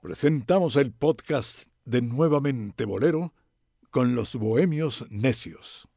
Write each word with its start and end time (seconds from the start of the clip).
presentamos 0.00 0.76
el 0.76 0.92
podcast 0.92 1.64
de 1.84 2.02
Nuevamente 2.02 2.84
Bolero 2.84 3.32
con 3.90 4.14
los 4.14 4.36
Bohemios 4.36 5.06
Necios. 5.10 5.88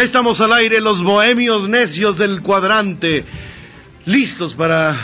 Estamos 0.00 0.40
al 0.40 0.54
aire, 0.54 0.80
los 0.80 1.02
bohemios 1.02 1.68
necios 1.68 2.16
del 2.16 2.40
cuadrante, 2.40 3.26
listos 4.06 4.54
para 4.54 4.96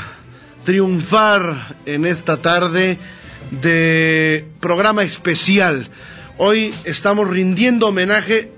triunfar 0.64 1.76
en 1.84 2.06
esta 2.06 2.38
tarde 2.38 2.96
de 3.50 4.46
programa 4.58 5.02
especial. 5.02 5.90
Hoy 6.38 6.74
estamos 6.84 7.28
rindiendo 7.28 7.88
homenaje 7.88 8.50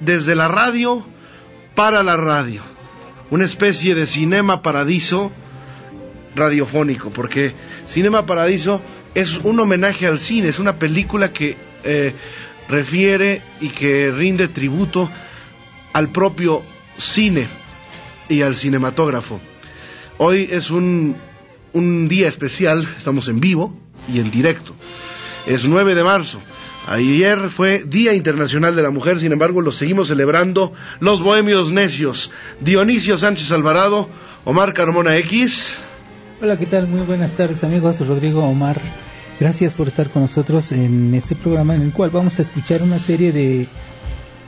desde 0.00 0.34
la 0.34 0.48
radio 0.48 1.06
para 1.76 2.02
la 2.02 2.16
radio, 2.16 2.62
una 3.30 3.44
especie 3.44 3.94
de 3.94 4.06
cinema 4.06 4.62
paradiso 4.62 5.30
radiofónico, 6.34 7.10
porque 7.10 7.54
Cinema 7.86 8.26
Paradiso 8.26 8.82
es 9.14 9.38
un 9.44 9.60
homenaje 9.60 10.08
al 10.08 10.18
cine, 10.18 10.48
es 10.48 10.58
una 10.58 10.76
película 10.76 11.32
que 11.32 11.56
eh, 11.84 12.12
refiere 12.68 13.42
y 13.60 13.68
que 13.68 14.10
rinde 14.10 14.48
tributo 14.48 15.08
al 15.94 16.08
propio 16.08 16.62
cine 16.98 17.46
y 18.28 18.42
al 18.42 18.56
cinematógrafo. 18.56 19.40
Hoy 20.18 20.48
es 20.50 20.70
un, 20.70 21.16
un 21.72 22.08
día 22.08 22.28
especial, 22.28 22.86
estamos 22.96 23.28
en 23.28 23.40
vivo 23.40 23.74
y 24.12 24.18
en 24.18 24.30
directo. 24.30 24.74
Es 25.46 25.64
9 25.64 25.94
de 25.94 26.04
marzo. 26.04 26.40
Ayer 26.88 27.48
fue 27.48 27.84
Día 27.84 28.12
Internacional 28.12 28.76
de 28.76 28.82
la 28.82 28.90
Mujer, 28.90 29.18
sin 29.18 29.32
embargo 29.32 29.62
lo 29.62 29.72
seguimos 29.72 30.08
celebrando 30.08 30.72
los 31.00 31.22
bohemios 31.22 31.72
necios. 31.72 32.30
Dionisio 32.60 33.16
Sánchez 33.16 33.52
Alvarado, 33.52 34.10
Omar 34.44 34.74
Carmona 34.74 35.16
X. 35.18 35.76
Hola, 36.42 36.58
¿qué 36.58 36.66
tal? 36.66 36.88
Muy 36.88 37.06
buenas 37.06 37.32
tardes 37.32 37.64
amigos, 37.64 38.06
Rodrigo 38.06 38.44
Omar. 38.44 38.80
Gracias 39.38 39.74
por 39.74 39.88
estar 39.88 40.10
con 40.10 40.22
nosotros 40.22 40.72
en 40.72 41.14
este 41.14 41.36
programa 41.36 41.74
en 41.74 41.82
el 41.82 41.92
cual 41.92 42.10
vamos 42.10 42.38
a 42.38 42.42
escuchar 42.42 42.82
una 42.82 42.98
serie 42.98 43.32
de 43.32 43.68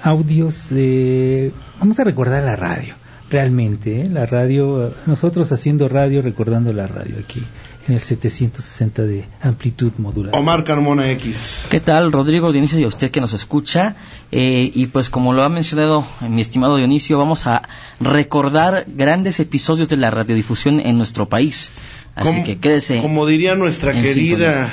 audios 0.02 0.68
de... 0.70 1.52
Vamos 1.78 1.98
a 2.00 2.04
recordar 2.04 2.42
la 2.44 2.56
radio, 2.56 2.94
realmente, 3.30 4.02
¿eh? 4.02 4.08
la 4.08 4.26
radio, 4.26 4.94
nosotros 5.06 5.50
haciendo 5.52 5.88
radio, 5.88 6.22
recordando 6.22 6.72
la 6.72 6.86
radio 6.86 7.16
aquí 7.22 7.42
en 7.88 7.94
el 7.94 8.00
760 8.00 9.02
de 9.02 9.24
amplitud 9.40 9.92
modulada. 9.98 10.36
Omar 10.36 10.64
Carmona 10.64 11.08
X. 11.12 11.66
¿Qué 11.70 11.78
tal, 11.80 12.10
Rodrigo 12.10 12.50
Dionisio 12.50 12.80
y 12.80 12.84
a 12.84 12.88
usted 12.88 13.12
que 13.12 13.20
nos 13.20 13.32
escucha? 13.32 13.94
Eh, 14.32 14.72
y 14.74 14.86
pues 14.86 15.08
como 15.08 15.32
lo 15.32 15.44
ha 15.44 15.48
mencionado 15.48 16.04
mi 16.28 16.40
estimado 16.40 16.76
Dionisio, 16.78 17.16
vamos 17.18 17.46
a 17.46 17.62
recordar 18.00 18.86
grandes 18.88 19.38
episodios 19.38 19.88
de 19.88 19.96
la 19.98 20.10
radiodifusión 20.10 20.80
en 20.80 20.98
nuestro 20.98 21.28
país. 21.28 21.72
Así 22.16 22.30
Como- 22.30 22.44
que 22.44 22.58
quédese. 22.58 23.00
Como 23.02 23.24
diría 23.26 23.54
nuestra 23.54 23.92
querida 23.92 24.72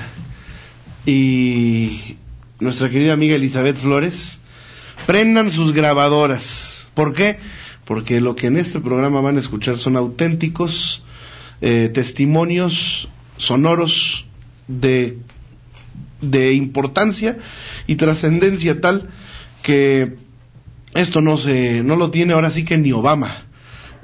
y 1.05 2.15
nuestra 2.59 2.89
querida 2.89 3.13
amiga 3.13 3.35
Elizabeth 3.35 3.75
Flores, 3.75 4.39
prendan 5.05 5.49
sus 5.49 5.73
grabadoras. 5.73 6.85
¿Por 6.93 7.13
qué? 7.13 7.39
Porque 7.85 8.21
lo 8.21 8.35
que 8.35 8.47
en 8.47 8.57
este 8.57 8.79
programa 8.79 9.21
van 9.21 9.37
a 9.37 9.39
escuchar 9.39 9.77
son 9.77 9.97
auténticos 9.97 11.03
eh, 11.61 11.89
testimonios 11.93 13.07
sonoros 13.37 14.25
de, 14.67 15.17
de 16.21 16.53
importancia 16.53 17.37
y 17.87 17.95
trascendencia 17.95 18.79
tal 18.81 19.09
que 19.61 20.15
esto 20.93 21.21
no 21.21 21.37
se 21.37 21.83
no 21.83 21.95
lo 21.95 22.11
tiene 22.11 22.33
ahora 22.33 22.51
sí 22.51 22.63
que 22.65 22.77
ni 22.77 22.91
Obama. 22.91 23.43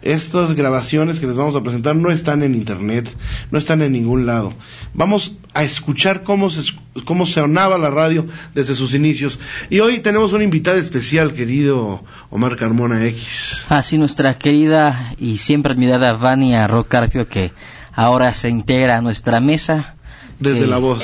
Estas 0.02 0.54
grabaciones 0.56 1.20
que 1.20 1.28
les 1.28 1.36
vamos 1.38 1.56
a 1.56 1.62
presentar 1.62 1.96
no 1.96 2.10
están 2.12 2.42
en 2.44 2.56
internet, 2.56 3.10
no 3.52 3.60
están 3.60 3.82
en 3.82 3.92
ningún 3.92 4.26
lado. 4.26 4.54
Vamos 4.94 5.34
a 5.54 5.64
escuchar 5.64 6.24
cómo 6.24 6.50
se, 6.50 6.62
cómo 7.06 7.26
sonaba 7.26 7.78
la 7.78 7.90
radio 7.90 8.26
desde 8.56 8.76
sus 8.76 8.94
inicios. 8.94 9.40
Y 9.70 9.80
hoy 9.82 10.00
tenemos 10.00 10.32
una 10.34 10.44
invitada 10.44 10.78
especial, 10.78 11.34
querido 11.34 12.04
Omar 12.30 12.56
Carmona 12.56 13.06
X. 13.06 13.66
Así 13.70 13.98
nuestra 13.98 14.38
querida 14.38 15.14
y 15.20 15.38
siempre 15.40 15.74
admirada 15.74 16.14
Vania 16.14 16.68
Rocarpio 16.68 17.28
que 17.28 17.52
ahora 17.94 18.34
se 18.34 18.50
integra 18.50 18.98
a 18.98 19.02
nuestra 19.02 19.40
mesa 19.42 19.96
Desde 20.40 20.64
Eh, 20.66 20.68
la 20.68 20.78
voz. 20.78 21.04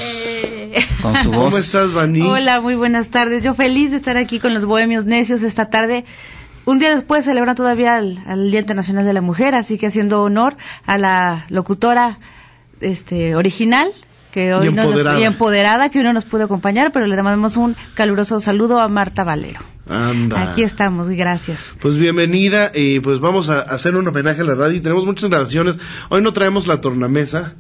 con 1.02 1.16
su 1.22 1.32
voz. 1.32 1.46
¿Cómo 1.46 1.58
estás, 1.58 1.94
Vani? 1.94 2.22
Hola, 2.22 2.62
muy 2.62 2.76
buenas 2.76 3.10
tardes. 3.10 3.44
Yo 3.44 3.54
feliz 3.54 3.92
de 3.92 3.98
estar 3.98 4.16
aquí 4.16 4.40
con 4.40 4.54
los 4.54 4.64
Bohemios 4.66 5.06
Necios 5.06 5.44
esta 5.44 5.70
tarde. 5.70 6.06
Un 6.66 6.80
día 6.80 6.96
después 6.96 7.26
celebran 7.26 7.56
todavía 7.56 7.96
al 7.96 8.50
Día 8.50 8.60
Internacional 8.60 9.06
de 9.06 9.14
la 9.14 9.22
Mujer, 9.22 9.54
así 9.54 9.78
que 9.78 9.88
haciendo 9.88 10.24
honor 10.24 10.58
a 10.88 10.98
la 10.98 11.46
locutora 11.50 12.18
este, 12.82 13.36
original 13.36 13.92
que 14.36 14.54
hoy 14.54 14.68
Y 14.68 14.70
no 14.72 14.76
nos- 14.76 14.86
empoderada. 14.88 15.20
y 15.20 15.24
empoderada 15.24 15.90
que 15.90 16.00
hoy 16.00 16.04
no 16.04 16.12
nos 16.12 16.26
pudo 16.26 16.44
acompañar, 16.44 16.92
pero 16.92 17.08
le 17.08 17.16
damos 17.16 17.56
un 17.56 17.78
caluroso 17.94 18.42
saludo 18.42 18.82
a 18.82 18.90
Marta 18.90 19.24
Valero. 19.24 19.62
Anda. 19.88 20.52
Aquí 20.52 20.62
estamos, 20.64 21.08
gracias. 21.10 21.62
Pues 21.80 21.96
bienvenida 21.96 22.72
y 22.76 23.00
pues 23.00 23.20
vamos 23.22 23.48
a 23.48 23.62
hacer 23.62 23.96
un 23.96 24.06
homenaje 24.06 24.42
a 24.42 24.44
la 24.44 24.56
radio 24.56 24.76
y 24.76 24.82
tenemos 24.82 25.06
muchas 25.06 25.30
grabaciones. 25.30 25.78
Hoy 26.10 26.22
no 26.22 26.34
traemos 26.34 26.68
la 26.68 26.82
tornamesa 26.82 27.54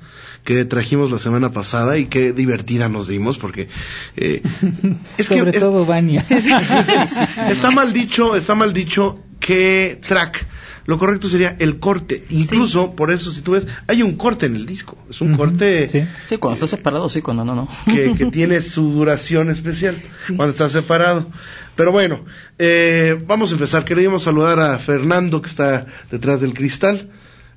que 0.43 0.65
trajimos 0.65 1.11
la 1.11 1.17
semana 1.19 1.51
pasada 1.53 1.97
y 1.97 2.07
qué 2.07 2.33
divertida 2.33 2.89
nos 2.89 3.07
dimos 3.07 3.37
porque 3.37 3.69
eh, 4.17 4.41
es 5.17 5.27
Sobre 5.27 5.51
que 5.51 5.57
es- 5.57 5.63
todo 5.63 5.85
Vania. 5.85 6.25
está 7.49 7.71
mal 7.71 7.93
dicho, 7.93 8.35
está 8.35 8.53
mal 8.53 8.73
dicho 8.73 9.19
qué 9.39 10.01
track. 10.05 10.45
Lo 10.85 10.99
correcto 10.99 11.27
sería 11.27 11.55
el 11.59 11.79
corte. 11.79 12.25
Incluso, 12.29 12.95
por 12.95 13.11
eso, 13.11 13.31
si 13.31 13.41
tú 13.41 13.53
ves, 13.53 13.65
hay 13.87 14.03
un 14.03 14.15
corte 14.15 14.45
en 14.45 14.55
el 14.55 14.65
disco. 14.65 14.97
Es 15.09 15.19
un 15.21 15.35
corte 15.35 15.89
sí. 15.89 16.03
Sí, 16.27 16.37
cuando 16.37 16.53
está 16.53 16.67
separado, 16.67 17.09
sí, 17.09 17.21
cuando 17.21 17.43
no, 17.43 17.55
no. 17.55 17.67
que, 17.85 18.13
que 18.15 18.25
tiene 18.31 18.61
su 18.61 18.91
duración 18.91 19.49
especial 19.49 20.01
cuando 20.27 20.49
está 20.49 20.69
separado. 20.69 21.27
Pero 21.75 21.91
bueno, 21.91 22.23
eh, 22.59 23.17
vamos 23.25 23.51
a 23.51 23.55
empezar. 23.55 23.83
Queríamos 23.83 24.23
saludar 24.23 24.59
a 24.59 24.77
Fernando 24.77 25.41
que 25.41 25.49
está 25.49 25.87
detrás 26.11 26.39
del 26.39 26.53
cristal 26.53 27.09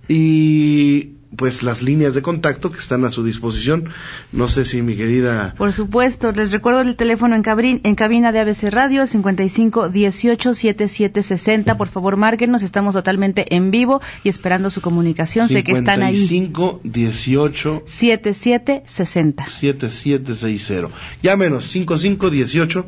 y 0.09 1.18
pues 1.37 1.63
las 1.63 1.83
líneas 1.83 2.15
de 2.15 2.23
contacto 2.23 2.71
que 2.73 2.79
están 2.79 3.05
a 3.05 3.11
su 3.11 3.23
disposición. 3.25 3.91
No 4.33 4.49
sé 4.49 4.65
si 4.65 4.81
mi 4.83 4.97
querida 4.97 5.55
Por 5.59 5.73
supuesto, 5.73 6.33
les 6.33 6.51
recuerdo 6.53 6.81
el 6.81 6.97
teléfono 6.97 7.37
en, 7.37 7.43
cabrin- 7.45 7.81
en 7.85 7.95
cabina 7.95 8.33
de 8.33 8.41
ABC 8.41 8.65
Radio, 8.71 9.07
55 9.07 9.89
18 9.91 10.55
77 10.55 11.23
60. 11.23 11.77
Por 11.77 11.89
favor, 11.89 12.17
márquenos, 12.17 12.63
estamos 12.63 12.95
totalmente 12.95 13.55
en 13.55 13.71
vivo 13.71 14.01
y 14.25 14.29
esperando 14.31 14.71
su 14.71 14.81
comunicación. 14.81 15.49
Sé 15.49 15.63
que 15.65 15.73
están 15.73 16.03
ahí. 16.03 16.17
55 16.17 16.81
18 16.85 17.83
77 17.87 18.83
60. 18.87 19.47
7760. 19.47 20.89
Llámenos 21.23 21.67
55 21.67 22.31
18 22.31 22.87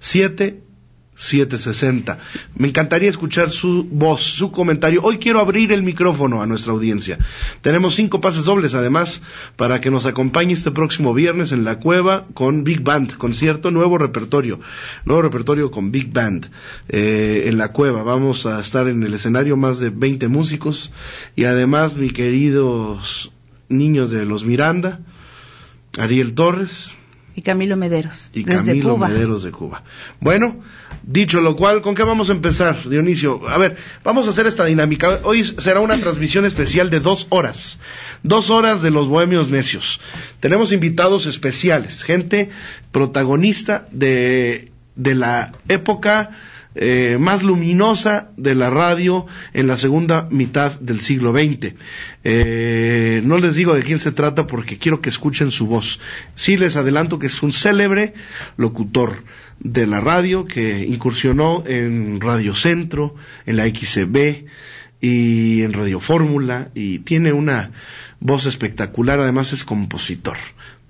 7 0.00 0.62
760. 1.18 2.20
Me 2.54 2.68
encantaría 2.68 3.10
escuchar 3.10 3.50
su 3.50 3.84
voz, 3.90 4.22
su 4.22 4.52
comentario. 4.52 5.02
Hoy 5.02 5.18
quiero 5.18 5.40
abrir 5.40 5.72
el 5.72 5.82
micrófono 5.82 6.40
a 6.42 6.46
nuestra 6.46 6.72
audiencia. 6.72 7.18
Tenemos 7.60 7.96
cinco 7.96 8.20
pases 8.20 8.44
dobles 8.44 8.72
además 8.74 9.20
para 9.56 9.80
que 9.80 9.90
nos 9.90 10.06
acompañe 10.06 10.54
este 10.54 10.70
próximo 10.70 11.12
viernes 11.12 11.50
en 11.50 11.64
la 11.64 11.80
cueva 11.80 12.26
con 12.34 12.62
Big 12.62 12.82
Band, 12.82 13.16
concierto, 13.16 13.72
nuevo 13.72 13.98
repertorio, 13.98 14.60
nuevo 15.04 15.22
repertorio 15.22 15.72
con 15.72 15.90
Big 15.90 16.12
Band 16.12 16.50
eh, 16.88 17.44
en 17.46 17.58
la 17.58 17.72
cueva. 17.72 18.04
Vamos 18.04 18.46
a 18.46 18.60
estar 18.60 18.86
en 18.86 19.02
el 19.02 19.12
escenario 19.12 19.56
más 19.56 19.80
de 19.80 19.90
20 19.90 20.28
músicos 20.28 20.92
y 21.34 21.44
además 21.44 21.96
mi 21.96 22.10
queridos 22.10 23.32
niños 23.68 24.12
de 24.12 24.24
los 24.24 24.44
Miranda, 24.44 25.00
Ariel 25.98 26.34
Torres, 26.34 26.92
Y 27.34 27.42
Camilo 27.42 27.76
Mederos. 27.76 28.30
y 28.32 28.44
Camilo 28.44 28.94
Cuba. 28.94 29.08
Mederos 29.08 29.42
de 29.42 29.50
Cuba. 29.50 29.82
Bueno, 30.20 30.56
dicho 31.10 31.40
lo 31.40 31.56
cual, 31.56 31.80
¿con 31.80 31.94
qué 31.94 32.02
vamos 32.02 32.28
a 32.28 32.32
empezar, 32.32 32.86
Dionisio? 32.86 33.48
A 33.48 33.56
ver, 33.56 33.76
vamos 34.04 34.26
a 34.26 34.30
hacer 34.30 34.46
esta 34.46 34.66
dinámica. 34.66 35.20
Hoy 35.24 35.42
será 35.42 35.80
una 35.80 35.98
transmisión 35.98 36.44
especial 36.44 36.90
de 36.90 37.00
dos 37.00 37.26
horas. 37.30 37.78
Dos 38.22 38.50
horas 38.50 38.82
de 38.82 38.90
los 38.90 39.08
Bohemios 39.08 39.48
Necios. 39.48 40.00
Tenemos 40.40 40.70
invitados 40.70 41.24
especiales, 41.24 42.02
gente 42.02 42.50
protagonista 42.92 43.88
de, 43.90 44.70
de 44.96 45.14
la 45.14 45.52
época 45.68 46.30
eh, 46.80 47.16
más 47.18 47.42
luminosa 47.42 48.30
de 48.36 48.54
la 48.54 48.70
radio 48.70 49.26
en 49.52 49.66
la 49.66 49.76
segunda 49.76 50.28
mitad 50.30 50.78
del 50.78 51.00
siglo 51.00 51.32
XX. 51.32 51.74
Eh, 52.22 53.20
no 53.24 53.38
les 53.38 53.56
digo 53.56 53.74
de 53.74 53.82
quién 53.82 53.98
se 53.98 54.12
trata 54.12 54.46
porque 54.46 54.78
quiero 54.78 55.00
que 55.00 55.08
escuchen 55.08 55.50
su 55.50 55.66
voz. 55.66 55.98
Sí 56.36 56.56
les 56.56 56.76
adelanto 56.76 57.18
que 57.18 57.26
es 57.26 57.42
un 57.42 57.50
célebre 57.50 58.14
locutor 58.56 59.24
de 59.58 59.88
la 59.88 59.98
radio 60.00 60.44
que 60.44 60.84
incursionó 60.84 61.64
en 61.66 62.20
Radio 62.20 62.54
Centro, 62.54 63.16
en 63.44 63.56
la 63.56 63.66
XCB 63.66 64.44
y 65.00 65.62
en 65.62 65.72
Radio 65.72 65.98
Fórmula 65.98 66.68
y 66.76 67.00
tiene 67.00 67.32
una 67.32 67.72
voz 68.20 68.46
espectacular, 68.46 69.18
además 69.18 69.52
es 69.52 69.64
compositor. 69.64 70.36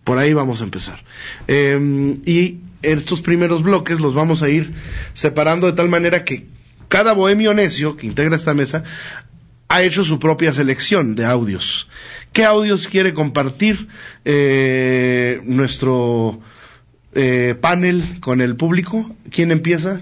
Por 0.05 0.19
ahí 0.19 0.35
vamos 0.35 0.61
a 0.61 0.65
empezar. 0.65 1.03
Eh, 1.47 2.19
y 2.27 2.59
estos 2.83 3.21
primeros 3.21 3.63
bloques 3.63 4.01
los 4.01 4.15
vamos 4.15 4.43
a 4.43 4.49
ir 4.49 4.73
separando 5.13 5.67
de 5.67 5.73
tal 5.73 5.89
manera 5.89 6.25
que 6.25 6.47
cada 6.89 7.13
bohemio 7.13 7.55
necio 7.55 7.97
que 7.97 8.07
integra 8.07 8.37
esta 8.37 8.55
mesa 8.55 8.85
ha 9.69 9.83
hecho 9.83 10.03
su 10.03 10.19
propia 10.19 10.53
selección 10.53 11.15
de 11.15 11.27
audios. 11.27 11.89
¿Qué 12.33 12.45
audios 12.45 12.89
quiere 12.89 13.13
compartir 13.13 13.89
eh, 14.25 15.41
nuestro 15.45 16.41
eh, 17.15 17.55
panel 17.61 18.21
con 18.21 18.41
el 18.41 18.57
público? 18.57 19.11
¿Quién 19.31 19.53
empieza? 19.53 20.01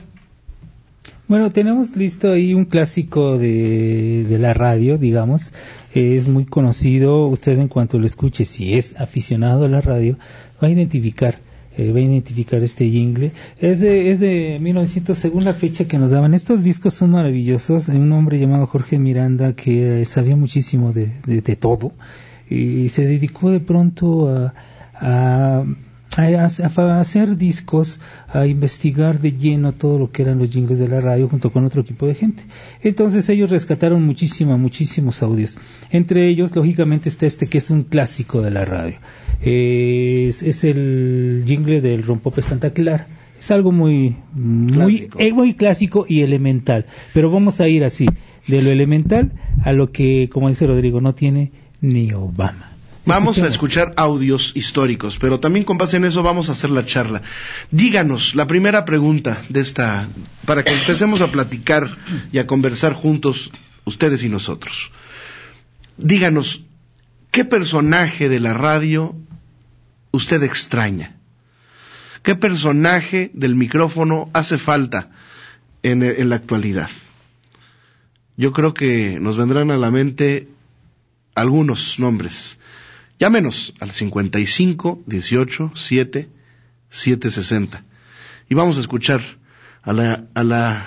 Bueno, 1.28 1.50
tenemos 1.50 1.96
listo 1.96 2.30
ahí 2.30 2.54
un 2.54 2.66
clásico 2.66 3.36
de, 3.36 4.24
de 4.28 4.38
la 4.38 4.54
radio, 4.54 4.96
digamos. 4.96 5.52
es 5.92 6.28
muy 6.28 6.44
conocido. 6.44 7.26
Usted 7.26 7.58
en 7.58 7.66
cuanto 7.66 7.98
lo 7.98 8.06
escuche, 8.06 8.44
si 8.44 8.74
es 8.74 8.94
aficionado 9.00 9.64
a 9.64 9.68
la 9.68 9.80
radio, 9.80 10.16
va 10.62 10.68
a 10.68 10.70
identificar 10.70 11.40
eh, 11.76 11.92
va 11.92 11.98
a 11.98 12.02
identificar 12.02 12.62
este 12.62 12.88
jingle. 12.88 13.32
Es 13.60 13.80
de, 13.80 14.10
es 14.10 14.20
de 14.20 14.58
1900, 14.60 15.16
según 15.16 15.44
la 15.44 15.54
fecha 15.54 15.86
que 15.86 15.98
nos 15.98 16.10
daban. 16.10 16.34
Estos 16.34 16.62
discos 16.62 16.94
son 16.94 17.10
maravillosos. 17.10 17.88
Un 17.88 18.12
hombre 18.12 18.38
llamado 18.38 18.66
Jorge 18.66 18.98
Miranda 18.98 19.52
que 19.54 20.02
eh, 20.02 20.04
sabía 20.04 20.36
muchísimo 20.36 20.92
de, 20.92 21.12
de, 21.26 21.56
todo 21.56 21.92
y 22.48 22.88
se 22.90 23.04
dedicó 23.04 23.50
de 23.50 23.60
pronto 23.60 24.52
a 24.94 25.64
a, 26.16 26.98
hacer 26.98 27.36
discos, 27.36 28.00
a 28.28 28.46
investigar 28.46 29.20
de 29.20 29.32
lleno 29.32 29.72
todo 29.72 29.98
lo 29.98 30.10
que 30.10 30.22
eran 30.22 30.38
los 30.38 30.50
jingles 30.50 30.78
de 30.78 30.88
la 30.88 31.00
radio 31.00 31.28
junto 31.28 31.50
con 31.52 31.64
otro 31.64 31.82
equipo 31.82 32.06
de 32.06 32.14
gente. 32.14 32.42
Entonces 32.82 33.28
ellos 33.28 33.50
rescataron 33.50 34.02
muchísimo, 34.02 34.56
muchísimos 34.56 35.22
audios. 35.22 35.58
Entre 35.90 36.28
ellos, 36.28 36.54
lógicamente, 36.56 37.08
está 37.08 37.26
este 37.26 37.46
que 37.46 37.58
es 37.58 37.70
un 37.70 37.82
clásico 37.82 38.40
de 38.40 38.50
la 38.50 38.64
radio. 38.64 38.96
es, 39.42 40.64
el 40.64 41.44
jingle 41.46 41.80
del 41.80 42.02
Rompope 42.02 42.42
Santa 42.42 42.70
Clara. 42.70 43.06
Es 43.38 43.50
algo 43.50 43.70
muy, 43.70 44.16
muy, 44.32 45.10
eh, 45.18 45.32
muy 45.32 45.54
clásico 45.54 46.06
y 46.08 46.22
elemental. 46.22 46.86
Pero 47.12 47.30
vamos 47.30 47.60
a 47.60 47.68
ir 47.68 47.84
así, 47.84 48.06
de 48.48 48.62
lo 48.62 48.70
elemental 48.70 49.32
a 49.62 49.74
lo 49.74 49.92
que, 49.92 50.30
como 50.30 50.48
dice 50.48 50.66
Rodrigo, 50.66 51.02
no 51.02 51.14
tiene 51.14 51.52
ni 51.82 52.12
Obama. 52.12 52.75
Vamos 53.06 53.40
a 53.40 53.46
escuchar 53.46 53.94
audios 53.96 54.50
históricos, 54.56 55.16
pero 55.16 55.38
también 55.38 55.64
con 55.64 55.78
base 55.78 55.96
en 55.96 56.04
eso 56.04 56.24
vamos 56.24 56.48
a 56.48 56.52
hacer 56.52 56.70
la 56.70 56.84
charla. 56.84 57.22
Díganos 57.70 58.34
la 58.34 58.48
primera 58.48 58.84
pregunta 58.84 59.40
de 59.48 59.60
esta, 59.60 60.08
para 60.44 60.64
que 60.64 60.72
empecemos 60.72 61.20
a 61.20 61.30
platicar 61.30 61.88
y 62.32 62.38
a 62.38 62.48
conversar 62.48 62.94
juntos, 62.94 63.52
ustedes 63.84 64.24
y 64.24 64.28
nosotros. 64.28 64.90
Díganos, 65.96 66.62
¿qué 67.30 67.44
personaje 67.44 68.28
de 68.28 68.40
la 68.40 68.54
radio 68.54 69.14
usted 70.10 70.42
extraña? 70.42 71.14
¿Qué 72.24 72.34
personaje 72.34 73.30
del 73.34 73.54
micrófono 73.54 74.30
hace 74.32 74.58
falta 74.58 75.10
en, 75.84 76.02
en 76.02 76.28
la 76.28 76.34
actualidad? 76.34 76.90
Yo 78.36 78.52
creo 78.52 78.74
que 78.74 79.18
nos 79.20 79.36
vendrán 79.36 79.70
a 79.70 79.76
la 79.76 79.92
mente 79.92 80.48
algunos 81.36 82.00
nombres. 82.00 82.58
Llámenos 83.18 83.74
al 83.80 83.90
55 83.90 85.02
18 85.06 85.72
7 85.74 86.28
760 86.90 87.84
y 88.48 88.54
vamos 88.54 88.76
a 88.76 88.80
escuchar 88.80 89.20
a 89.82 89.92
la 89.92 90.24
a 90.34 90.44
la 90.44 90.86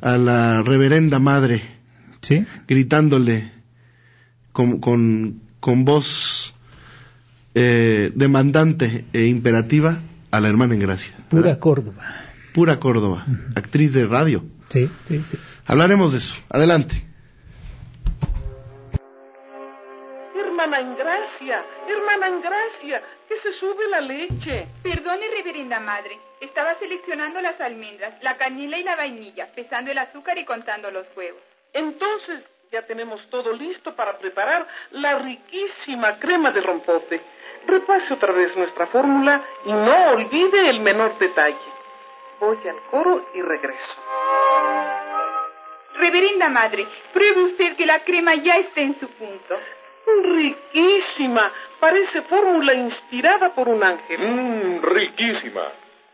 a 0.00 0.16
la 0.16 0.62
reverenda 0.62 1.18
madre 1.18 1.62
¿Sí? 2.20 2.46
gritándole 2.66 3.52
con, 4.52 4.80
con, 4.80 5.40
con 5.60 5.84
voz 5.84 6.52
eh, 7.54 8.10
demandante 8.14 9.04
e 9.12 9.26
imperativa 9.26 10.00
a 10.30 10.40
la 10.40 10.48
hermana 10.48 10.74
en 10.74 10.80
gracia. 10.80 11.14
Pura 11.28 11.58
Córdoba. 11.58 12.02
Pura 12.52 12.80
Córdoba, 12.80 13.24
actriz 13.54 13.92
de 13.92 14.06
radio. 14.06 14.44
Sí, 14.68 14.90
sí, 15.06 15.22
sí. 15.22 15.38
Hablaremos 15.64 16.12
de 16.12 16.18
eso. 16.18 16.34
Adelante. 16.50 17.04
Que 22.80 23.40
se 23.40 23.52
sube 23.54 23.88
la 23.88 24.00
leche. 24.00 24.66
Perdone, 24.82 25.28
reverenda 25.28 25.80
madre. 25.80 26.18
Estaba 26.40 26.74
seleccionando 26.78 27.40
las 27.40 27.60
almendras, 27.60 28.22
la 28.22 28.36
canela 28.36 28.78
y 28.78 28.82
la 28.82 28.96
vainilla, 28.96 29.48
pesando 29.54 29.90
el 29.90 29.98
azúcar 29.98 30.38
y 30.38 30.44
contando 30.44 30.90
los 30.90 31.06
huevos. 31.16 31.42
Entonces, 31.72 32.44
ya 32.70 32.82
tenemos 32.82 33.20
todo 33.30 33.52
listo 33.52 33.94
para 33.94 34.18
preparar 34.18 34.66
la 34.92 35.18
riquísima 35.18 36.18
crema 36.18 36.50
de 36.50 36.60
rompope. 36.60 37.20
Repase 37.66 38.14
otra 38.14 38.32
vez 38.32 38.56
nuestra 38.56 38.86
fórmula 38.86 39.42
y 39.64 39.72
no 39.72 40.10
olvide 40.10 40.70
el 40.70 40.80
menor 40.80 41.18
detalle. 41.18 41.56
Voy 42.40 42.58
al 42.68 42.80
coro 42.90 43.28
y 43.34 43.42
regreso. 43.42 44.02
Reverenda 45.94 46.48
madre, 46.48 46.86
pruebe 47.12 47.42
usted 47.42 47.76
que 47.76 47.84
la 47.84 48.04
crema 48.04 48.34
ya 48.36 48.58
está 48.58 48.80
en 48.80 48.98
su 49.00 49.08
punto. 49.08 49.58
Riquísima. 50.24 51.52
Parece 51.80 52.22
fórmula 52.22 52.74
inspirada 52.74 53.54
por 53.54 53.68
un 53.68 53.82
ángel. 53.84 54.18
Mmm, 54.20 54.82
riquísima. 54.82 55.62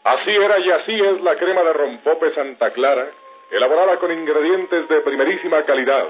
Así 0.04 0.30
era 0.30 0.58
y 0.58 0.70
así 0.70 0.92
es 0.92 1.22
la 1.22 1.36
crema 1.36 1.62
de 1.62 1.72
rompope 1.72 2.34
Santa 2.34 2.70
Clara, 2.72 3.08
elaborada 3.50 3.98
con 3.98 4.12
ingredientes 4.12 4.88
de 4.88 5.00
primerísima 5.00 5.64
calidad, 5.64 6.04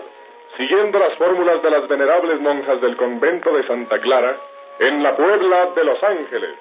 siguiendo 0.57 0.99
las 0.99 1.17
fórmulas 1.17 1.63
de 1.63 1.71
las 1.71 1.89
venerables 1.89 2.41
monjas 2.41 2.81
del 2.81 2.97
convento 2.97 3.55
de 3.55 3.67
Santa 3.67 4.01
Clara, 4.01 4.37
en 4.81 5.03
la 5.03 5.17
Puebla 5.17 5.71
de 5.77 5.85
Los 5.85 6.03
Ángeles. 6.03 6.57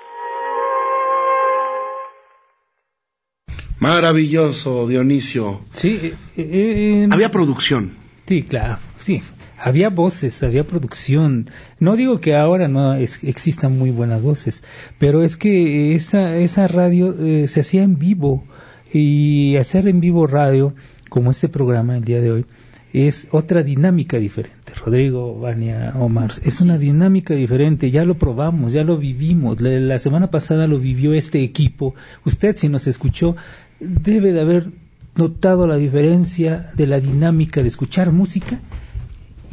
Maravilloso, 3.79 4.87
Dionisio. 4.87 5.59
Sí, 5.73 6.13
eh, 6.37 6.37
eh, 6.37 7.07
había 7.11 7.29
producción. 7.29 7.97
Sí, 8.25 8.47
claro, 8.47 8.77
sí 9.03 9.21
había 9.63 9.89
voces, 9.89 10.43
había 10.43 10.65
producción. 10.65 11.49
No 11.79 11.95
digo 11.95 12.19
que 12.19 12.35
ahora 12.35 12.67
no 12.67 12.95
existan 12.95 13.77
muy 13.77 13.91
buenas 13.91 14.21
voces, 14.21 14.61
pero 14.99 15.23
es 15.23 15.37
que 15.37 15.95
esa, 15.95 16.35
esa 16.35 16.67
radio 16.67 17.15
eh, 17.17 17.47
se 17.47 17.61
hacía 17.61 17.83
en 17.83 17.97
vivo 17.97 18.43
y 18.91 19.55
hacer 19.55 19.87
en 19.87 20.01
vivo 20.01 20.27
radio, 20.27 20.73
como 21.09 21.31
este 21.31 21.47
programa 21.47 21.95
el 21.95 22.03
día 22.03 22.19
de 22.19 22.31
hoy, 22.31 22.45
es 22.91 23.29
otra 23.31 23.63
dinámica 23.63 24.17
diferente. 24.17 24.73
Rodrigo, 24.85 25.39
Vania, 25.39 25.93
Omar, 25.97 26.31
es 26.43 26.59
una 26.59 26.77
dinámica 26.77 27.33
diferente, 27.33 27.89
ya 27.89 28.03
lo 28.03 28.15
probamos, 28.15 28.73
ya 28.73 28.83
lo 28.83 28.97
vivimos. 28.97 29.61
La, 29.61 29.69
la 29.79 29.97
semana 29.97 30.29
pasada 30.29 30.67
lo 30.67 30.77
vivió 30.77 31.13
este 31.13 31.41
equipo. 31.41 31.95
Usted, 32.25 32.57
si 32.57 32.67
nos 32.67 32.85
escuchó, 32.85 33.37
debe 33.79 34.33
de 34.33 34.41
haber 34.41 34.67
notado 35.15 35.67
la 35.67 35.77
diferencia 35.77 36.71
de 36.75 36.85
la 36.85 36.99
dinámica 36.99 37.61
de 37.61 37.69
escuchar 37.69 38.11
música 38.11 38.59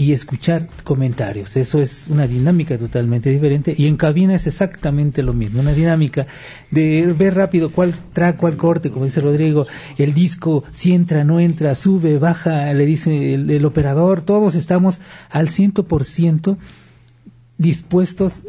y 0.01 0.15
escuchar 0.15 0.67
comentarios. 0.83 1.59
Eso 1.59 1.79
es 1.79 2.09
una 2.09 2.27
dinámica 2.27 2.79
totalmente 2.79 3.29
diferente 3.29 3.75
y 3.77 3.87
en 3.87 3.99
cabina 3.99 4.35
es 4.35 4.47
exactamente 4.47 5.23
lo 5.23 5.35
mismo, 5.35 5.61
una 5.61 5.75
dinámica 5.75 6.27
de 6.71 7.05
ver 7.15 7.35
rápido 7.35 7.71
cuál 7.71 7.95
track, 8.15 8.39
cuál 8.39 8.57
corte, 8.57 8.91
como 8.91 9.05
dice 9.05 9.21
Rodrigo, 9.21 9.67
el 9.99 10.15
disco, 10.15 10.65
si 10.73 10.95
entra, 10.95 11.23
no 11.23 11.39
entra, 11.39 11.75
sube, 11.75 12.17
baja, 12.17 12.73
le 12.73 12.87
dice 12.87 13.35
el, 13.35 13.63
operador, 13.67 14.23
todos 14.23 14.55
estamos 14.55 15.03
al 15.29 15.51
ciento 15.51 15.83
por 15.83 16.05
ciento 16.05 16.57
dispuestos 17.59 18.41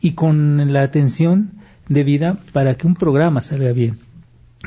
y 0.00 0.12
con 0.12 0.72
la 0.72 0.84
atención 0.84 1.50
debida 1.90 2.38
para 2.54 2.76
que 2.76 2.86
un 2.86 2.94
programa 2.94 3.42
salga 3.42 3.72
bien. 3.72 4.07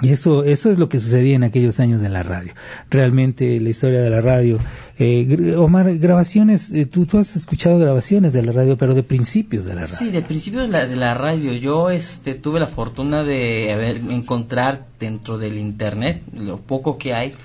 Y 0.02 0.12
eso, 0.12 0.46
eso 0.46 0.72
es 0.72 0.80
lo 0.80 0.88
que 0.88 1.00
sucedía 1.00 1.36
en 1.36 1.44
aquellos 1.44 1.80
años 1.82 2.00
de 2.00 2.08
la 2.08 2.24
radio. 2.24 2.54
Realmente 2.90 3.60
la 3.60 3.70
historia 3.70 4.02
de 4.02 4.10
la 4.10 4.22
radio. 4.22 4.58
Eh, 4.98 5.56
Omar, 5.58 5.98
grabaciones, 5.98 6.72
eh, 6.72 6.86
tú, 6.86 7.06
tú 7.06 7.18
has 7.18 7.36
escuchado 7.36 7.78
grabaciones 7.78 8.32
de 8.32 8.42
la 8.42 8.54
radio, 8.54 8.78
pero 8.78 8.96
de 8.96 9.04
principios 9.04 9.66
de 9.66 9.76
la 9.76 9.82
radio. 9.82 9.96
Sí, 9.98 10.10
de 10.10 10.22
principios 10.22 10.68
de 10.68 10.72
la, 10.72 10.88
de 10.88 10.96
la 10.96 11.14
radio. 11.14 11.52
Yo 11.54 11.90
este, 11.90 12.36
tuve 12.36 12.62
la 12.62 12.68
fortuna 12.68 13.24
de 13.26 13.72
encontrar 14.10 14.86
dentro 14.98 15.38
del 15.38 15.58
Internet, 15.58 16.22
lo 16.34 16.58
poco 16.58 16.98
que 16.98 17.14
hay, 17.14 17.36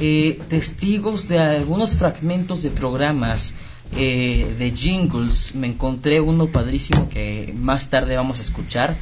eh, 0.00 0.40
testigos 0.48 1.28
de 1.28 1.38
algunos 1.38 1.96
fragmentos 1.96 2.62
de 2.62 2.70
programas 2.70 3.54
eh, 3.94 4.56
de 4.58 4.70
jingles, 4.70 5.54
me 5.54 5.66
encontré 5.66 6.20
uno 6.20 6.46
padrísimo 6.46 7.08
que 7.10 7.52
más 7.54 7.90
tarde 7.90 8.16
vamos 8.16 8.40
a 8.40 8.42
escuchar. 8.42 8.96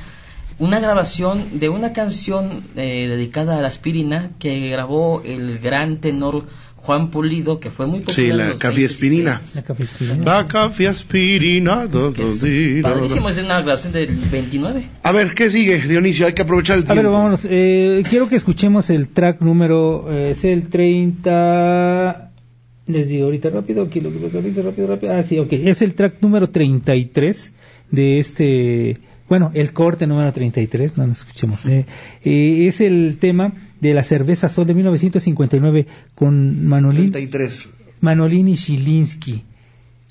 Una 0.61 0.79
grabación 0.79 1.59
de 1.59 1.69
una 1.69 1.93
canción 1.93 2.63
eh, 2.77 3.09
dedicada 3.09 3.59
a 3.59 3.63
la 3.63 3.69
aspirina 3.69 4.31
que 4.39 4.69
grabó 4.69 5.23
el 5.25 5.59
gran 5.59 5.97
tenor 5.99 6.45
Juan 6.77 7.11
Pulido, 7.11 7.61
que 7.61 7.71
fue 7.71 7.87
muy 7.87 8.01
popular. 8.01 8.17
Sí, 8.17 8.29
la 8.29 8.49
los 8.51 8.59
café 8.59 8.77
20s 8.77 8.83
y 8.83 8.85
aspirina. 8.85 9.41
30s. 9.43 9.55
La 9.57 9.63
café 9.63 9.83
aspirina. 9.83 10.25
La 10.25 10.47
café 10.47 10.89
aspirina. 10.89 11.87
do, 11.87 12.11
do, 12.11 12.27
Es 12.27 12.43
di, 12.43 12.81
do, 12.81 12.89
do. 12.89 12.95
padrísimo, 12.95 13.29
es 13.31 13.39
una 13.39 13.61
grabación 13.63 13.93
del 13.95 14.09
29. 14.17 14.85
A 15.03 15.13
ver, 15.13 15.35
¿qué 15.35 15.51
sigue, 15.51 15.79
Dionisio? 15.81 16.27
Hay 16.27 16.33
que 16.35 16.43
aprovechar 16.43 16.79
el 16.79 16.85
A 16.85 16.89
ver, 16.89 16.97
tiempo. 17.05 17.13
vámonos. 17.13 17.41
Eh, 17.45 18.03
quiero 18.09 18.29
que 18.29 18.37
escuchemos 18.37 18.89
el 18.91 19.09
track 19.09 19.41
número, 19.41 20.07
eh, 20.13 20.31
es 20.31 20.45
el 20.45 20.69
30... 20.69 22.31
Les 22.87 23.09
digo 23.09 23.27
ahorita 23.27 23.51
rápido, 23.51 23.83
aquí 23.85 24.01
lo 24.01 24.11
que 24.11 24.19
rápido, 24.29 24.63
rápido, 24.63 24.87
rápido. 24.89 25.13
Ah, 25.15 25.23
sí, 25.23 25.39
ok. 25.39 25.53
Es 25.53 25.81
el 25.83 25.95
track 25.95 26.17
número 26.23 26.51
33 26.51 27.53
de 27.91 28.19
este... 28.19 28.99
Bueno, 29.31 29.51
el 29.55 29.73
corte 29.73 30.07
número 30.07 30.31
33, 30.33 30.99
no 30.99 31.07
nos 31.07 31.21
escuchemos. 31.21 31.65
Eh, 31.65 31.87
eh, 32.25 32.67
es 32.67 32.81
el 32.83 33.17
tema 33.19 33.53
de 33.81 33.95
la 33.95 34.03
cerveza 34.03 34.49
Sol 34.49 34.67
de 34.67 34.75
1959 34.75 35.87
con 36.17 36.67
Manolín, 36.67 37.13
33. 37.13 37.69
Manolín 38.01 38.49
y 38.49 38.57
Shilinsky. 38.57 39.45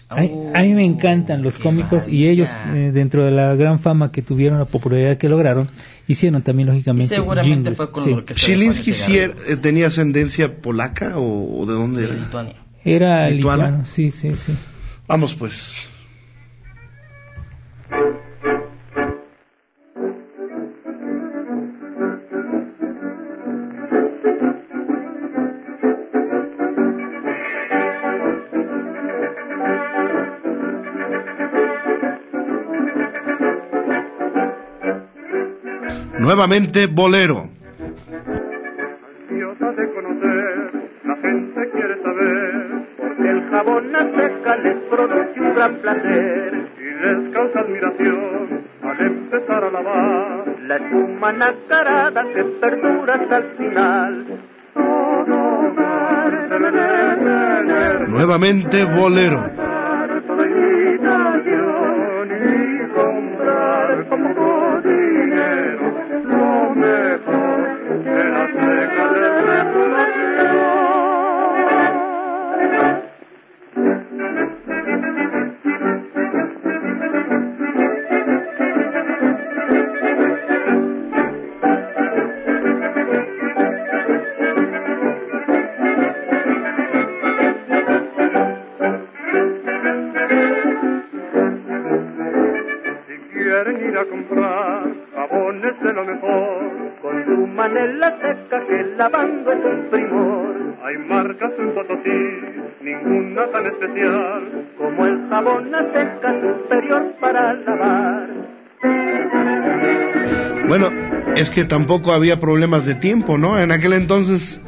A, 0.07 0.21
a 0.21 0.63
mí 0.63 0.73
me 0.73 0.85
encantan 0.85 1.43
los 1.43 1.57
cómicos 1.59 2.07
y 2.07 2.29
ellos, 2.29 2.49
eh, 2.73 2.91
dentro 2.93 3.25
de 3.25 3.31
la 3.31 3.53
gran 3.55 3.77
fama 3.77 4.11
que 4.13 4.21
tuvieron, 4.21 4.57
la 4.57 4.65
popularidad 4.65 5.17
que 5.17 5.27
lograron, 5.27 5.69
hicieron 6.07 6.41
también, 6.41 6.69
Y 6.69 6.71
lógicamente, 6.71 7.13
seguramente 7.13 7.53
jingles. 7.55 7.75
fue 7.77 7.91
con 7.91 8.03
Sí. 8.05 8.09
de 8.11 8.15
Juan 8.15 8.25
¿Chilinsky 8.33 8.93
sí 8.93 9.11
er- 9.17 9.35
eh, 9.49 9.57
tenía 9.57 9.88
ascendencia 9.88 10.61
polaca 10.61 11.17
o, 11.19 11.59
o 11.59 11.65
de 11.65 11.73
dónde 11.73 12.03
de 12.03 12.07
era? 12.07 12.15
Lituania. 12.15 12.55
Era 12.85 13.29
lituano, 13.29 13.85
sí, 13.85 14.11
sí, 14.11 14.33
sí. 14.35 14.53
Vamos 15.09 15.35
pues. 15.35 15.88
Nuevamente 36.29 36.86
Bolero. 36.86 37.50
de 39.39 39.93
conocer, 39.95 40.71
la 41.03 41.15
gente 41.15 41.69
quiere 41.71 42.03
saber, 42.03 42.86
porque 42.98 43.29
el 43.31 43.50
jabón 43.50 43.95
a 43.95 44.00
seca 44.00 44.55
les 44.57 44.75
produce 44.91 45.39
un 45.39 45.55
gran 45.55 45.75
placer 45.77 46.67
y 46.77 47.03
les 47.03 47.33
causa 47.33 47.59
admiración 47.62 48.63
al 48.83 49.01
empezar 49.07 49.63
a 49.63 49.71
lavar 49.71 50.55
la 50.67 50.75
espuma 50.75 51.31
nacarada 51.31 52.24
que 52.31 52.43
perdura 52.43 53.15
hasta 53.15 53.38
el 53.38 53.43
final. 53.57 54.25
Nuevamente 58.07 58.86
Bolero. 58.86 59.50
A 94.00 94.06
comprar 94.06 94.84
jabones 95.13 95.79
de 95.82 95.94
lo 95.94 96.06
mejor, 96.06 96.91
consuman 97.01 97.77
en 97.77 98.00
la 98.00 98.08
seca 98.08 98.65
que 98.68 98.84
lavando 98.98 99.51
es 99.51 99.65
un 99.65 99.89
primor. 99.89 100.56
Hay 100.84 100.98
marcas 100.98 101.51
en 101.60 101.74
Potosí, 101.74 102.20
ninguna 102.82 103.48
tan 103.51 103.65
especial 103.65 104.68
como 104.77 105.06
el 105.06 105.29
jabón 105.29 105.75
a 105.75 105.84
seca 105.94 106.34
superior 106.41 107.13
para 107.20 107.53
lavar. 107.53 108.29
Bueno, 110.68 110.88
es 111.36 111.50
que 111.50 111.65
tampoco 111.65 112.13
había 112.13 112.39
problemas 112.39 112.86
de 112.86 112.96
tiempo, 112.96 113.38
¿no? 113.38 113.60
En 113.60 113.72
aquel 113.72 113.94
entonces, 113.94 114.62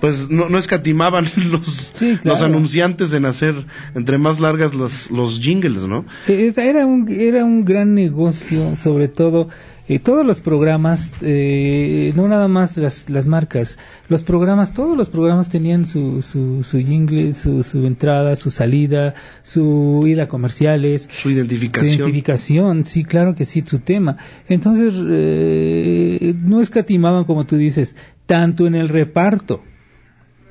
pues 0.00 0.30
no, 0.30 0.48
no 0.48 0.58
escatimaban 0.58 1.24
los, 1.50 1.92
Sí, 1.94 2.16
claro. 2.20 2.20
los 2.24 2.42
anunciantes 2.42 3.12
en 3.12 3.24
hacer 3.24 3.54
entre 3.94 4.18
más 4.18 4.40
largas 4.40 4.74
los, 4.74 5.10
los 5.10 5.40
jingles, 5.40 5.86
¿no? 5.86 6.04
Era 6.26 6.86
un, 6.86 7.08
era 7.10 7.44
un 7.44 7.64
gran 7.64 7.94
negocio, 7.94 8.76
sobre 8.76 9.08
todo, 9.08 9.48
eh, 9.88 9.98
todos 9.98 10.24
los 10.26 10.40
programas, 10.42 11.14
eh, 11.22 12.12
no 12.14 12.28
nada 12.28 12.46
más 12.46 12.76
las, 12.76 13.08
las 13.08 13.24
marcas, 13.26 13.78
los 14.08 14.22
programas, 14.22 14.74
todos 14.74 14.96
los 14.96 15.08
programas 15.08 15.48
tenían 15.48 15.86
su, 15.86 16.20
su, 16.20 16.62
su 16.62 16.78
jingle, 16.78 17.32
su, 17.32 17.62
su 17.62 17.86
entrada, 17.86 18.36
su 18.36 18.50
salida, 18.50 19.14
su 19.42 20.02
ida 20.06 20.24
a 20.24 20.28
comerciales, 20.28 21.08
Su 21.10 21.30
identificación. 21.30 21.92
Su 21.92 22.00
identificación, 22.02 22.84
sí, 22.84 23.04
claro 23.04 23.34
que 23.34 23.46
sí, 23.46 23.64
su 23.66 23.78
tema. 23.78 24.18
Entonces, 24.48 24.94
eh, 25.08 26.34
no 26.38 26.60
escatimaban, 26.60 27.24
como 27.24 27.46
tú 27.46 27.56
dices, 27.56 27.96
tanto 28.26 28.66
en 28.66 28.74
el 28.74 28.90
reparto, 28.90 29.62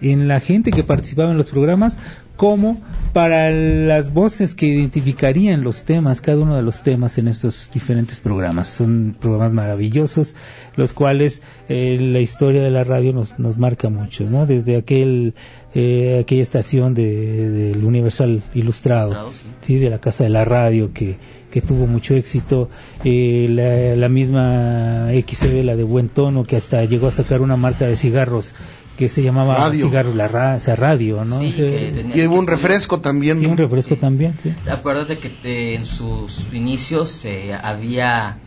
en 0.01 0.27
la 0.27 0.39
gente 0.39 0.71
que 0.71 0.83
participaba 0.83 1.31
en 1.31 1.37
los 1.37 1.49
programas, 1.49 1.97
como 2.37 2.79
para 3.13 3.49
las 3.49 4.13
voces 4.13 4.53
que 4.53 4.67
identificarían 4.67 5.63
los 5.63 5.83
temas, 5.83 6.21
cada 6.21 6.37
uno 6.37 6.55
de 6.55 6.61
los 6.61 6.83
temas 6.83 7.17
en 7.17 7.27
estos 7.27 7.71
diferentes 7.73 8.19
programas. 8.19 8.67
Son 8.67 9.15
programas 9.19 9.53
maravillosos, 9.53 10.35
los 10.75 10.93
cuales 10.93 11.41
eh, 11.67 11.97
la 11.99 12.19
historia 12.19 12.61
de 12.61 12.69
la 12.69 12.83
radio 12.83 13.11
nos, 13.11 13.39
nos 13.39 13.57
marca 13.57 13.89
mucho, 13.89 14.23
¿no? 14.25 14.45
Desde 14.45 14.77
aquel, 14.77 15.33
eh, 15.73 16.19
aquella 16.21 16.43
estación 16.43 16.93
de, 16.93 17.49
del 17.49 17.83
Universal 17.83 18.43
Ilustrado, 18.53 19.09
Ilustrado, 19.09 19.31
sí. 19.31 19.45
sí, 19.61 19.75
de 19.77 19.89
la 19.89 19.97
Casa 19.97 20.23
de 20.23 20.29
la 20.29 20.45
Radio, 20.45 20.93
que, 20.93 21.17
que 21.49 21.61
tuvo 21.61 21.87
mucho 21.87 22.13
éxito, 22.13 22.69
eh, 23.03 23.47
la, 23.49 23.95
la 23.95 24.09
misma 24.09 25.07
XB, 25.09 25.63
la 25.63 25.75
de 25.75 25.83
buen 25.83 26.09
tono, 26.09 26.43
que 26.43 26.55
hasta 26.55 26.85
llegó 26.85 27.07
a 27.07 27.11
sacar 27.11 27.41
una 27.41 27.55
marca 27.55 27.87
de 27.87 27.95
cigarros 27.95 28.53
que 28.97 29.07
se 29.09 29.21
llamaba 29.23 29.55
Radio. 29.55 29.85
Cigarros 29.85 30.15
La 30.15 30.27
Ra- 30.27 30.55
o 30.55 30.59
sea, 30.59 30.75
Radio, 30.75 31.23
¿no? 31.23 31.39
Sí, 31.39 31.45
Ese- 31.47 31.65
que 31.65 31.91
tenía- 31.93 32.15
Y 32.23 32.27
hubo 32.27 32.35
un 32.37 32.47
refresco 32.47 32.99
también. 32.99 33.37
sí, 33.39 33.45
¿no? 33.45 33.51
un 33.51 33.57
refresco 33.57 33.95
Sí. 33.95 34.01
también, 34.01 34.35
sí. 34.43 34.53
Acuérdate 34.69 35.19
que 35.19 35.29
te- 35.29 35.75
en 35.75 35.85
sus 35.85 36.47
inicios 36.51 37.23
eh, 37.25 37.53
había 37.53 38.39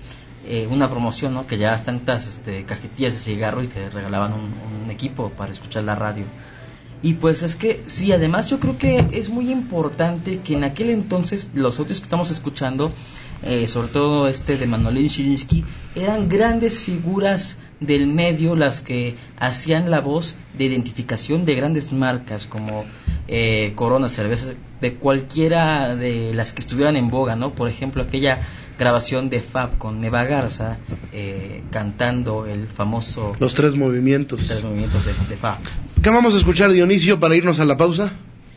eh, 0.47 0.67
una 0.71 0.89
promoción, 0.91 1.35
¿no? 1.35 1.47
Que 1.47 1.59
llevabas 1.59 1.85
tantas 1.85 2.27
este, 2.27 2.65
cajetillas 2.65 3.13
de 3.13 3.19
cigarro 3.21 3.63
y 3.63 3.67
te 3.69 3.91
regalaban 3.91 4.33
un, 4.33 4.55
un 4.85 4.91
equipo 4.91 5.29
para 5.31 5.53
escuchar 5.53 5.85
la 5.85 5.95
radio. 5.95 6.25
Y 7.03 7.15
pues 7.15 7.43
es 7.43 7.57
que, 7.57 7.83
sí, 7.87 8.11
además 8.13 8.47
yo 8.47 8.59
creo 8.59 8.77
que 8.79 9.07
es 9.13 9.29
muy 9.29 9.53
importante 9.53 10.39
que 10.41 10.55
en 10.55 10.65
aquel 10.65 10.91
entonces 10.91 11.49
los 11.55 11.79
audios 11.79 11.99
que 12.01 12.05
estamos 12.05 12.31
escuchando, 12.31 12.91
eh, 13.43 13.67
sobre 13.69 13.89
todo 13.89 14.29
este 14.29 14.57
de 14.57 14.67
Manolín 14.67 15.07
Shilinsky, 15.09 15.65
eran 15.95 16.29
grandes 16.31 16.79
figuras 16.81 17.59
del 17.81 18.07
medio 18.07 18.55
las 18.57 18.81
que 18.81 19.17
hacían 19.39 19.91
la 19.91 20.01
voz 20.01 20.37
de 20.57 20.65
identificación 20.65 21.45
de 21.45 21.55
grandes 21.55 21.93
marcas 21.93 22.47
como 22.47 22.85
eh, 23.27 23.73
Corona, 23.75 24.09
cervezas, 24.09 24.55
de 24.81 24.95
cualquiera 24.95 25.97
de 25.97 26.33
las 26.35 26.53
que 26.53 26.61
estuvieran 26.61 26.97
en 26.97 27.11
boga, 27.11 27.37
¿no? 27.37 27.55
Por 27.55 27.69
ejemplo, 27.69 28.03
aquella 28.03 28.41
grabación 28.79 29.31
de 29.31 29.41
Fab 29.41 29.79
con 29.79 30.01
Neva 30.01 30.25
Garza 30.25 30.79
eh, 31.13 31.63
cantando 31.71 32.47
el 32.47 32.67
famoso 32.67 33.37
Los 33.39 33.55
tres 33.55 33.77
movimientos. 33.77 34.47
tres 34.47 34.63
movimientos 34.63 35.05
de, 35.07 35.13
de 35.13 35.37
Fab. 35.37 35.59
¿Qué 36.03 36.11
vamos 36.11 36.35
a 36.35 36.39
escuchar, 36.39 36.73
Dionisio, 36.73 37.21
para 37.21 37.35
irnos 37.35 37.61
a 37.61 37.65
la 37.65 37.77
pausa? 37.77 38.13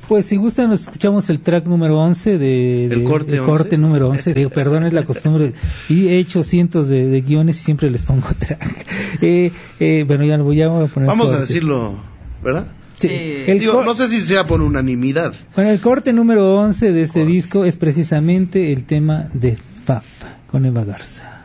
Pues 0.07 0.25
si 0.25 0.35
gustan, 0.35 0.69
nos 0.69 0.81
escuchamos 0.81 1.29
el 1.29 1.39
track 1.39 1.65
número 1.65 1.97
11 1.99 2.37
de, 2.37 2.85
El 2.85 2.89
de- 2.99 3.03
corte 3.05 3.33
el 3.35 3.39
11. 3.39 3.51
corte 3.51 3.77
número 3.77 4.09
11. 4.09 4.33
Digo, 4.33 4.49
perdón, 4.49 4.85
es 4.85 4.93
la 4.93 5.05
costumbre. 5.05 5.53
Y 5.87 6.07
he 6.09 6.19
hecho 6.19 6.43
cientos 6.43 6.89
de, 6.89 7.07
de 7.07 7.21
guiones 7.21 7.59
y 7.59 7.63
siempre 7.63 7.89
les 7.89 8.03
pongo 8.03 8.27
track. 8.39 8.85
Eh, 9.21 9.51
eh, 9.79 10.03
bueno, 10.05 10.25
ya, 10.25 10.37
lo 10.37 10.43
voy- 10.43 10.61
a 10.61 10.69
poner. 10.69 11.07
Vamos 11.07 11.31
a 11.31 11.39
decirlo, 11.39 11.95
¿verdad? 12.43 12.67
Sí, 12.99 13.07
el 13.09 13.59
Digo, 13.59 13.83
no 13.83 13.95
sé 13.95 14.07
si 14.07 14.19
sea 14.21 14.45
por 14.45 14.61
unanimidad. 14.61 15.33
Bueno, 15.55 15.71
el 15.71 15.79
corte 15.81 16.13
número 16.13 16.57
11 16.59 16.91
de 16.91 17.01
este 17.01 17.19
Corte. 17.21 17.33
disco 17.33 17.65
es 17.65 17.75
precisamente 17.77 18.71
el 18.71 18.83
tema 18.85 19.29
de 19.33 19.55
Faf 19.57 20.23
con 20.49 20.65
Eva 20.65 20.83
Garza. 20.85 21.41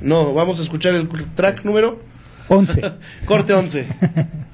No, 0.00 0.32
vamos 0.34 0.58
a 0.60 0.62
escuchar 0.62 0.94
el 0.94 1.08
track 1.34 1.64
número 1.64 1.98
11. 2.48 2.82
corte 3.26 3.52
11. 3.54 3.86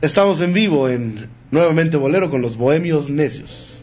Estamos 0.00 0.40
en 0.40 0.52
vivo 0.52 0.88
en 0.88 1.28
Nuevamente 1.50 1.96
bolero 1.96 2.30
con 2.30 2.40
los 2.40 2.56
bohemios 2.56 3.10
necios. 3.10 3.82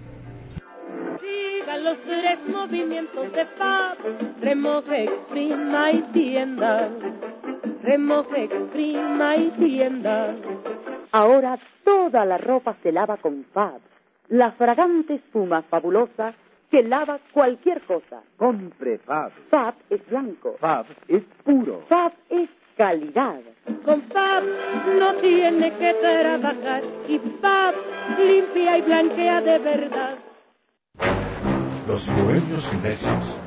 Sigan 1.19 1.83
los 1.83 1.97
tres 2.03 2.39
movimientos 2.47 3.33
de 3.33 3.45
paz, 3.57 3.97
remoje, 4.39 5.03
exprima 5.03 5.91
y 5.91 6.01
tienda. 6.13 6.89
Remoje, 7.81 8.45
exprima 8.45 9.35
y 9.35 9.49
tienda. 9.57 10.35
Ahora 11.11 11.59
toda 11.83 12.23
la 12.23 12.37
ropa 12.37 12.77
se 12.81 12.93
lava 12.93 13.17
con 13.17 13.43
Fab, 13.51 13.81
la 14.29 14.51
fragante 14.51 15.15
espuma 15.15 15.63
fabulosa 15.63 16.33
que 16.71 16.83
lava 16.83 17.19
cualquier 17.33 17.81
cosa. 17.81 18.21
Compre 18.37 18.99
Fab. 18.99 19.31
Fab 19.49 19.73
es 19.89 20.07
blanco. 20.07 20.55
Fab 20.59 20.85
es 21.07 21.23
puro. 21.43 21.83
Fab 21.89 22.13
es 22.29 22.49
calidad. 22.77 23.39
Con 23.83 24.01
Fab 24.09 24.43
no 24.99 25.15
tiene 25.21 25.75
que 25.77 25.93
trabajar 25.93 26.83
y 27.07 27.19
Fab 27.41 27.75
limpia 28.17 28.77
y 28.77 28.81
blanquea 28.81 29.41
de 29.41 29.59
verdad. 29.59 30.17
Los 31.87 32.11
bohemios 32.13 32.75
necios. 32.81 33.39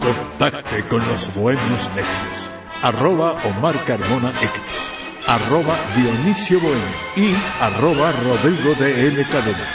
Contacte 0.00 0.82
con 0.88 0.98
los 0.98 1.34
bohemios 1.34 1.90
necios. 1.96 2.50
Arroba 2.82 3.36
Omar 3.44 3.74
Carmona 3.86 4.30
X. 4.30 4.92
Arroba 5.26 5.74
Dionisio 5.96 6.60
Bohemio. 6.60 6.96
Y 7.16 7.34
arroba 7.60 8.12
Rodrigo 8.12 8.74
de 8.74 9.08
L. 9.08 9.24
Cadena. 9.24 9.66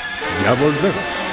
Ya 0.43 0.53
volvemos. 0.53 1.30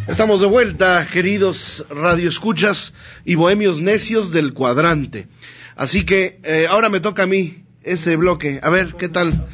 Estamos 0.07 0.41
de 0.41 0.47
vuelta, 0.47 1.07
queridos 1.13 1.85
radioescuchas 1.91 2.95
y 3.23 3.35
bohemios 3.35 3.81
necios 3.81 4.31
del 4.31 4.55
cuadrante. 4.55 5.27
Así 5.75 6.05
que 6.05 6.39
eh, 6.43 6.65
ahora 6.67 6.89
me 6.89 7.01
toca 7.01 7.21
a 7.23 7.27
mí 7.27 7.65
ese 7.83 8.15
bloque. 8.15 8.59
A 8.63 8.71
ver, 8.71 8.95
¿qué 8.95 9.09
tal? 9.09 9.47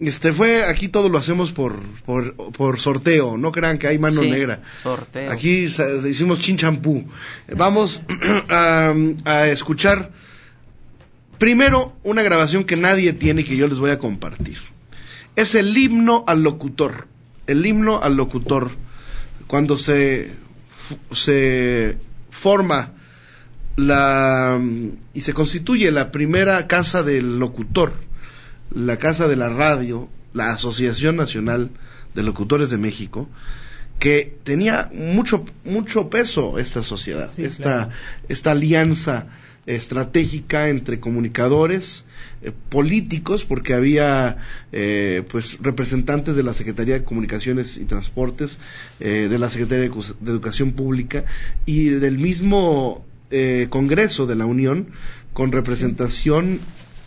Este 0.00 0.32
fue, 0.32 0.64
aquí 0.64 0.88
todo 0.88 1.10
lo 1.10 1.18
hacemos 1.18 1.52
por, 1.52 1.78
por, 2.06 2.34
por 2.34 2.80
sorteo, 2.80 3.36
no 3.36 3.52
crean 3.52 3.76
que 3.78 3.86
hay 3.86 3.98
mano 3.98 4.22
Sí, 4.22 4.30
negra. 4.30 4.62
sorteo. 4.82 5.30
Aquí 5.30 5.68
sa- 5.68 5.90
hicimos 6.08 6.40
chinchampú. 6.40 7.04
Vamos 7.54 8.02
a, 8.48 8.94
a 9.26 9.46
escuchar 9.48 10.10
primero 11.38 11.94
una 12.02 12.22
grabación 12.22 12.64
que 12.64 12.76
nadie 12.76 13.12
tiene 13.12 13.42
y 13.42 13.44
que 13.44 13.56
yo 13.56 13.68
les 13.68 13.78
voy 13.78 13.90
a 13.90 13.98
compartir. 13.98 14.58
Es 15.36 15.54
el 15.54 15.76
himno 15.76 16.24
al 16.26 16.42
locutor. 16.42 17.06
El 17.46 17.64
himno 17.66 18.00
al 18.02 18.16
locutor. 18.16 18.70
Cuando 19.46 19.76
se, 19.76 20.32
se 21.12 21.96
forma 22.30 22.92
la 23.76 24.60
y 25.14 25.20
se 25.20 25.32
constituye 25.34 25.90
la 25.90 26.10
primera 26.12 26.66
casa 26.66 27.02
del 27.02 27.38
locutor, 27.38 27.94
la 28.72 28.98
casa 28.98 29.28
de 29.28 29.36
la 29.36 29.48
radio, 29.48 30.08
la 30.32 30.50
Asociación 30.50 31.16
Nacional 31.16 31.70
de 32.14 32.22
Locutores 32.22 32.70
de 32.70 32.76
México, 32.78 33.28
que 33.98 34.36
tenía 34.44 34.90
mucho 34.94 35.44
mucho 35.64 36.08
peso 36.08 36.58
esta 36.58 36.82
sociedad, 36.82 37.30
Sí, 37.34 37.44
esta 37.44 37.62
claro. 37.86 37.90
esta 38.28 38.50
alianza 38.52 39.26
estratégica 39.66 40.68
entre 40.70 41.00
comunicadores 41.00 42.04
eh, 42.42 42.50
políticos 42.70 43.44
porque 43.44 43.74
había 43.74 44.38
eh, 44.72 45.22
pues 45.30 45.58
representantes 45.60 46.34
de 46.34 46.42
la 46.42 46.54
Secretaría 46.54 46.94
de 46.94 47.04
Comunicaciones 47.04 47.76
y 47.76 47.84
Transportes 47.84 48.58
eh, 49.00 49.28
de 49.30 49.38
la 49.38 49.50
Secretaría 49.50 49.88
de, 49.90 49.94
de 50.20 50.30
Educación 50.30 50.72
Pública 50.72 51.24
y 51.66 51.90
del 51.90 52.16
mismo 52.18 53.04
eh, 53.30 53.66
Congreso 53.70 54.26
de 54.26 54.34
la 54.34 54.46
Unión 54.46 54.88
con 55.34 55.52
representación 55.52 56.58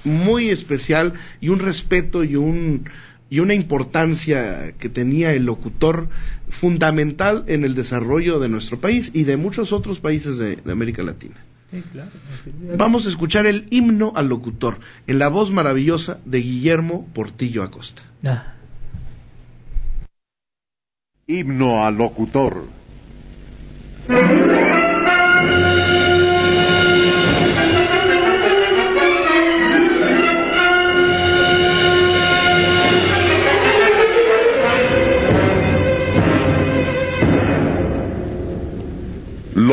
muy 0.04 0.50
especial 0.50 1.14
y 1.42 1.50
un 1.50 1.60
respeto 1.60 2.24
y 2.24 2.36
un 2.36 2.86
y 3.30 3.40
una 3.40 3.56
importancia 3.56 4.74
que 4.78 4.90
tenía 4.90 5.34
el 5.34 5.46
locutor 5.46 6.08
fundamental 6.50 7.46
en 7.48 7.64
el 7.64 7.74
desarrollo 7.74 8.40
de 8.40 8.48
nuestro 8.48 8.80
país 8.80 9.10
y 9.14 9.24
de 9.24 9.38
muchos 9.38 9.72
otros 9.74 10.00
países 10.00 10.38
de- 10.38 10.58
de 10.58 10.72
América 10.72 11.02
Latina. 11.02 11.36
Sí, 11.72 11.82
claro. 11.92 12.12
Vamos 12.78 13.08
a 13.08 13.10
escuchar 13.10 13.48
el 13.48 13.66
himno 13.72 14.14
al 14.16 14.28
locutor 14.28 14.78
en 15.08 15.18
la 15.18 15.30
voz 15.30 15.50
maravillosa 15.50 16.20
de 16.26 16.42
Guillermo 16.42 17.08
Portillo 17.16 17.64
Acosta. 17.64 18.04
Ah, 18.24 18.54
Himno 21.26 21.84
al 21.86 21.96
locutor. 21.98 22.66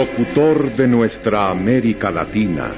Locutor 0.00 0.76
de 0.76 0.88
nuestra 0.88 1.50
América 1.50 2.10
Latina. 2.10 2.72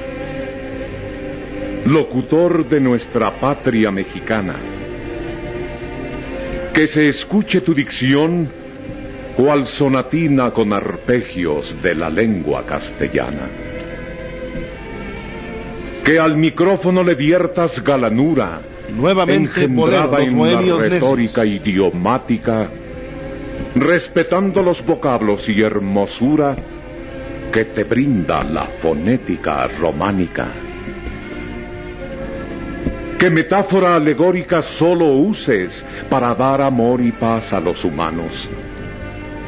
Locutor 1.87 2.69
de 2.69 2.81
nuestra 2.81 3.39
patria 3.39 3.93
mexicana. 3.93 4.57
Que 6.75 6.89
se 6.89 7.09
escuche 7.09 7.61
tu 7.61 7.75
dicción 7.75 8.51
cual 9.37 9.67
sonatina 9.67 10.51
con 10.51 10.73
arpegios 10.73 11.81
de 11.81 11.95
la 11.95 12.11
lengua 12.11 12.67
castellana. 12.67 13.49
Que 16.05 16.19
al 16.19 16.37
micrófono 16.37 17.05
le 17.05 17.15
viertas 17.15 17.85
galanura, 17.85 18.63
Nuevamente 18.97 19.63
engendrada 19.63 20.25
en 20.25 20.37
necios. 20.37 20.89
retórica 20.89 21.45
idiomática, 21.45 22.69
respetando 23.77 24.61
los 24.61 24.85
vocablos 24.85 25.49
y 25.49 25.63
hermosura 25.63 26.57
que 27.53 27.67
te 27.67 27.85
brinda 27.85 28.43
la 28.43 28.67
fonética 28.81 29.69
románica. 29.79 30.49
Que 33.19 33.31
metáfora 33.31 33.95
alegórica 33.95 34.63
solo 34.63 35.07
uses 35.07 35.85
para 36.09 36.35
dar 36.35 36.63
amor 36.63 37.03
y 37.03 37.13
paz 37.13 37.53
a 37.53 37.61
los 37.61 37.85
humanos, 37.85 38.33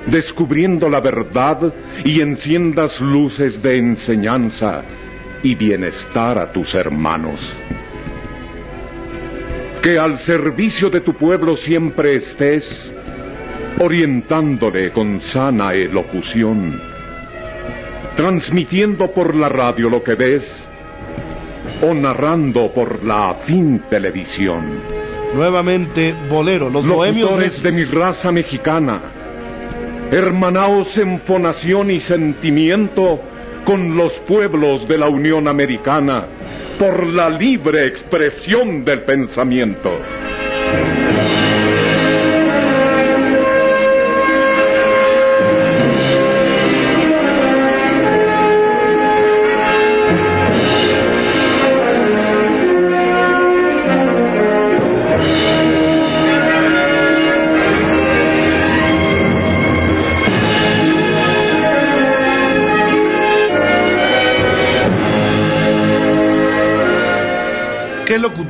descubriendo 0.06 0.88
la 0.90 1.00
verdad 1.00 1.72
y 2.04 2.20
enciendas 2.20 3.00
luces 3.00 3.62
de 3.62 3.76
enseñanza 3.76 4.82
y 5.42 5.54
bienestar 5.54 6.38
a 6.38 6.52
tus 6.52 6.74
hermanos. 6.74 7.40
Que 9.82 9.98
al 9.98 10.18
servicio 10.18 10.90
de 10.90 11.00
tu 11.00 11.14
pueblo 11.14 11.56
siempre 11.56 12.16
estés, 12.16 12.94
orientándole 13.80 14.92
con 14.92 15.20
sana 15.20 15.74
elocución, 15.74 16.93
transmitiendo 18.24 19.12
por 19.12 19.37
la 19.37 19.50
radio 19.50 19.90
lo 19.90 20.02
que 20.02 20.14
ves 20.14 20.66
o 21.82 21.92
narrando 21.92 22.72
por 22.72 23.04
la 23.04 23.28
afín 23.28 23.84
televisión. 23.90 24.80
Nuevamente 25.34 26.14
Bolero, 26.30 26.70
los 26.70 26.87
Locutores 26.87 27.62
de 27.62 27.70
mi 27.70 27.84
raza 27.84 28.32
mexicana, 28.32 29.02
hermanaos 30.10 30.96
en 30.96 31.20
fonación 31.20 31.90
y 31.90 32.00
sentimiento 32.00 33.20
con 33.66 33.94
los 33.94 34.18
pueblos 34.20 34.88
de 34.88 34.96
la 34.96 35.10
Unión 35.10 35.46
Americana 35.46 36.26
por 36.78 37.06
la 37.06 37.28
libre 37.28 37.84
expresión 37.84 38.87
del 38.87 39.02
pensamiento. 39.02 39.90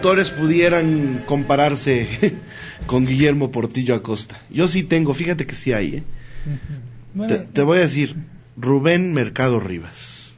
¿Qué 0.04 0.08
locutores 0.08 0.30
pudieran 0.38 1.22
compararse 1.24 2.34
con 2.86 3.06
Guillermo 3.06 3.50
Portillo 3.50 3.94
Acosta? 3.94 4.38
Yo 4.50 4.68
sí 4.68 4.82
tengo, 4.82 5.14
fíjate 5.14 5.46
que 5.46 5.54
sí 5.54 5.72
hay, 5.72 5.96
¿eh? 5.96 6.02
Bueno, 7.14 7.34
te, 7.34 7.46
te 7.46 7.62
voy 7.62 7.78
a 7.78 7.82
decir, 7.82 8.14
Rubén 8.54 9.14
Mercado 9.14 9.60
Rivas, 9.60 10.34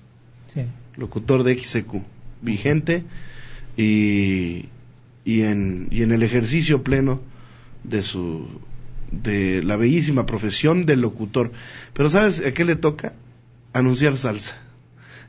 sí. 0.46 0.60
locutor 0.96 1.42
de 1.42 1.60
XQ, 1.60 1.96
vigente 2.42 3.02
y, 3.76 4.66
y, 5.24 5.42
en, 5.42 5.88
y 5.90 6.02
en 6.02 6.12
el 6.12 6.22
ejercicio 6.22 6.84
pleno 6.84 7.20
de 7.82 8.04
su 8.04 8.46
de 9.10 9.64
la 9.64 9.76
bellísima 9.76 10.26
profesión 10.26 10.86
del 10.86 11.00
locutor. 11.00 11.50
Pero 11.92 12.08
¿sabes 12.08 12.44
a 12.44 12.52
qué 12.52 12.64
le 12.64 12.76
toca? 12.76 13.14
Anunciar 13.72 14.16
salsa 14.16 14.56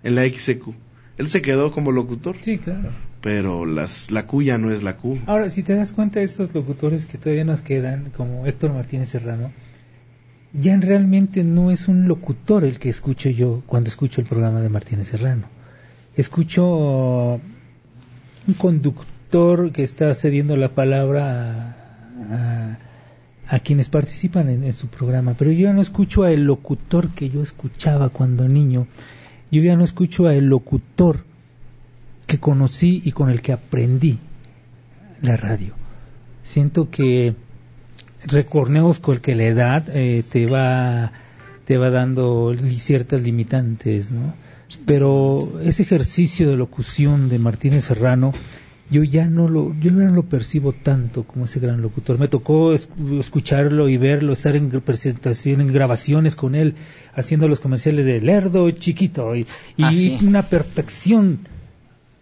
en 0.04 0.14
la 0.14 0.26
XQ. 0.26 0.74
Él 1.18 1.28
se 1.28 1.42
quedó 1.42 1.72
como 1.72 1.92
locutor, 1.92 2.38
Sí, 2.42 2.60
claro. 2.60 2.92
Pero 3.22 3.66
las, 3.66 4.12
la 4.12 4.28
cuya 4.28 4.58
no 4.58 4.72
es 4.72 4.84
la 4.84 4.98
Q. 4.98 5.20
Ahora, 5.26 5.50
si 5.50 5.64
te 5.64 5.76
das 5.76 5.94
cuenta 5.94 6.22
estos 6.22 6.54
locutores 6.54 7.06
que 7.06 7.18
todavía 7.18 7.44
nos 7.46 7.62
quedan, 7.62 8.12
como 8.16 8.46
Héctor 8.46 8.74
Martínez 8.74 9.10
Serrano, 9.10 9.52
ya 10.54 10.78
realmente 10.80 11.44
no 11.44 11.72
es 11.72 11.88
un 11.88 12.08
locutor 12.08 12.64
el 12.64 12.80
que 12.80 12.90
escucho 12.90 13.30
yo 13.30 13.64
cuando 13.66 13.90
escucho 13.90 14.22
el 14.22 14.28
programa 14.28 14.62
de 14.62 14.70
Martínez 14.70 15.08
Serrano. 15.10 15.48
Escucho 16.16 16.66
un 18.48 18.54
conductor 18.58 19.72
que 19.72 19.84
está 19.84 20.14
cediendo 20.14 20.56
la 20.56 20.70
palabra 20.70 21.76
a, 22.32 22.36
a- 22.36 22.78
a 23.50 23.60
quienes 23.60 23.88
participan 23.90 24.50
en, 24.50 24.64
en 24.66 24.74
su 24.74 24.88
programa, 24.88 25.34
pero 25.38 25.52
yo 25.52 25.64
ya 25.68 25.74
no 25.74 25.82
escucho 25.82 26.24
al 26.24 26.44
locutor 26.44 27.10
que 27.12 27.30
yo 27.30 27.42
escuchaba 27.42 28.10
cuando 28.10 28.46
niño. 28.48 28.88
Yo 29.52 29.62
ya 29.62 29.78
no 29.78 29.86
escucho 29.86 30.28
al 30.28 30.46
locutor 30.48 31.24
que 32.28 32.38
conocí 32.40 33.02
y 33.06 33.12
con 33.14 33.30
el 33.30 33.42
que 33.42 33.54
aprendí 33.54 34.20
la 35.22 35.36
radio. 35.38 35.74
Siento 36.44 36.90
que 36.92 37.34
recorneos 38.26 39.00
con 39.00 39.16
el 39.16 39.22
que 39.22 39.36
la 39.36 39.44
edad 39.46 39.84
eh, 39.94 40.24
te 40.30 40.46
va 40.48 41.12
te 41.66 41.78
va 41.78 41.90
dando 41.90 42.56
ciertas 42.70 43.22
limitantes, 43.22 44.12
¿no? 44.12 44.34
Pero 44.86 45.60
ese 45.64 45.84
ejercicio 45.84 46.50
de 46.50 46.56
locución 46.58 47.28
de 47.30 47.40
Martínez 47.40 47.86
Serrano 47.86 48.32
yo 48.90 49.04
ya 49.04 49.26
no 49.28 49.50
lo 49.50 49.74
yo 49.80 49.92
ya 49.92 50.06
no 50.06 50.14
lo 50.14 50.24
percibo 50.24 50.72
tanto 50.72 51.24
como 51.24 51.44
ese 51.46 51.60
gran 51.60 51.82
locutor. 51.82 52.20
Me 52.20 52.30
tocó 52.30 52.72
es- 52.74 52.88
escucharlo 53.20 53.90
y 53.90 53.98
verlo, 53.98 54.32
estar 54.32 54.56
en 54.56 54.70
presentación, 54.82 55.60
en 55.60 55.74
grabaciones 55.74 56.36
con 56.38 56.56
él, 56.56 56.76
haciendo 57.14 57.48
los 57.50 57.60
comerciales 57.60 58.06
de 58.06 58.22
Lerdo 58.22 58.70
chiquito 58.72 59.36
y, 59.36 59.46
y 59.76 59.84
Ah, 59.84 59.94
sí. 59.94 60.18
una 60.22 60.42
perfección 60.44 61.40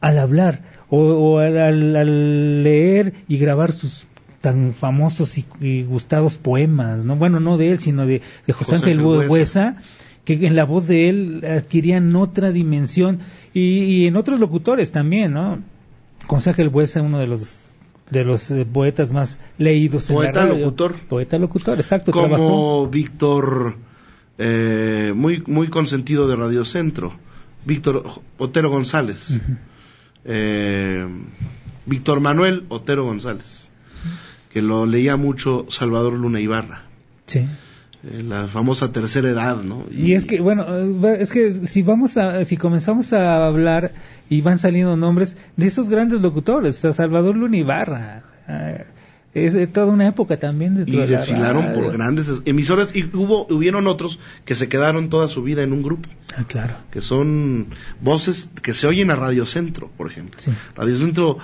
al 0.07 0.17
hablar 0.19 0.61
o, 0.89 0.97
o 0.99 1.39
al, 1.39 1.57
al- 1.57 1.95
al 1.95 2.63
leer 2.63 3.13
y 3.27 3.37
grabar 3.37 3.71
sus 3.71 4.07
tan 4.41 4.73
famosos 4.73 5.37
y, 5.39 5.45
y 5.59 5.83
gustados 5.83 6.37
poemas, 6.37 7.03
no 7.03 7.15
bueno 7.15 7.39
no 7.39 7.57
de 7.57 7.71
él 7.71 7.79
sino 7.79 8.05
de, 8.05 8.21
de 8.45 8.53
José, 8.53 8.73
José 8.73 8.75
Ángel 8.75 8.99
Ángel 8.99 9.05
Hue- 9.05 9.17
Huesa. 9.29 9.31
Huesa 9.31 9.77
que 10.23 10.45
en 10.47 10.55
la 10.55 10.65
voz 10.65 10.87
de 10.87 11.09
él 11.09 11.43
adquirían 11.47 12.15
otra 12.15 12.51
dimensión 12.51 13.19
y, 13.53 13.61
y 13.83 14.07
en 14.07 14.15
otros 14.15 14.39
locutores 14.39 14.91
también, 14.91 15.33
¿no? 15.33 15.59
José 16.27 16.51
Ángel 16.51 16.69
Huesa, 16.69 17.01
uno 17.01 17.19
de 17.19 17.27
los 17.27 17.71
de 18.11 18.23
los 18.23 18.51
eh, 18.51 18.65
poetas 18.71 19.11
más 19.11 19.39
leídos 19.57 20.09
en 20.11 20.15
Poeta 20.17 20.41
la 20.43 20.49
radio. 20.49 20.65
locutor. 20.65 20.93
Poeta 21.09 21.37
locutor, 21.39 21.79
exacto. 21.79 22.11
trabajó. 22.11 22.35
como 22.37 22.87
Víctor, 22.87 23.75
eh, 24.37 25.11
muy, 25.15 25.41
muy 25.47 25.69
consentido 25.69 26.27
de 26.27 26.35
Radio 26.35 26.65
Centro, 26.65 27.13
Víctor 27.65 28.03
Otero 28.37 28.69
González, 28.69 29.39
eh, 30.25 31.07
Víctor 31.85 32.19
Manuel 32.19 32.65
Otero 32.69 33.05
González, 33.05 33.71
que 34.51 34.61
lo 34.61 34.85
leía 34.85 35.17
mucho 35.17 35.65
Salvador 35.69 36.13
Luna 36.13 36.39
Ibarra, 36.39 36.83
Sí. 37.27 37.39
eh, 38.03 38.23
la 38.23 38.47
famosa 38.47 38.91
tercera 38.91 39.29
edad, 39.29 39.57
¿no? 39.63 39.85
Y 39.91 40.13
es 40.13 40.25
que, 40.25 40.41
bueno, 40.41 40.65
eh, 40.67 41.17
es 41.19 41.31
que 41.31 41.51
si 41.51 41.81
vamos 41.83 42.17
a, 42.17 42.43
si 42.45 42.57
comenzamos 42.57 43.13
a 43.13 43.45
hablar 43.45 43.93
y 44.29 44.41
van 44.41 44.57
saliendo 44.59 44.95
nombres 44.97 45.37
de 45.57 45.67
esos 45.67 45.89
grandes 45.89 46.21
locutores, 46.21 46.83
a 46.85 46.93
Salvador 46.93 47.35
Luna 47.35 47.57
Ibarra, 47.57 48.23
eh, 48.47 48.85
es 49.35 49.53
de 49.53 49.67
toda 49.67 49.87
una 49.87 50.07
época 50.07 50.39
también 50.39 50.73
de 50.75 50.83
y 50.87 50.93
toda 50.93 51.05
desfilaron 51.05 51.73
por 51.73 51.91
grandes 51.93 52.27
es- 52.29 52.41
emisoras 52.45 52.95
y 52.95 53.03
hubo 53.15 53.45
hubieron 53.53 53.85
otros 53.87 54.17
que 54.45 54.55
se 54.55 54.67
quedaron 54.69 55.09
toda 55.09 55.27
su 55.27 55.43
vida 55.43 55.61
en 55.61 55.73
un 55.73 55.83
grupo 55.83 56.09
Ah, 56.37 56.43
claro. 56.47 56.75
que 56.91 57.01
son 57.01 57.67
voces 58.01 58.49
que 58.63 58.73
se 58.73 58.87
oyen 58.87 59.11
a 59.11 59.15
Radio 59.15 59.45
Centro 59.45 59.91
por 59.97 60.09
ejemplo 60.09 60.39
Sí. 60.39 60.51
Radio 60.75 60.97
Centro 60.97 61.37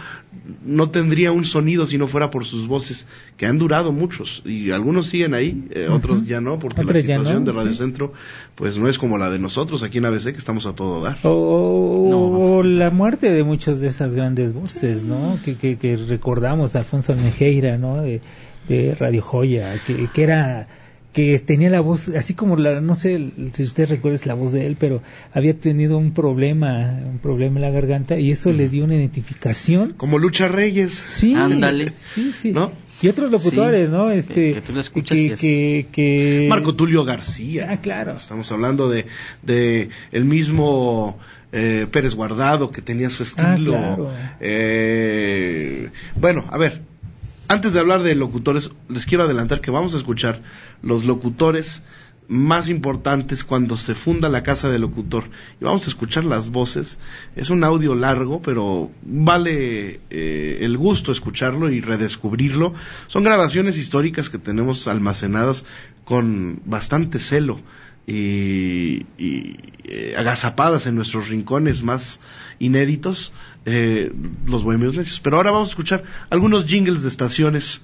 no 0.65 0.89
tendría 0.89 1.31
un 1.33 1.43
sonido 1.43 1.85
si 1.85 1.97
no 1.97 2.07
fuera 2.07 2.31
por 2.31 2.45
sus 2.45 2.65
voces 2.67 3.05
que 3.35 3.45
han 3.45 3.57
durado 3.57 3.91
muchos 3.91 4.41
y 4.45 4.71
algunos 4.71 5.07
siguen 5.07 5.33
ahí 5.33 5.65
eh, 5.71 5.87
otros 5.89 6.25
ya 6.25 6.39
no 6.39 6.57
porque 6.57 6.81
Otros 6.81 6.95
la 6.95 7.01
situación 7.01 7.43
no, 7.43 7.51
de 7.51 7.57
Radio 7.57 7.71
sí. 7.73 7.77
Centro 7.79 8.13
pues 8.55 8.77
no 8.77 8.87
es 8.87 8.97
como 8.97 9.17
la 9.17 9.29
de 9.29 9.39
nosotros 9.39 9.83
aquí 9.83 9.97
en 9.97 10.05
ABC 10.05 10.31
que 10.31 10.37
estamos 10.37 10.65
a 10.65 10.73
todo 10.73 11.01
dar 11.03 11.17
O, 11.23 11.29
o- 11.31 12.57
o 12.59 12.63
la 12.63 12.89
muerte 12.91 13.31
de 13.31 13.43
muchas 13.43 13.81
de 13.81 13.87
esas 13.87 14.13
grandes 14.13 14.53
voces, 14.53 15.03
¿no? 15.03 15.39
Que, 15.43 15.55
que, 15.57 15.77
que 15.77 15.95
recordamos, 15.97 16.75
Alfonso 16.75 17.11
Almejeira, 17.13 17.77
¿no? 17.77 18.01
De, 18.01 18.21
de 18.69 18.95
Radio 18.95 19.21
Joya, 19.21 19.73
que, 19.85 20.07
que 20.13 20.23
era 20.23 20.67
que 21.13 21.37
tenía 21.39 21.69
la 21.69 21.81
voz, 21.81 22.07
así 22.09 22.33
como 22.33 22.55
la, 22.55 22.79
no 22.79 22.95
sé 22.95 23.31
si 23.51 23.63
usted 23.63 23.89
recuerda 23.89 24.17
la 24.25 24.33
voz 24.33 24.53
de 24.53 24.65
él, 24.65 24.77
pero 24.79 25.01
había 25.33 25.53
tenido 25.59 25.97
un 25.97 26.13
problema, 26.13 26.99
un 27.05 27.19
problema 27.19 27.57
en 27.57 27.61
la 27.63 27.69
garganta 27.69 28.17
y 28.17 28.31
eso 28.31 28.51
le 28.53 28.69
dio 28.69 28.85
una 28.85 28.95
identificación. 28.95 29.93
como 29.97 30.17
Lucha 30.19 30.47
Reyes 30.47 30.93
Sí, 30.93 31.33
Ándale. 31.35 31.91
sí, 31.97 32.31
sí. 32.31 32.51
¿No? 32.53 32.71
Y 33.01 33.09
otros 33.09 33.29
locutores, 33.31 33.89
Sí, 33.89 33.93
¿no? 33.93 34.07
que- 34.09 34.17
Este, 34.17 34.53
que 34.53 34.61
tú 34.61 34.71
lo 34.73 34.79
escuchas 34.79 35.17
que, 35.17 35.23
y 35.23 35.31
es- 35.31 35.39
que, 35.39 35.87
que- 35.91 36.45
Marco 36.49 36.75
Tulio 36.75 37.03
García 37.03 37.67
Ah, 37.71 37.81
claro. 37.81 38.15
estamos 38.15 38.49
hablando 38.51 38.89
de, 38.89 39.05
de 39.43 39.89
el 40.13 40.23
mismo 40.25 41.17
eh, 41.51 41.87
Pérez 41.91 42.15
Guardado 42.15 42.71
que 42.71 42.81
tenía 42.81 43.09
su 43.09 43.23
estilo 43.23 43.47
Ah, 43.49 43.57
claro. 43.95 44.11
Eh, 44.39 45.89
bueno 46.15 46.45
a 46.49 46.57
ver 46.57 46.81
antes 47.51 47.73
de 47.73 47.79
hablar 47.79 48.01
de 48.03 48.15
locutores 48.15 48.71
les 48.87 49.05
quiero 49.05 49.25
adelantar 49.25 49.59
que 49.59 49.71
vamos 49.71 49.93
a 49.93 49.97
escuchar 49.97 50.41
los 50.81 51.03
locutores 51.03 51.83
más 52.29 52.69
importantes 52.69 53.43
cuando 53.43 53.75
se 53.75 53.93
funda 53.93 54.29
la 54.29 54.41
casa 54.41 54.69
del 54.69 54.81
locutor. 54.81 55.25
Y 55.59 55.65
vamos 55.65 55.85
a 55.85 55.89
escuchar 55.89 56.23
las 56.23 56.49
voces. 56.49 56.97
Es 57.35 57.49
un 57.49 57.65
audio 57.65 57.93
largo 57.93 58.41
pero 58.41 58.89
vale 59.01 59.99
eh, 60.09 60.59
el 60.61 60.77
gusto 60.77 61.11
escucharlo 61.11 61.69
y 61.69 61.81
redescubrirlo. 61.81 62.73
Son 63.07 63.23
grabaciones 63.23 63.77
históricas 63.77 64.29
que 64.29 64.37
tenemos 64.37 64.87
almacenadas 64.87 65.65
con 66.05 66.61
bastante 66.65 67.19
celo 67.19 67.59
y, 68.07 69.05
eh, 69.83 70.15
agazapadas 70.17 70.87
en 70.87 70.95
nuestros 70.95 71.27
rincones 71.27 71.83
más 71.83 72.21
inéditos 72.59 73.33
eh, 73.65 74.11
los 74.47 74.63
bohemios 74.63 74.95
necios 74.97 75.19
pero 75.19 75.37
ahora 75.37 75.51
vamos 75.51 75.69
a 75.69 75.71
escuchar 75.71 76.03
algunos 76.29 76.65
jingles 76.65 77.03
de 77.03 77.09
estaciones 77.09 77.81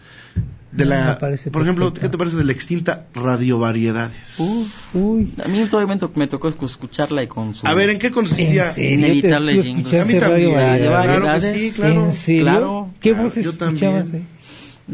de 0.72 0.84
Me 0.84 0.90
la 0.90 1.18
por 1.20 1.32
ejemplo 1.64 1.86
perfecto. 1.86 2.02
¿qué 2.02 2.10
te 2.10 2.18
parece 2.18 2.36
de 2.36 2.44
la 2.44 2.52
extinta 2.52 3.06
Radio 3.14 3.58
Variedades? 3.60 4.40
Uf, 4.40 4.96
Uy, 4.96 5.34
a 5.44 5.48
mí 5.48 5.66
todavía 5.70 5.94
me, 5.94 6.00
to- 6.00 6.12
me 6.16 6.28
tocó 6.28 6.50
escucharla 6.50 7.24
y 7.24 7.28
con 7.28 7.56
su... 7.56 7.66
a 7.66 7.74
ver 7.74 7.90
en 7.92 8.00
qué 8.00 8.12
consistía 8.12 8.72
¿En? 8.76 9.00
Inevitable 9.00 9.56
¿Tú 9.56 9.64
jingles. 9.64 10.02
A 10.02 10.06
mí 10.06 10.14
también, 10.20 10.54
Radio 10.56 10.92
Variedades? 10.92 11.14
claro 11.14 11.40
que 11.40 11.60
sí, 11.60 11.72
claro. 11.76 12.06
¿En 12.06 12.12
serio? 12.12 12.42
Claro, 12.44 12.90
¿Qué 13.00 13.10
claro, 13.12 13.24
voces 13.24 13.44
yo 13.46 13.52
escuchabas 13.52 13.80
también. 14.12 14.16
ahí? 14.16 14.37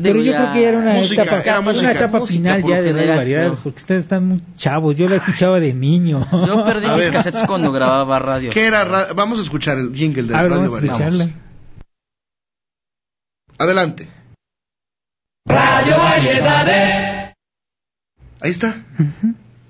Pero 0.01 0.21
yo 0.23 0.33
creo 0.33 0.53
que 0.53 0.61
ya 0.61 0.69
era 0.69 0.77
una 0.79 0.93
Música, 0.93 1.21
etapa, 1.23 1.41
era 1.43 1.59
una 1.59 1.71
música. 1.71 1.91
etapa 1.91 2.19
Música, 2.19 2.37
final 2.37 2.61
ya 2.63 2.67
de 2.67 2.73
Radio 2.81 2.93
general, 2.95 3.17
Variedades, 3.17 3.59
porque 3.59 3.77
ustedes 3.77 4.03
están 4.03 4.27
muy 4.27 4.41
chavos. 4.57 4.95
Yo 4.95 5.07
la 5.07 5.17
escuchaba 5.17 5.59
de 5.59 5.73
niño. 5.73 6.27
Yo 6.47 6.63
perdí 6.63 6.87
A 6.89 6.95
mis 6.95 7.05
ver. 7.05 7.11
cassettes 7.13 7.43
cuando 7.43 7.71
grababa 7.71 8.17
radio. 8.17 8.49
¿Qué 8.49 8.65
era 8.65 8.83
ra- 8.85 9.13
vamos 9.13 9.37
a 9.39 9.43
escuchar 9.43 9.77
el 9.77 9.93
jingle 9.93 10.23
de 10.23 10.35
A 10.35 10.41
ver, 10.41 10.51
Radio 10.51 10.63
vamos 10.63 10.71
a 10.71 10.81
Variedades 10.81 11.13
escucharla. 11.19 11.41
adelante 13.59 14.07
ahí 18.41 18.51
está 18.51 18.83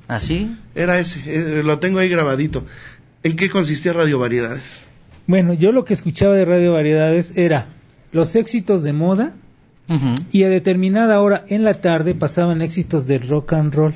¿Así? 0.08 0.58
era 0.76 1.00
ese 1.00 1.22
eh, 1.26 1.64
lo 1.64 1.80
tengo 1.80 2.00
ahí 2.00 2.10
grabadito 2.10 2.66
¿en 3.24 3.36
qué 3.36 3.50
consistía 3.50 3.94
Radio 3.94 4.20
Variedades? 4.20 4.86
Bueno, 5.28 5.54
yo 5.54 5.72
lo 5.72 5.86
que 5.86 5.94
escuchaba 5.94 6.34
de 6.36 6.44
Radio 6.46 6.74
Variedades 6.74 7.38
era 7.38 7.68
los 8.12 8.36
éxitos 8.36 8.84
de 8.84 8.94
moda 8.94 9.34
Y 10.32 10.44
a 10.44 10.50
determinada 10.50 11.20
hora 11.22 11.44
en 11.50 11.64
la 11.64 11.74
tarde 11.76 12.16
pasaban 12.16 12.62
éxitos 12.62 13.06
de 13.06 13.20
rock 13.20 13.54
and 13.54 13.74
roll. 13.76 13.94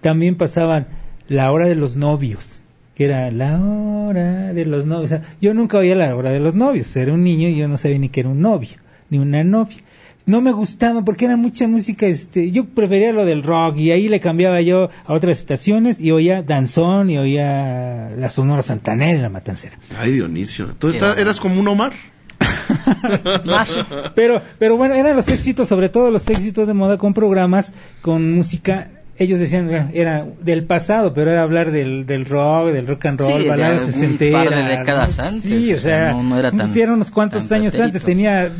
También 0.00 0.36
pasaban 0.36 0.86
la 1.28 1.52
hora 1.52 1.66
de 1.68 1.74
los 1.76 1.96
novios, 1.96 2.62
que 2.94 3.04
era 3.04 3.30
la 3.30 3.60
hora 3.60 4.52
de 4.52 4.64
los 4.64 4.86
novios. 4.86 5.04
O 5.04 5.14
sea, 5.16 5.22
yo 5.40 5.54
nunca 5.54 5.78
oía 5.78 5.94
la 5.94 6.14
hora 6.16 6.30
de 6.30 6.40
los 6.40 6.54
novios. 6.54 6.96
Era 6.96 7.12
un 7.12 7.22
niño 7.22 7.48
y 7.48 7.56
yo 7.56 7.68
no 7.68 7.76
sabía 7.76 7.98
ni 7.98 8.08
que 8.08 8.20
era 8.20 8.28
un 8.30 8.40
novio, 8.40 8.76
ni 9.10 9.18
una 9.18 9.44
novia. 9.44 9.78
No 10.24 10.40
me 10.40 10.52
gustaba 10.52 11.04
porque 11.04 11.24
era 11.24 11.36
mucha 11.36 11.66
música, 11.66 12.06
este, 12.06 12.52
yo 12.52 12.64
prefería 12.66 13.12
lo 13.12 13.24
del 13.24 13.42
rock 13.42 13.76
y 13.78 13.90
ahí 13.90 14.06
le 14.08 14.20
cambiaba 14.20 14.60
yo 14.60 14.88
a 15.04 15.12
otras 15.14 15.38
estaciones 15.38 16.00
y 16.00 16.12
oía 16.12 16.42
danzón 16.44 17.10
y 17.10 17.18
oía 17.18 18.10
la 18.16 18.28
Sonora 18.28 18.62
Santanera 18.62 19.18
y 19.18 19.22
la 19.22 19.28
Matancera. 19.30 19.76
Ay 19.98 20.12
Dionisio 20.12 20.66
¿tú 20.78 20.88
Qué 20.88 20.92
estás- 20.94 21.08
bárbaro. 21.10 21.22
eras 21.22 21.40
como 21.40 21.58
un 21.58 21.66
Omar? 21.66 21.92
pero, 24.14 24.42
pero 24.58 24.76
bueno, 24.76 24.94
eran 24.94 25.16
los 25.16 25.28
éxitos, 25.28 25.68
sobre 25.68 25.88
todo 25.88 26.10
los 26.10 26.28
éxitos 26.28 26.66
de 26.66 26.74
moda 26.74 26.98
con 26.98 27.14
programas, 27.14 27.72
con 28.00 28.32
música 28.32 28.88
ellos 29.18 29.38
decían 29.38 29.90
era 29.94 30.26
del 30.40 30.64
pasado, 30.64 31.12
pero 31.14 31.30
era 31.30 31.42
hablar 31.42 31.70
del, 31.70 32.06
del 32.06 32.24
rock, 32.24 32.72
del 32.72 32.86
rock 32.86 33.06
and 33.06 33.20
roll, 33.20 33.42
Sí, 33.42 33.48
baladas 33.48 33.82
sesenteras, 33.82 34.46
par 34.46 34.54
de 34.56 34.62
décadas 34.78 35.18
¿no? 35.18 35.24
antes, 35.24 35.42
Sí, 35.42 35.74
o 35.74 35.78
sea, 35.78 36.12
no- 36.12 36.22
no 36.22 36.38
era 36.38 36.50
tan- 36.50 36.76
eran 36.76 36.94
unos 36.94 37.10
cuantos 37.10 37.52
años 37.52 37.72
pretérito. 37.72 37.84
antes. 37.98 38.02
Tenía 38.04 38.52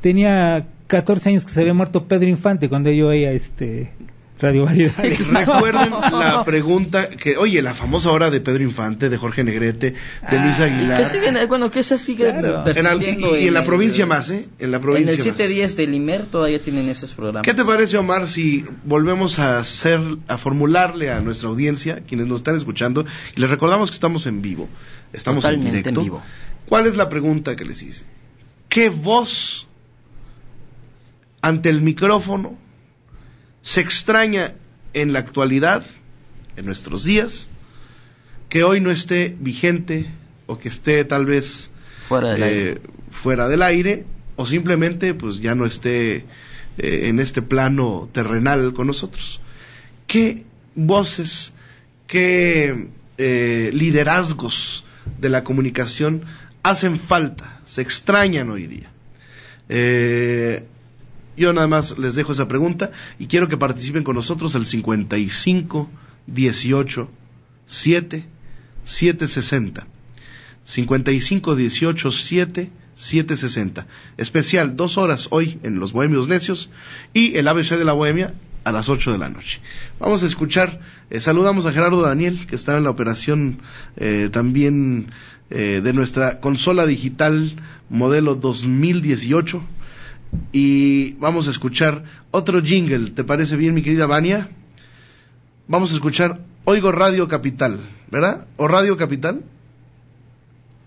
tenía 0.00 0.66
14 0.86 1.30
años 1.30 1.44
que 1.44 1.50
se 1.52 1.60
había 1.60 1.74
muerto 1.74 2.04
Pedro 2.04 2.28
Infante 2.28 2.68
cuando 2.68 2.90
yo 2.90 3.08
oía 3.08 3.32
este 3.32 3.90
Radio. 4.38 4.66
Recuerden 4.66 5.90
la 6.12 6.42
pregunta 6.44 7.08
que, 7.08 7.38
oye, 7.38 7.62
la 7.62 7.72
famosa 7.72 8.10
hora 8.10 8.28
de 8.28 8.40
Pedro 8.42 8.62
Infante, 8.62 9.08
de 9.08 9.16
Jorge 9.16 9.42
Negrete, 9.44 9.94
de 10.30 10.38
Luis 10.40 10.60
Ah, 10.60 10.66
Y 10.68 10.70
Aguilar. 10.72 10.98
que 11.02 11.06
siguen, 11.06 11.38
bueno, 11.48 11.70
que 11.70 11.80
esa 11.80 11.96
sigue 11.96 12.28
En 12.28 12.86
al- 12.86 13.02
y, 13.02 13.06
y 13.06 13.48
en 13.48 13.54
la 13.54 13.60
el- 13.60 13.66
provincia 13.66 14.04
más, 14.04 14.28
¿eh? 14.28 14.46
En 14.58 14.70
la 14.72 14.76
En 14.76 14.82
provincia 14.82 15.12
el 15.12 15.16
más. 15.18 15.24
710 15.24 15.76
del 15.78 15.94
IMER 15.94 16.26
todavía 16.26 16.60
tienen 16.60 16.88
esos 16.90 17.14
programas. 17.14 17.46
¿Qué 17.46 17.54
te 17.54 17.64
parece, 17.64 17.96
Omar, 17.96 18.28
si 18.28 18.66
volvemos 18.84 19.38
a 19.38 19.58
hacer, 19.58 20.00
a 20.28 20.36
formularle 20.36 21.10
a 21.10 21.20
nuestra 21.20 21.48
audiencia, 21.48 22.00
quienes 22.06 22.26
nos 22.26 22.40
están 22.40 22.56
escuchando, 22.56 23.06
y 23.36 23.40
les 23.40 23.48
recordamos 23.48 23.90
que 23.90 23.94
estamos 23.94 24.26
en 24.26 24.42
vivo, 24.42 24.68
estamos 25.14 25.42
Totalmente 25.44 25.68
en 25.68 25.82
directo. 25.82 26.00
en 26.00 26.04
vivo. 26.04 26.22
¿Cuál 26.68 26.86
es 26.86 26.96
la 26.96 27.08
pregunta 27.08 27.56
que 27.56 27.64
les 27.64 27.80
hice? 27.82 28.04
¿Qué 28.68 28.90
voz 28.90 29.66
ante 31.40 31.70
el 31.70 31.80
micrófono 31.80 32.58
se 33.66 33.80
extraña 33.80 34.54
en 34.94 35.12
la 35.12 35.18
actualidad, 35.18 35.84
en 36.56 36.66
nuestros 36.66 37.02
días, 37.02 37.50
que 38.48 38.62
hoy 38.62 38.80
no 38.80 38.92
esté 38.92 39.36
vigente 39.40 40.06
o 40.46 40.56
que 40.60 40.68
esté 40.68 41.04
tal 41.04 41.26
vez 41.26 41.72
Fuera 41.98 42.34
del 42.34 42.42
eh, 42.44 42.46
aire. 42.46 42.80
fuera 43.10 43.48
del 43.48 43.62
aire 43.62 44.04
o 44.36 44.46
simplemente 44.46 45.14
pues 45.14 45.40
ya 45.40 45.56
no 45.56 45.66
esté 45.66 46.18
eh, 46.78 47.08
en 47.08 47.18
este 47.18 47.42
plano 47.42 48.08
terrenal 48.12 48.72
con 48.72 48.86
nosotros. 48.86 49.40
¿Qué 50.06 50.44
voces, 50.76 51.52
qué 52.06 52.90
eh, 53.18 53.70
liderazgos 53.74 54.84
de 55.18 55.28
la 55.28 55.42
comunicación 55.42 56.22
hacen 56.62 57.00
falta, 57.00 57.62
se 57.66 57.82
extrañan 57.82 58.48
hoy 58.48 58.68
día? 58.68 58.90
Eh, 59.68 60.62
yo 61.36 61.52
nada 61.52 61.68
más 61.68 61.98
les 61.98 62.14
dejo 62.14 62.32
esa 62.32 62.48
pregunta 62.48 62.90
y 63.18 63.26
quiero 63.26 63.48
que 63.48 63.56
participen 63.56 64.04
con 64.04 64.16
nosotros 64.16 64.54
al 64.54 64.66
55 64.66 65.90
18 66.26 67.10
7 67.66 68.24
760. 68.84 69.86
55 70.64 71.56
18 71.56 72.10
7 72.10 72.70
760. 72.96 73.86
Especial, 74.16 74.76
dos 74.76 74.98
horas 74.98 75.28
hoy 75.30 75.58
en 75.62 75.78
Los 75.78 75.92
Bohemios 75.92 76.28
Necios 76.28 76.70
y 77.12 77.36
el 77.36 77.46
ABC 77.48 77.76
de 77.76 77.84
la 77.84 77.92
Bohemia 77.92 78.34
a 78.64 78.72
las 78.72 78.88
8 78.88 79.12
de 79.12 79.18
la 79.18 79.28
noche. 79.28 79.60
Vamos 80.00 80.22
a 80.22 80.26
escuchar, 80.26 80.80
eh, 81.10 81.20
saludamos 81.20 81.66
a 81.66 81.72
Gerardo 81.72 82.02
Daniel, 82.02 82.46
que 82.48 82.56
está 82.56 82.76
en 82.76 82.84
la 82.84 82.90
operación 82.90 83.60
eh, 83.96 84.28
también 84.32 85.12
eh, 85.50 85.80
de 85.84 85.92
nuestra 85.92 86.40
consola 86.40 86.86
digital 86.86 87.52
modelo 87.88 88.34
2018. 88.34 89.62
Y 90.52 91.12
vamos 91.14 91.48
a 91.48 91.50
escuchar 91.50 92.04
otro 92.30 92.62
jingle. 92.62 93.10
¿Te 93.10 93.24
parece 93.24 93.56
bien, 93.56 93.74
mi 93.74 93.82
querida 93.82 94.06
Vania? 94.06 94.50
Vamos 95.68 95.92
a 95.92 95.94
escuchar 95.94 96.40
Oigo 96.64 96.92
Radio 96.92 97.28
Capital, 97.28 97.80
¿verdad? 98.10 98.46
¿O 98.56 98.68
Radio 98.68 98.96
Capital? 98.96 99.42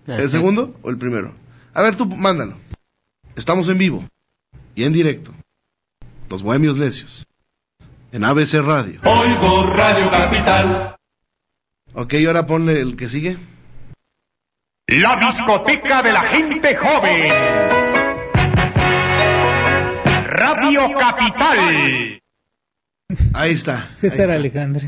¿El 0.08 0.30
segundo 0.30 0.76
o 0.82 0.90
el 0.90 0.98
primero? 0.98 1.34
A 1.74 1.84
ver, 1.84 1.96
tú 1.96 2.06
mándalo. 2.06 2.56
Estamos 3.36 3.70
en 3.70 3.78
vivo 3.78 4.04
y 4.76 4.84
en 4.84 4.94
directo. 4.94 5.34
Los 6.30 6.44
Bohemios 6.44 6.78
Necios. 6.78 7.26
En 8.12 8.24
ABC 8.24 8.56
Radio. 8.56 9.00
Oigo 9.04 9.74
Radio 9.74 10.10
Capital. 10.10 10.96
Ok, 11.94 12.16
ahora 12.26 12.46
ponle 12.46 12.80
el 12.82 12.96
que 12.96 13.10
sigue. 13.10 13.38
La 14.88 15.16
discoteca 15.18 16.02
de 16.02 16.12
la 16.12 16.22
gente 16.22 16.76
joven. 16.76 17.89
Radio 20.56 20.82
Capital. 20.98 22.20
Ahí 23.34 23.52
está. 23.54 23.90
César 23.94 24.32
Alejandre. 24.32 24.88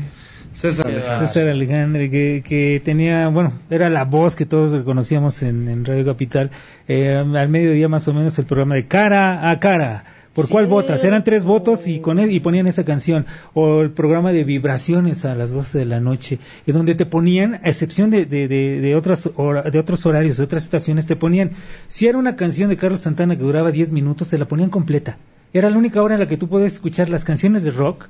César 0.54 0.86
Alejandre. 0.86 1.26
César 1.26 1.48
Alejandre, 1.48 2.10
que, 2.10 2.42
que 2.46 2.80
tenía, 2.84 3.28
bueno, 3.28 3.54
era 3.70 3.88
la 3.90 4.04
voz 4.04 4.36
que 4.36 4.46
todos 4.46 4.72
reconocíamos 4.72 5.42
en, 5.42 5.68
en 5.68 5.84
Radio 5.84 6.04
Capital. 6.04 6.50
Eh, 6.88 7.14
al 7.16 7.48
mediodía 7.48 7.88
más 7.88 8.06
o 8.08 8.12
menos 8.14 8.38
el 8.38 8.44
programa 8.44 8.74
de 8.76 8.86
cara 8.86 9.50
a 9.50 9.58
cara. 9.58 10.04
¿Por 10.34 10.48
cuál 10.48 10.66
votas? 10.66 11.04
Eran 11.04 11.24
tres 11.24 11.44
votos 11.44 11.86
y 11.88 12.00
con 12.00 12.18
y 12.18 12.40
ponían 12.40 12.66
esa 12.66 12.84
canción. 12.86 13.26
O 13.52 13.82
el 13.82 13.90
programa 13.90 14.32
de 14.32 14.44
vibraciones 14.44 15.26
a 15.26 15.34
las 15.34 15.52
12 15.52 15.80
de 15.80 15.84
la 15.84 16.00
noche, 16.00 16.38
en 16.66 16.74
donde 16.74 16.94
te 16.94 17.04
ponían, 17.04 17.56
a 17.56 17.68
excepción 17.68 18.08
de, 18.10 18.24
de, 18.24 18.48
de, 18.48 18.80
de 18.80 18.94
otras 18.94 19.28
hora- 19.36 19.62
de 19.70 19.78
otros 19.78 20.06
horarios, 20.06 20.38
de 20.38 20.44
otras 20.44 20.62
estaciones, 20.62 21.04
te 21.06 21.16
ponían, 21.16 21.50
si 21.88 22.06
era 22.06 22.16
una 22.16 22.34
canción 22.36 22.70
de 22.70 22.78
Carlos 22.78 23.00
Santana 23.00 23.36
que 23.36 23.42
duraba 23.42 23.72
10 23.72 23.92
minutos, 23.92 24.30
te 24.30 24.38
la 24.38 24.46
ponían 24.46 24.70
completa. 24.70 25.18
Era 25.54 25.70
la 25.70 25.76
única 25.78 26.02
hora 26.02 26.14
en 26.14 26.20
la 26.20 26.28
que 26.28 26.36
tú 26.36 26.48
podías 26.48 26.72
escuchar 26.72 27.08
las 27.08 27.24
canciones 27.24 27.62
de 27.64 27.70
rock 27.70 28.06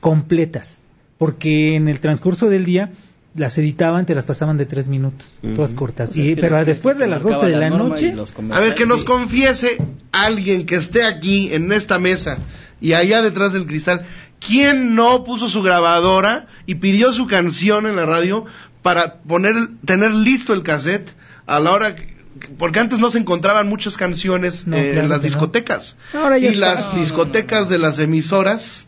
completas, 0.00 0.78
porque 1.18 1.76
en 1.76 1.88
el 1.88 2.00
transcurso 2.00 2.48
del 2.48 2.64
día 2.64 2.90
las 3.34 3.56
editaban, 3.58 4.06
te 4.06 4.14
las 4.14 4.26
pasaban 4.26 4.56
de 4.56 4.66
tres 4.66 4.88
minutos, 4.88 5.28
todas 5.54 5.74
cortas. 5.74 6.16
Y, 6.16 6.34
pero 6.34 6.64
después 6.64 6.98
de 6.98 7.06
las 7.06 7.22
marcaba 7.22 7.44
12 7.44 7.46
de 7.52 7.58
la 7.60 7.70
la 7.70 7.76
noche, 7.76 8.14
A 8.50 8.60
ver, 8.60 8.74
que 8.74 8.86
nos 8.86 9.04
confiese 9.04 9.78
alguien 10.10 10.66
que 10.66 10.76
esté 10.76 11.04
aquí 11.04 11.52
en 11.52 11.70
esta 11.72 11.98
mesa 11.98 12.38
y 12.80 12.94
allá 12.94 13.22
detrás 13.22 13.52
del 13.52 13.66
cristal, 13.66 14.04
¿quién 14.44 14.94
no 14.94 15.22
puso 15.22 15.48
su 15.48 15.62
grabadora 15.62 16.46
y 16.66 16.76
pidió 16.76 17.12
su 17.12 17.26
canción 17.26 17.86
en 17.86 17.94
la 17.96 18.06
radio 18.06 18.46
para 18.82 19.16
poner, 19.20 19.52
tener 19.84 20.12
listo 20.14 20.52
el 20.54 20.62
cassette 20.62 21.10
a 21.46 21.60
la 21.60 21.72
hora 21.72 21.94
que- 21.94 22.09
porque 22.58 22.78
antes 22.80 22.98
no 23.00 23.10
se 23.10 23.18
encontraban 23.18 23.68
muchas 23.68 23.96
canciones 23.96 24.66
No, 24.66 24.76
eh, 24.76 24.90
claro 24.92 25.00
en 25.02 25.08
las 25.08 25.18
no. 25.18 25.24
discotecas. 25.24 25.96
Ahora 26.14 26.38
ya 26.38 26.48
y 26.48 26.52
está. 26.52 26.74
las 26.74 26.94
discotecas 26.94 27.68
de 27.68 27.78
las 27.78 27.98
emisoras, 27.98 28.86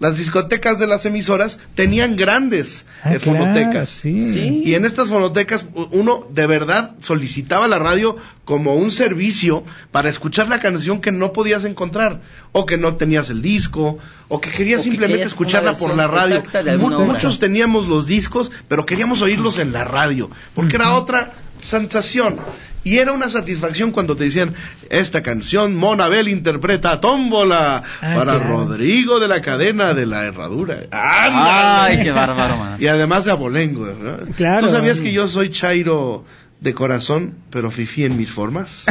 las 0.00 0.18
discotecas 0.18 0.78
de 0.78 0.86
las 0.86 1.06
emisoras 1.06 1.58
tenían 1.74 2.16
grandes 2.16 2.86
Ah, 3.02 3.14
eh, 3.14 3.18
claro, 3.18 3.38
fonotecas. 3.44 3.88
sí. 3.88 4.32
Sí. 4.32 4.62
Y 4.64 4.74
en 4.74 4.84
estas 4.84 5.08
fonotecas 5.08 5.66
uno 5.92 6.26
de 6.30 6.46
verdad 6.46 6.92
solicitaba 7.00 7.68
la 7.68 7.78
radio 7.78 8.16
como 8.44 8.74
un 8.76 8.90
servicio 8.90 9.62
para 9.92 10.08
escuchar 10.10 10.48
la 10.48 10.60
canción 10.60 11.00
que 11.00 11.12
no 11.12 11.32
podías 11.32 11.64
encontrar, 11.64 12.20
o 12.52 12.66
que 12.66 12.76
no 12.78 12.96
tenías 12.96 13.30
el 13.30 13.40
disco, 13.42 13.98
o 14.28 14.40
que 14.40 14.50
querías 14.50 14.80
O 14.80 14.84
que 14.84 14.90
simplemente 14.90 15.14
querías 15.18 15.28
escucharla 15.28 15.74
por 15.74 15.94
la 15.96 16.06
radio. 16.08 16.42
muchos 16.78 17.38
teníamos 17.38 17.86
los 17.86 18.06
discos, 18.06 18.50
pero 18.68 18.84
queríamos 18.86 19.22
oírlos 19.22 19.58
en 19.58 19.72
la 19.72 19.84
radio, 19.84 20.30
porque 20.54 20.76
era 20.76 20.92
otra 20.94 21.32
sensación. 21.62 22.36
Y 22.84 22.98
era 22.98 23.12
una 23.12 23.28
satisfacción 23.30 23.90
cuando 23.92 24.14
te 24.16 24.24
decían, 24.24 24.54
esta 24.90 25.22
canción 25.22 25.74
Monabel 25.74 26.28
interpreta 26.28 27.00
Tómbola 27.00 27.78
Ah, 27.78 27.82
para 28.14 28.34
claro. 28.38 28.48
Rodrigo 28.48 29.18
de 29.20 29.28
la 29.28 29.40
cadena 29.40 29.94
de 29.94 30.04
la 30.06 30.24
herradura. 30.24 30.80
Ay, 30.90 32.00
qué 32.02 32.10
bárbaro, 32.10 32.58
man. 32.58 32.76
Y 32.78 32.86
además 32.86 33.24
de 33.24 33.30
abolengo, 33.30 33.82
¿verdad? 33.84 34.28
Claro. 34.36 34.66
¿Tú 34.66 34.72
sabías 34.72 34.98
Sí. 34.98 35.04
que 35.04 35.12
yo 35.12 35.28
soy 35.28 35.50
chairo 35.50 36.24
de 36.60 36.74
corazón, 36.74 37.34
pero 37.50 37.70
fifí 37.70 38.04
en 38.04 38.16
mis 38.18 38.30
formas? 38.38 38.84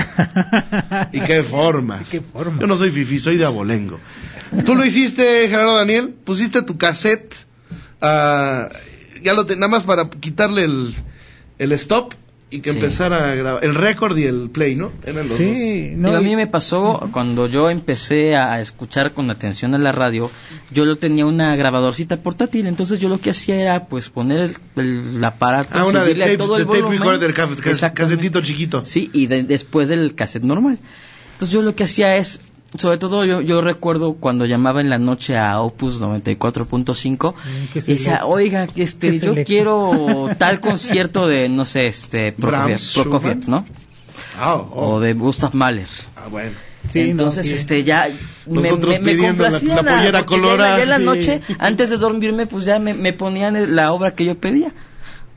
¿Y 1.12 1.22
qué 1.22 1.44
formas? 1.44 2.10
¿Qué 2.10 2.22
forma? 2.22 2.60
Yo 2.60 2.68
no 2.68 2.76
soy 2.78 2.90
fifí, 2.92 3.20
soy 3.20 3.38
de 3.38 3.46
abolengo. 3.46 4.00
¿Tú 4.66 4.76
lo 4.76 4.86
hiciste, 4.86 5.48
Gerardo 5.50 5.76
Daniel? 5.78 6.14
¿Pusiste 6.26 6.62
tu 6.64 6.78
cassette? 6.78 7.34
ah, 8.02 8.70
ya 9.24 9.34
lo 9.34 9.46
te- 9.46 9.56
nada 9.56 9.70
más 9.70 9.84
para 9.84 10.10
quitarle 10.10 10.64
el, 10.66 10.96
el 11.58 11.72
stop 11.74 12.14
y 12.56 12.62
que 12.62 12.72
Sí. 12.72 12.78
empezara 12.78 13.32
a 13.32 13.36
grabar. 13.36 13.64
El 13.66 13.74
récord 13.74 14.16
y 14.18 14.24
el 14.26 14.50
play, 14.52 14.76
¿no? 14.76 14.92
Eran 15.06 15.28
los 15.28 15.38
dos. 15.40 15.48
Digo, 15.48 16.16
a 16.16 16.22
mí 16.22 16.36
me 16.36 16.46
pasó 16.48 17.10
cuando 17.12 17.48
yo 17.48 17.70
empecé 17.70 18.36
a 18.36 18.62
escuchar 18.62 19.12
con 19.14 19.30
atención 19.32 19.74
a 19.74 19.80
la 19.80 19.92
radio, 19.92 20.30
yo 20.72 20.86
lo 20.86 20.98
tenía 20.98 21.26
una 21.26 21.56
grabadorcita 21.56 22.18
portátil, 22.18 22.68
entonces 22.68 23.00
yo 23.00 23.10
lo 23.10 23.18
que 23.18 23.32
hacía 23.32 23.56
era 23.60 23.86
pues 23.88 24.10
poner 24.10 24.52
el, 24.76 25.16
el 25.16 25.24
aparato, 25.24 25.72
Ah, 25.80 25.86
una 25.86 26.00
de 26.02 26.06
subirle 26.12 26.26
tape, 26.26 26.38
todo 26.38 26.56
de 26.56 26.62
el 26.62 26.68
tape 26.68 26.82
volumen. 26.82 27.00
recorder, 27.00 27.34
casetito 27.94 28.42
chiquito. 28.42 28.86
Sí, 28.86 29.10
y 29.14 29.26
de- 29.28 29.44
después 29.44 29.88
del 29.88 30.14
cassette 30.14 30.44
normal. 30.44 30.78
Entonces 31.34 31.54
yo 31.54 31.62
lo 31.64 31.76
que 31.76 31.86
hacía 31.86 32.16
es, 32.18 32.40
sobre 32.78 32.98
todo 32.98 33.24
yo, 33.26 33.42
yo 33.42 33.62
recuerdo 33.62 34.14
cuando 34.14 34.46
llamaba 34.46 34.82
en 34.82 34.90
la 34.90 34.98
noche 34.98 35.38
a 35.38 35.60
Opus 35.62 36.02
94.5 36.02 37.34
qué 37.74 37.80
y 37.80 37.82
decía, 37.82 37.96
selecto. 37.98 38.28
oiga, 38.28 38.68
que 38.68 38.84
este, 38.84 39.12
yo 39.14 39.20
selecto. 39.32 39.48
quiero 39.48 40.30
tal 40.38 40.60
concierto 40.60 41.28
de, 41.28 41.50
no 41.50 41.66
sé, 41.66 41.88
este, 41.88 42.32
Prokofiev. 42.34 43.48
¿no? 43.48 43.66
Ah, 44.38 44.56
oh. 44.56 44.94
O 44.96 45.00
de 45.00 45.14
Gustav 45.14 45.54
Mahler. 45.54 45.88
Ah, 46.16 46.28
bueno. 46.30 46.52
Sí, 46.90 47.00
no, 47.06 47.12
Entonces, 47.12 47.48
sí. 47.48 47.54
este, 47.54 47.84
ya 47.84 48.10
me, 48.46 48.62
Nosotros 48.62 49.00
me, 49.00 49.14
me 49.14 49.22
la- 49.22 49.28
complacía 49.30 49.76
la 49.76 49.82
la- 49.82 49.98
pollera 49.98 50.20
porque 50.20 50.36
ya 50.36 50.38
en 50.38 50.42
la- 50.44 50.48
colorada. 50.50 50.78
ya 50.78 50.84
en 50.84 50.90
la 50.90 50.98
Sí. 50.98 51.04
noche, 51.04 51.42
antes 51.60 51.90
de 51.90 51.98
dormirme, 51.98 52.46
pues 52.46 52.66
ya 52.66 52.80
me, 52.80 52.94
me 52.94 53.14
ponían 53.14 53.76
la 53.76 53.94
obra 53.94 54.16
que 54.16 54.26
yo 54.26 54.38
pedía. 54.38 54.74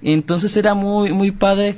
Y 0.03 0.12
entonces 0.12 0.57
era 0.57 0.75
muy, 0.75 1.12
muy 1.12 1.31
padre 1.31 1.77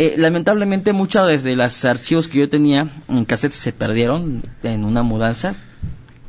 Eh, 0.00 0.14
lamentablemente 0.16 0.92
muchos 0.92 1.42
de 1.42 1.56
los 1.56 1.84
archivos 1.84 2.28
que 2.28 2.38
yo 2.38 2.48
tenía 2.48 2.86
en 3.08 3.24
cassette 3.24 3.52
se 3.52 3.72
perdieron 3.72 4.42
en 4.62 4.84
una 4.84 5.02
mudanza 5.02 5.56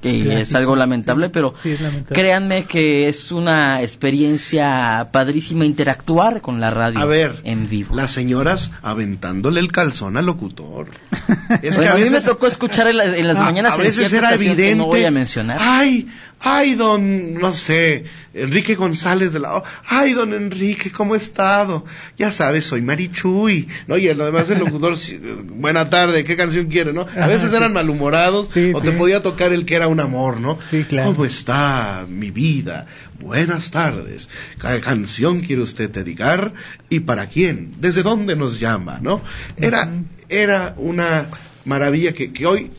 que 0.01 0.21
Clásico, 0.23 0.41
es 0.41 0.55
algo 0.55 0.75
lamentable, 0.77 1.29
pero 1.29 1.53
Sí, 1.61 1.71
es 1.71 1.81
lamentable. 1.81 2.15
créanme 2.15 2.63
que 2.65 3.09
es 3.09 3.31
una 3.33 3.81
experiencia 3.81 5.09
padrísima 5.11 5.65
interactuar 5.65 6.39
con 6.41 6.59
la 6.61 6.71
radio 6.71 6.99
A 7.01 7.05
ver, 7.05 7.41
en 7.43 7.67
vivo. 7.69 7.95
las 7.95 8.11
señoras 8.11 8.71
aventándole 8.81 9.59
el 9.59 9.71
calzón 9.71 10.17
al 10.17 10.25
locutor. 10.25 10.87
Es 11.61 11.75
Bueno, 11.75 11.93
que 11.95 12.01
a 12.01 12.05
mí 12.05 12.09
me 12.09 12.21
tocó 12.21 12.47
escuchar 12.47 12.87
en, 12.87 12.97
la- 12.97 13.17
en 13.17 13.27
las 13.27 13.37
Ah, 13.37 13.43
mañanas 13.43 13.73
a 13.73 13.77
veces 13.81 14.11
era 14.13 14.33
evidente. 14.33 14.75
no 14.75 14.85
voy 14.87 15.03
a 15.03 15.11
mencionar. 15.11 15.57
Ay, 15.59 16.07
ay, 16.39 16.75
don, 16.75 17.33
no 17.35 17.51
sé, 17.53 18.05
Enrique 18.33 18.75
González 18.75 19.33
de 19.33 19.39
la 19.39 19.55
O. 19.57 19.63
Ay, 19.87 20.13
don 20.13 20.33
Enrique, 20.33 20.91
¿cómo 20.91 21.13
ha 21.13 21.17
estado? 21.17 21.85
Ya 22.17 22.31
sabes, 22.31 22.65
soy 22.65 22.81
Marichuy. 22.81 23.67
No, 23.87 23.97
y 23.97 24.07
además 24.07 24.49
el 24.49 24.59
locutor, 24.59 24.95
buena 25.45 25.89
tarde, 25.89 26.23
¿qué 26.23 26.35
canción 26.37 26.67
quiere, 26.67 26.93
no? 26.93 27.05
A 27.19 27.27
veces 27.27 27.51
eran 27.53 27.73
malhumorados 27.73 28.47
Sí, 28.49 28.71
o 28.73 28.79
sí. 28.79 28.87
te 28.87 28.93
podía 28.93 29.21
tocar 29.21 29.51
el 29.53 29.65
que 29.65 29.75
era 29.75 29.87
un 29.87 29.99
amor, 29.99 30.39
¿no? 30.39 30.57
Sí, 30.69 30.83
claro. 30.87 31.11
¿Cómo 31.11 31.25
está 31.25 32.05
mi 32.07 32.31
vida? 32.31 32.87
Buenas 33.19 33.71
tardes. 33.71 34.29
¿Qué 34.61 34.79
canción 34.79 35.41
quiere 35.41 35.61
usted 35.61 35.89
dedicar? 35.89 36.53
¿Y 36.89 37.01
para 37.01 37.27
quién? 37.27 37.73
¿Desde 37.79 38.01
dónde 38.03 38.35
nos 38.37 38.59
llama, 38.59 38.99
no? 39.01 39.21
Era, 39.57 39.89
era 40.29 40.73
una 40.77 41.25
maravilla 41.69 42.11
que, 42.13 42.33
que 42.33 42.45
hoy 42.45 42.71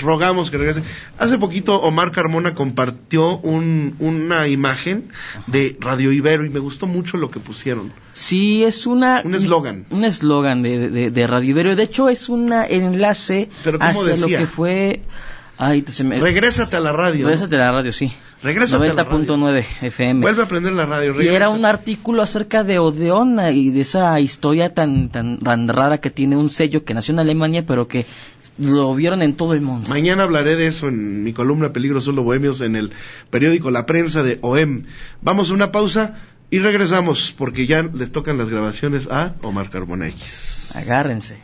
rogamos 0.00 0.50
que 0.50 0.56
regrese. 0.56 0.82
Hace 1.18 1.36
poquito 1.38 1.80
Omar 1.82 2.12
Carmona 2.12 2.54
compartió 2.54 3.38
un- 3.38 3.94
una 3.98 4.48
imagen 4.48 5.10
de 5.46 5.76
Radio 5.80 6.12
Ibero 6.12 6.46
y 6.46 6.50
me 6.50 6.60
gustó 6.60 6.86
mucho 6.86 7.16
lo 7.18 7.30
que 7.30 7.40
pusieron. 7.40 7.92
Sí, 8.12 8.64
es 8.64 8.86
una... 8.86 9.20
Un 9.24 9.34
eslogan. 9.34 9.84
Un 9.90 10.04
eslogan 10.04 10.62
de, 10.62 10.88
de, 10.88 11.10
de 11.10 11.26
Radio 11.26 11.50
Ibero. 11.50 11.76
De 11.76 11.82
hecho, 11.82 12.08
es 12.08 12.28
un 12.28 12.52
enlace 12.52 13.50
Pero 13.64 13.78
¿cómo 13.78 13.90
hacia 13.90 14.02
lo 14.04 14.16
decía? 14.16 14.38
que 14.38 14.46
fue... 14.46 15.02
Ay, 15.58 15.84
se 15.86 16.04
me... 16.04 16.18
Regrésate 16.20 16.76
a 16.76 16.80
la 16.80 16.92
radio. 16.92 17.26
Regrésate 17.26 17.56
a 17.56 17.58
la 17.58 17.72
radio, 17.72 17.92
sí. 17.92 18.10
Regrésate 18.42 18.88
a 18.88 18.94
la 18.94 19.04
radio. 19.04 19.36
90.9 19.36 19.64
FM. 19.82 20.20
Vuelve 20.22 20.40
a 20.40 20.44
aprender 20.46 20.72
la 20.72 20.86
radio. 20.86 21.20
Y 21.20 21.28
era 21.28 21.50
un 21.50 21.64
artículo 21.66 22.22
acerca 22.22 22.64
de 22.64 22.78
Odeon 22.78 23.38
y 23.52 23.70
de 23.70 23.82
esa 23.82 24.18
historia 24.18 24.72
tan, 24.72 25.10
tan, 25.10 25.38
tan 25.38 25.68
rara 25.68 25.98
que 25.98 26.10
tiene 26.10 26.36
un 26.36 26.48
sello 26.48 26.84
que 26.84 26.94
nació 26.94 27.12
en 27.12 27.20
Alemania, 27.20 27.64
pero 27.66 27.86
que 27.86 28.06
lo 28.58 28.94
vieron 28.94 29.20
en 29.22 29.34
todo 29.34 29.52
el 29.52 29.60
mundo. 29.60 29.90
Mañana 29.90 30.22
hablaré 30.22 30.56
de 30.56 30.68
eso 30.68 30.88
en 30.88 31.22
mi 31.22 31.32
columna 31.34 31.72
Peligro 31.72 32.00
Solo 32.00 32.22
Bohemios 32.22 32.62
en 32.62 32.76
el 32.76 32.92
periódico 33.28 33.70
La 33.70 33.84
Prensa 33.84 34.22
de 34.22 34.38
OEM. 34.40 34.86
Vamos 35.20 35.50
a 35.50 35.54
una 35.54 35.70
pausa 35.70 36.16
y 36.50 36.58
regresamos 36.58 37.34
porque 37.36 37.66
ya 37.66 37.82
les 37.82 38.10
tocan 38.10 38.38
las 38.38 38.48
grabaciones 38.48 39.06
a 39.10 39.34
Omar 39.42 39.70
Carmona 39.70 40.08
X. 40.08 40.72
Agárrense. 40.74 41.38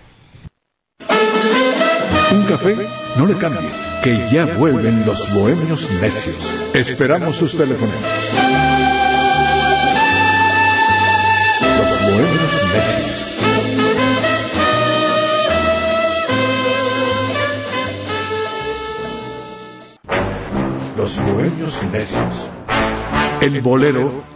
Un 2.33 2.43
café, 2.45 2.77
no 3.17 3.27
le 3.27 3.35
cambie, 3.35 3.69
que 4.07 4.29
ya 4.31 4.47
vuelven 4.47 5.05
los 5.05 5.35
bohemios 5.35 5.91
necios. 6.01 6.55
Esperamos 6.75 7.37
sus 7.37 7.57
teléfonos. 7.57 7.93
Los 11.77 12.03
bohemios 12.03 12.53
necios. 12.73 13.37
Los 20.97 21.21
bohemios 21.25 21.83
necios. 21.91 22.49
El 23.41 23.61
bolero 23.61 24.36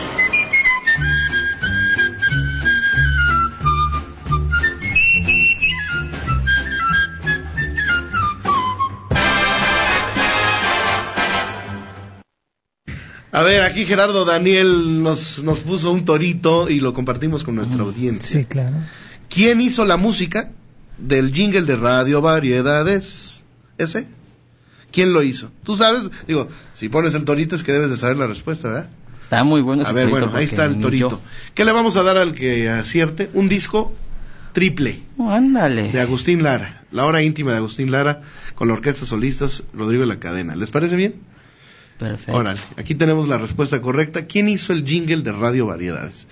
A 13.41 13.43
ver, 13.43 13.63
aquí 13.63 13.85
Gerardo 13.85 14.23
Daniel 14.23 15.01
nos, 15.01 15.41
nos 15.43 15.59
puso 15.61 15.91
un 15.91 16.05
torito 16.05 16.69
y 16.69 16.79
lo 16.79 16.93
compartimos 16.93 17.43
con 17.43 17.55
nuestra 17.55 17.81
audiencia. 17.81 18.39
Sí, 18.39 18.45
claro. 18.45 18.75
¿Quién 19.29 19.61
hizo 19.61 19.83
la 19.83 19.97
música 19.97 20.51
del 20.99 21.33
jingle 21.33 21.63
de 21.63 21.75
Radio 21.75 22.21
Variedades? 22.21 23.43
¿Ese? 23.79 24.07
¿Quién 24.91 25.11
lo 25.13 25.23
hizo? 25.23 25.49
¿Tú 25.63 25.75
sabes? 25.75 26.03
Digo, 26.27 26.49
si 26.73 26.87
pones 26.89 27.13
el 27.15 27.23
torito 27.25 27.55
es 27.55 27.63
que 27.63 27.71
debes 27.71 27.89
de 27.89 27.97
saber 27.97 28.17
la 28.17 28.27
respuesta, 28.27 28.67
¿verdad? 28.69 28.89
Está 29.21 29.43
muy 29.43 29.61
bueno 29.61 29.81
ese 29.81 29.91
A 29.91 29.93
ver, 29.95 30.03
torito 30.09 30.25
bueno, 30.27 30.37
ahí 30.37 30.45
está 30.45 30.65
el 30.65 30.79
torito. 30.79 31.09
yo. 31.09 31.19
¿Qué 31.55 31.65
le 31.65 31.71
vamos 31.71 31.95
a 31.95 32.03
dar 32.03 32.17
al 32.17 32.33
que 32.35 32.69
acierte? 32.69 33.29
Un 33.33 33.49
disco 33.49 33.91
triple 34.53 35.01
Oh, 35.17 35.31
ándale. 35.31 35.91
de 35.91 36.01
Agustín 36.01 36.43
Lara. 36.43 36.83
La 36.91 37.05
hora 37.05 37.21
íntima 37.23 37.51
de 37.51 37.57
Agustín 37.57 37.89
Lara 37.89 38.21
con 38.53 38.67
la 38.67 38.73
orquesta 38.75 39.05
solistas 39.05 39.63
Rodrigo 39.73 40.01
de 40.01 40.07
la 40.09 40.19
Cadena. 40.19 40.55
¿Les 40.55 40.69
parece 40.69 40.95
bien? 40.95 41.15
Perfecto. 42.01 42.33
Órale, 42.33 42.59
aquí 42.77 42.95
tenemos 42.95 43.27
la 43.27 43.37
respuesta 43.37 43.79
correcta. 43.79 44.25
¿Quién 44.25 44.49
hizo 44.49 44.73
el 44.73 44.87
jingle 44.87 45.21
de 45.21 45.31
Radio 45.31 45.67
Variedades? 45.67 46.27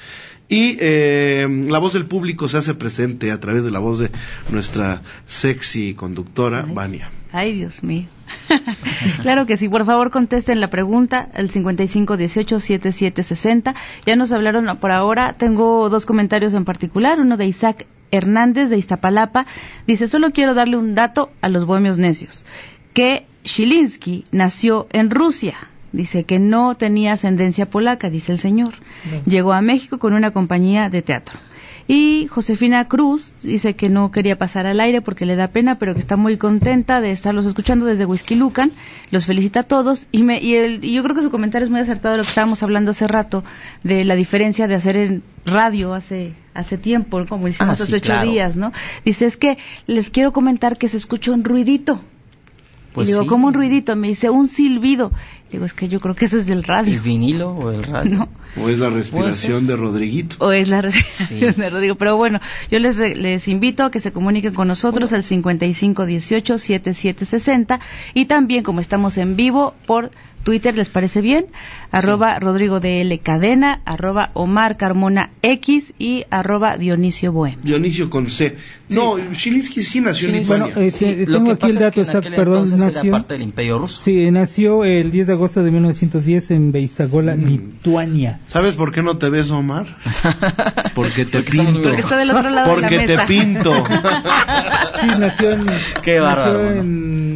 Y 0.48 0.78
eh, 0.80 1.48
la 1.68 1.78
voz 1.78 1.94
del 1.94 2.08
público 2.08 2.50
se 2.50 2.58
hace 2.58 2.74
presente 2.74 3.32
a 3.32 3.40
través 3.40 3.64
de 3.64 3.70
la 3.70 3.78
voz 3.78 4.00
de 4.00 4.10
nuestra 4.50 5.04
sexy 5.28 5.94
conductora, 5.94 6.66
Vania. 6.68 7.12
Ay, 7.32 7.54
Dios 7.54 7.84
mío. 7.84 8.08
claro 9.22 9.46
que 9.46 9.58
sí, 9.58 9.70
por 9.70 9.86
favor 9.86 10.10
contesten 10.10 10.60
la 10.60 10.72
pregunta, 10.72 11.30
el 11.36 11.52
5518-7760. 11.52 13.76
Ya 14.08 14.16
nos 14.16 14.32
hablaron 14.32 14.76
por 14.78 14.90
ahora, 14.90 15.34
tengo 15.34 15.88
dos 15.90 16.08
comentarios 16.08 16.56
en 16.56 16.66
particular, 16.66 17.20
uno 17.20 17.38
de 17.38 17.46
Isaac 17.46 17.86
Hernández 18.10 18.72
de 18.72 18.80
Iztapalapa. 18.80 19.46
Dice, 19.86 20.08
solo 20.08 20.32
quiero 20.32 20.56
darle 20.56 20.78
un 20.78 20.96
dato 20.96 21.30
a 21.42 21.50
los 21.50 21.66
bohemios 21.66 22.00
necios, 22.00 22.44
que 22.96 23.28
Shilinsky 23.44 24.26
nació 24.32 24.88
en 24.92 25.10
Rusia. 25.10 25.56
Dice 25.92 26.24
que 26.24 26.38
no 26.38 26.76
tenía 26.78 27.14
ascendencia 27.14 27.68
polaca, 27.70 28.10
dice 28.12 28.32
el 28.32 28.38
señor. 28.38 28.76
Llegó 29.26 29.54
a 29.54 29.62
México 29.62 29.98
con 29.98 30.14
una 30.14 30.32
compañía 30.32 30.90
de 30.90 31.02
teatro. 31.02 31.40
Y 31.88 32.28
Josefina 32.30 32.88
Cruz 32.88 33.34
dice 33.42 33.76
que 33.76 33.90
no 33.90 34.12
quería 34.12 34.38
pasar 34.38 34.68
al 34.68 34.80
aire 34.80 35.02
porque 35.02 35.26
le 35.26 35.36
da 35.36 35.48
pena, 35.48 35.80
pero 35.80 35.96
que 35.96 36.00
está 36.00 36.16
muy 36.16 36.38
contenta 36.38 37.02
de 37.02 37.10
estarlos 37.12 37.48
escuchando 37.48 37.88
desde 37.88 38.06
Whisky 38.06 38.36
Lucan. 38.36 38.74
Los 39.10 39.26
felicita 39.26 39.62
a 39.62 39.64
todos. 39.64 40.06
Y, 40.12 40.22
me, 40.22 40.40
y, 40.40 40.54
el- 40.54 40.86
y 40.86 40.94
yo 40.94 41.02
creo 41.02 41.16
que 41.16 41.24
su 41.24 41.32
comentario 41.32 41.66
es 41.66 41.72
muy 41.72 41.80
acertado 41.80 42.12
de 42.12 42.18
lo 42.20 42.24
que 42.24 42.30
estábamos 42.30 42.62
hablando 42.62 42.92
hace 42.92 43.08
rato, 43.08 43.44
de 43.84 44.06
la 44.06 44.14
diferencia 44.14 44.68
de 44.68 44.76
hacer 44.76 44.96
en 44.98 45.24
radio 45.48 45.96
hace, 45.96 46.34
hace 46.54 46.78
tiempo, 46.78 47.26
como 47.28 47.48
hicimos 47.48 47.70
Ah, 47.72 47.74
hace 47.74 47.86
sí, 47.88 47.94
ocho 47.96 48.04
claro. 48.04 48.30
días, 48.30 48.56
¿no? 48.56 48.72
Dice, 49.04 49.26
es 49.26 49.38
que 49.38 49.58
les 49.88 50.12
quiero 50.12 50.32
comentar 50.32 50.78
que 50.78 50.88
se 50.90 50.98
escucha 50.98 51.32
un 51.32 51.44
ruidito. 51.44 52.04
Pues 52.94 53.08
y 53.08 53.12
digo, 53.12 53.24
sí. 53.24 53.30
¿cómo 53.30 53.48
un 53.48 53.54
ruidito? 53.54 53.96
Me 53.96 54.08
dice, 54.08 54.30
un 54.30 54.48
silbido. 54.48 55.12
Digo, 55.52 55.66
es 55.66 55.74
que 55.74 55.90
yo 55.90 56.00
creo 56.00 56.14
que 56.16 56.26
eso 56.26 56.38
es 56.38 56.46
del 56.46 56.64
radio. 56.64 56.94
¿El 56.94 57.00
vinilo 57.00 57.52
o 57.52 57.72
el 57.72 57.84
radio? 57.84 58.18
No. 58.18 58.30
O 58.64 58.70
es 58.70 58.80
la 58.80 58.90
respiración 58.90 59.68
de 59.68 59.76
Rodriguito. 59.76 60.36
o 60.40 60.52
es 60.52 60.70
la 60.70 60.82
respiración 60.82 61.56
de 61.56 61.70
Rodrigo. 61.70 61.96
Pero 61.96 62.16
bueno, 62.18 62.40
yo 62.72 62.80
les, 62.80 62.98
re- 62.98 63.16
les 63.16 63.48
invito 63.48 63.84
a 63.84 63.92
que 63.92 64.00
se 64.00 64.12
comuniquen 64.12 64.54
con 64.54 64.68
nosotros 64.68 65.14
al 65.14 65.24
5518-7760 65.24 67.80
y 68.14 68.26
también 68.26 68.64
como 68.64 68.82
estamos 68.82 69.18
en 69.18 69.36
vivo 69.36 69.74
por 69.86 70.12
Twitter, 70.44 70.76
¿les 70.78 70.88
parece 70.88 71.20
bien? 71.22 71.48
Arroba 71.92 72.40
Rodrigo 72.40 72.80
de 72.80 73.02
L 73.02 73.20
Cadena, 73.20 73.82
arroba 73.86 74.32
Omar 74.34 74.78
Carmona 74.78 75.32
X 75.42 75.92
y 76.00 76.24
arroba 76.30 76.78
Dionisio 76.78 77.34
Bohem. 77.34 77.60
Dionisio 77.62 78.10
con 78.10 78.30
C. 78.30 78.56
No, 78.88 79.18
Shilinsky 79.18 79.84
sí 79.84 80.00
nació 80.00 80.30
en 80.30 80.42
Sí, 80.42 80.48
bueno, 80.48 80.68
Italia. 80.70 80.88
eh, 80.88 80.92
sí, 80.92 81.26
Lo 81.26 81.34
tengo 81.40 81.46
que 81.46 81.52
aquí 81.52 81.60
pasa 81.62 81.68
el 81.68 81.74
es 81.76 81.80
dato 81.82 81.94
que 81.94 82.00
en 82.00 82.06
exacto, 82.06 82.28
aquel 82.30 82.36
perdón, 82.40 82.64
entonces 82.64 82.80
era 82.80 82.88
nació. 82.96 83.12
parte 83.12 83.34
del 83.34 83.44
Imperio 83.44 83.80
Ruso. 83.80 84.02
Sí, 84.02 84.32
nació 84.32 84.86
el 84.86 85.12
10 85.12 85.28
de 85.28 85.36
agosto 85.40 85.64
de 85.64 85.72
1910 85.72 86.52
en 86.52 86.72
Beisagola, 86.72 87.36
Mm. 87.36 87.46
Lituania. 87.46 88.40
¿Sabes 88.48 88.76
por 88.76 88.92
qué 88.92 89.02
no 89.02 89.18
te 89.18 89.30
ves, 89.30 89.50
Omar? 89.52 89.88
Porque 90.96 91.26
te 91.26 91.42
pinto. 91.44 91.82
Porque 91.82 92.02
está 92.02 92.18
del 92.18 92.32
otro 92.32 92.50
lado 92.50 92.76
de 92.76 92.82
la 92.82 92.88
Porque 92.90 93.06
te 93.08 93.18
pinto. 93.28 93.74
Sí, 95.02 95.08
nació 95.18 95.52
en, 95.52 95.66
Qué 96.04 96.20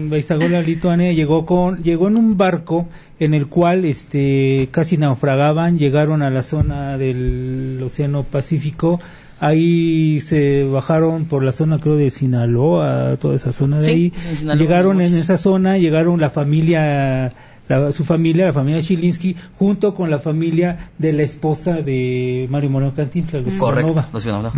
Beisagola, 0.10 0.62
Lituania, 0.62 1.12
llegó 1.14 1.46
con 1.46 1.82
llegó 1.82 2.08
en 2.08 2.18
un 2.18 2.38
barco 2.38 2.88
en 3.20 3.34
el 3.34 3.48
cual 3.48 3.86
este 3.86 4.68
casi 4.72 4.98
naufragaban, 4.98 5.78
llegaron 5.80 6.22
a 6.22 6.30
la 6.30 6.42
zona 6.44 6.98
del 6.98 7.80
Océano 7.84 8.24
Pacífico, 8.24 9.00
ahí 9.40 10.20
se 10.20 10.64
bajaron 10.66 11.26
por 11.26 11.44
la 11.44 11.52
zona 11.52 11.80
creo 11.80 11.96
de 11.96 12.10
Sinaloa, 12.10 13.16
toda 13.20 13.36
esa 13.36 13.52
zona 13.52 13.78
de 13.78 13.86
Sí, 13.86 13.92
ahí. 13.92 14.14
en 14.30 14.38
Sinaloa 14.38 14.62
llegaron 14.62 15.02
en 15.02 15.14
esa 15.14 15.38
zona, 15.38 15.78
llegaron 15.78 16.20
la 16.20 16.30
familia 16.30 17.32
la- 17.68 17.92
su 17.92 18.04
familia, 18.04 18.46
la 18.48 18.54
familia 18.54 18.82
Chilinsky, 18.82 19.36
junto 19.58 19.94
con 19.94 20.10
la 20.10 20.20
familia 20.20 20.92
de 20.98 21.14
la 21.14 21.24
esposa 21.24 21.74
de 21.76 22.48
Mario 22.50 22.70
Moreno 22.70 22.94
Cantinflas, 22.96 23.44
Correcto. 23.60 23.94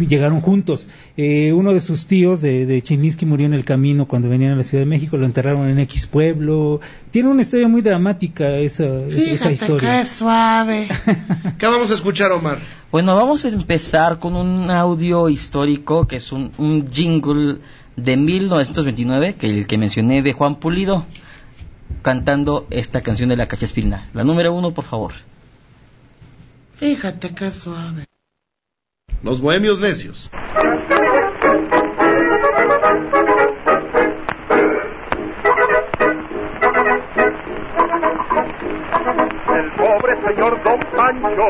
Llegaron 0.07 0.41
juntos. 0.41 0.87
Eh, 1.17 1.53
uno 1.53 1.73
de 1.73 1.79
sus 1.79 2.07
tíos 2.07 2.41
de, 2.41 2.65
de 2.65 2.81
Chilinsky 2.81 3.25
murió 3.25 3.45
en 3.45 3.53
el 3.53 3.63
camino 3.65 4.07
cuando 4.07 4.29
venían 4.29 4.53
a 4.53 4.55
la 4.55 4.63
Ciudad 4.63 4.83
de 4.83 4.89
México, 4.89 5.17
lo 5.17 5.25
enterraron 5.25 5.69
en 5.69 5.79
X 5.79 6.07
pueblo. 6.07 6.79
Tiene 7.11 7.29
una 7.29 7.41
historia 7.43 7.67
muy 7.67 7.81
dramática 7.81 8.57
esa, 8.57 8.85
esa 9.07 9.51
historia. 9.51 10.05
suave. 10.05 10.87
¿Qué 11.57 11.67
vamos 11.67 11.91
a 11.91 11.93
escuchar, 11.93 12.31
Omar? 12.31 12.59
Bueno, 12.91 13.15
vamos 13.15 13.43
a 13.45 13.49
empezar 13.49 14.19
con 14.19 14.35
un 14.35 14.69
audio 14.71 15.29
histórico 15.29 16.07
que 16.07 16.15
es 16.17 16.31
un, 16.31 16.51
un 16.57 16.89
jingle 16.91 17.57
de 17.97 18.17
1929, 18.17 19.35
que 19.35 19.49
el 19.49 19.67
que 19.67 19.77
mencioné 19.77 20.21
de 20.21 20.33
Juan 20.33 20.55
Pulido, 20.55 21.05
cantando 22.05 22.67
esta 22.69 23.01
canción 23.01 23.29
de 23.29 23.35
la 23.35 23.47
Caja 23.47 23.65
Espina. 23.65 24.09
La 24.13 24.23
número 24.23 24.53
uno, 24.53 24.75
por 24.75 24.85
favor. 24.85 25.13
Fíjate 26.75 27.33
qué 27.33 27.49
suave. 27.49 28.05
Los 29.23 29.41
bohemios 29.41 29.79
necios. 29.79 30.29
Pobre 39.95 40.15
señor 40.27 40.61
Don 40.63 40.79
Pancho 40.95 41.47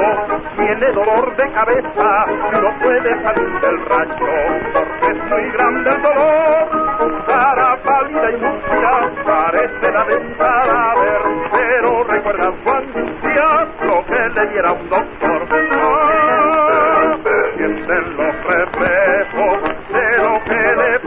tiene 0.56 0.92
dolor 0.92 1.36
de 1.36 1.52
cabeza 1.54 2.26
no 2.62 2.80
puede 2.80 3.16
salir 3.24 3.60
del 3.62 3.86
rancho 3.86 4.26
porque 4.74 5.08
es 5.08 5.24
muy 5.26 5.52
grande 5.52 5.90
el 5.90 6.02
dolor. 6.02 6.86
Su 7.00 7.26
cara 7.26 7.78
pálida 7.84 8.32
y 8.32 8.38
mustia 8.38 9.24
parece 9.26 9.92
la 9.92 10.04
de 10.06 10.18
un 10.18 10.34
cadáver, 10.34 11.22
pero 11.52 12.04
recuerda 12.04 12.54
su 12.64 12.70
angustia 12.70 13.68
lo 13.82 14.06
que 14.06 14.30
le 14.36 14.52
diera 14.52 14.72
un 14.72 14.90
doctor. 14.90 15.48
Ah, 15.82 17.18
sienten 17.58 18.18
los 18.18 18.36
reflejos 18.46 19.58
de 19.92 20.18
lo 20.24 20.44
que 20.44 20.76
le 20.76 21.00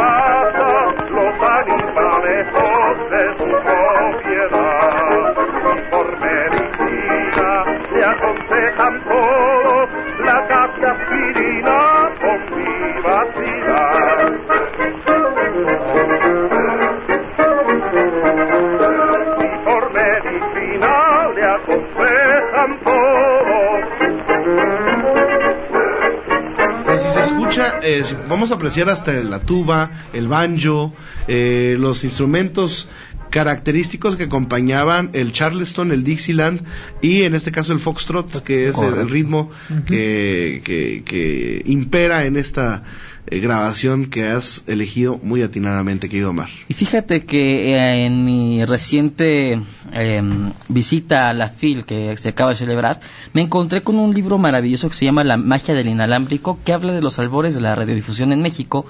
escucha, 27.49 27.81
eh, 27.83 28.03
si- 28.05 28.15
vamos 28.29 28.51
a 28.51 28.55
apreciar 28.55 28.89
hasta 28.91 29.13
la 29.13 29.41
tuba, 29.41 29.91
el 30.13 30.29
banjo, 30.29 30.93
eh, 31.27 31.77
los 31.79 32.05
instrumentos 32.05 32.89
característicos 33.31 34.17
que 34.17 34.25
acompañaban 34.25 35.11
el 35.13 35.33
charleston, 35.33 35.93
el 35.93 36.03
Dixieland 36.03 36.63
y 37.03 37.23
en 37.23 37.35
este 37.35 37.53
caso 37.53 37.75
el 37.75 37.79
foxtrot, 37.79 38.43
que 38.43 38.69
es 38.69 38.79
el, 38.79 39.09
ritmo 39.11 39.51
que, 39.87 40.63
que, 40.65 41.03
que 41.05 41.63
impera 41.67 42.25
en 42.25 42.37
esta 42.39 42.85
eh, 43.31 43.41
grabación 43.41 44.07
que 44.07 44.27
has 44.27 44.65
elegido 44.67 45.19
muy 45.23 45.43
atinadamente, 45.43 46.09
querido 46.09 46.31
Omar. 46.31 46.49
Y 46.69 46.75
fíjate 46.75 47.25
que 47.25 47.75
eh, 47.75 48.05
en 48.05 48.25
mi 48.25 48.65
reciente 48.65 49.61
eh, 49.93 50.23
visita 50.69 51.29
a 51.29 51.35
la 51.35 51.49
FIL 51.49 51.85
que 51.85 52.17
se 52.17 52.31
acaba 52.31 52.51
de 52.51 52.57
celebrar, 52.57 53.01
me 53.33 53.43
encontré 53.43 53.83
con 53.83 53.97
un 53.97 54.15
libro 54.15 54.39
maravilloso 54.39 54.89
que 54.89 54.97
se 54.97 55.05
llama 55.05 55.25
La 55.25 55.37
magia 55.37 55.75
del 55.75 55.89
inalámbrico, 55.89 56.59
que 56.65 56.73
habla 56.73 56.93
de 56.93 57.03
los 57.03 57.19
albores 57.19 57.55
de 57.55 57.61
la 57.61 57.75
radiodifusión 57.75 58.33
en 58.33 58.43
México. 58.43 58.87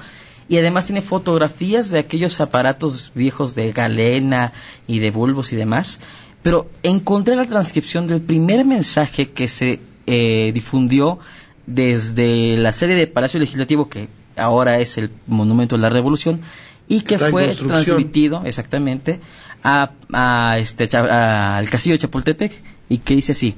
Y 0.49 0.57
además 0.57 0.86
tiene 0.86 1.03
fotografías 1.03 1.91
de 1.91 1.99
aquellos 1.99 2.41
aparatos 2.41 3.12
viejos 3.14 3.55
de 3.55 3.70
galena 3.72 4.53
y 4.86 4.99
de 4.99 5.11
bulbos 5.11 5.53
y 5.53 5.57
demás. 5.57 6.01
Pero 6.43 6.70
encontré 6.82 7.36
la 7.36 7.45
transcripción 7.45 8.07
del 8.07 8.22
primer 8.22 8.64
mensaje 8.64 9.30
que 9.30 9.49
se 9.49 9.80
eh, 10.07 10.53
difundió 10.55 11.18
desde 11.66 12.57
la 12.57 12.72
sede 12.72 12.95
de 12.95 13.07
Palacio 13.07 13.39
Legislativo, 13.39 13.91
que 13.91 14.09
ahora 14.39 14.78
es 14.80 14.99
el 14.99 15.11
Monumento 15.26 15.76
de 15.76 15.82
la 15.82 15.91
Revolución, 15.91 16.41
y 16.89 17.03
que 17.03 17.14
Está 17.16 17.30
fue 17.30 17.49
transmitido 17.55 18.43
exactamente 18.47 19.20
a, 19.62 19.91
a 20.12 20.59
este, 20.59 20.89
a- 20.97 21.59
al 21.59 21.68
castillo 21.68 21.95
de 21.95 21.99
Chapultepec 22.01 22.53
y 22.89 22.99
que 22.99 23.14
dice 23.14 23.32
así 23.32 23.55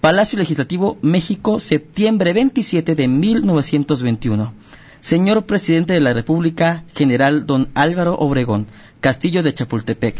Palacio 0.00 0.38
Legislativo 0.38 0.98
México 1.00 1.60
septiembre 1.60 2.32
27 2.32 2.94
de 2.96 3.06
1921 3.08 4.52
Señor 5.00 5.44
Presidente 5.44 5.92
de 5.92 6.00
la 6.00 6.14
República 6.14 6.82
General 6.96 7.46
Don 7.46 7.68
Álvaro 7.74 8.14
Obregón 8.16 8.66
Castillo 9.00 9.42
de 9.42 9.52
Chapultepec. 9.52 10.16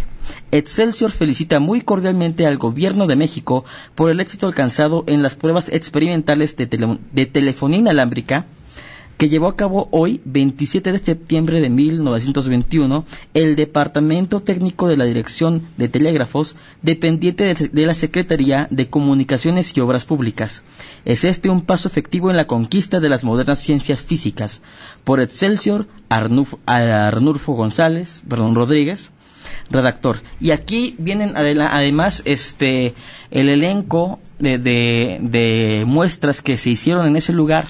Excelsior 0.53 1.11
felicita 1.11 1.59
muy 1.59 1.81
cordialmente 1.81 2.47
al 2.47 2.59
Gobierno 2.59 3.07
de 3.07 3.17
México 3.17 3.65
por 3.95 4.11
el 4.11 4.21
éxito 4.21 4.47
alcanzado 4.47 5.05
en 5.07 5.23
las 5.23 5.37
pruebas 5.37 5.71
experimentales 5.71 6.55
de, 6.59 6.67
tele- 6.69 6.99
de 7.13 7.25
telefonía 7.27 7.79
inalámbrica 7.79 8.45
que 9.17 9.29
llevó 9.29 9.49
a 9.49 9.57
cabo 9.57 9.89
hoy, 9.93 10.21
27 10.25 10.91
de 10.93 10.99
septiembre 10.99 11.61
de 11.61 11.71
1921, 11.71 13.05
el 13.35 13.55
Departamento 13.57 14.41
Técnico 14.41 14.89
de 14.89 14.97
la 14.97 15.05
Dirección 15.05 15.69
de 15.77 15.89
Telégrafos, 15.89 16.57
dependiente 16.83 17.55
de, 17.55 17.87
la 17.87 17.95
Secretaría 17.95 18.67
de 18.71 18.89
Comunicaciones 18.89 19.77
y 19.77 19.81
Obras 19.81 20.05
Públicas. 20.05 20.63
Es 21.05 21.25
este 21.25 21.49
un 21.49 21.63
paso 21.63 21.87
efectivo 21.89 22.31
en 22.31 22.37
la 22.37 22.47
conquista 22.47 23.01
de 23.01 23.09
las 23.09 23.23
modernas 23.25 23.61
ciencias 23.61 24.03
físicas. 24.03 24.61
Por 25.05 25.21
Excelsior, 25.21 25.87
Arnulfo, 26.09 26.59
Arnulfo 26.67 27.53
González, 27.55 28.23
perdón, 28.29 28.55
Rodríguez, 28.55 29.11
redactor. 29.71 30.23
Y 30.41 30.51
aquí 30.51 30.97
vienen 30.99 31.33
además 31.37 32.23
este 32.25 32.95
el 33.31 33.49
elenco 33.49 34.19
de, 34.39 34.59
de- 34.59 35.19
de 35.21 35.85
muestras 35.87 36.43
que 36.43 36.57
se 36.57 36.71
hicieron 36.71 37.07
en 37.07 37.17
ese 37.17 37.33
lugar. 37.33 37.67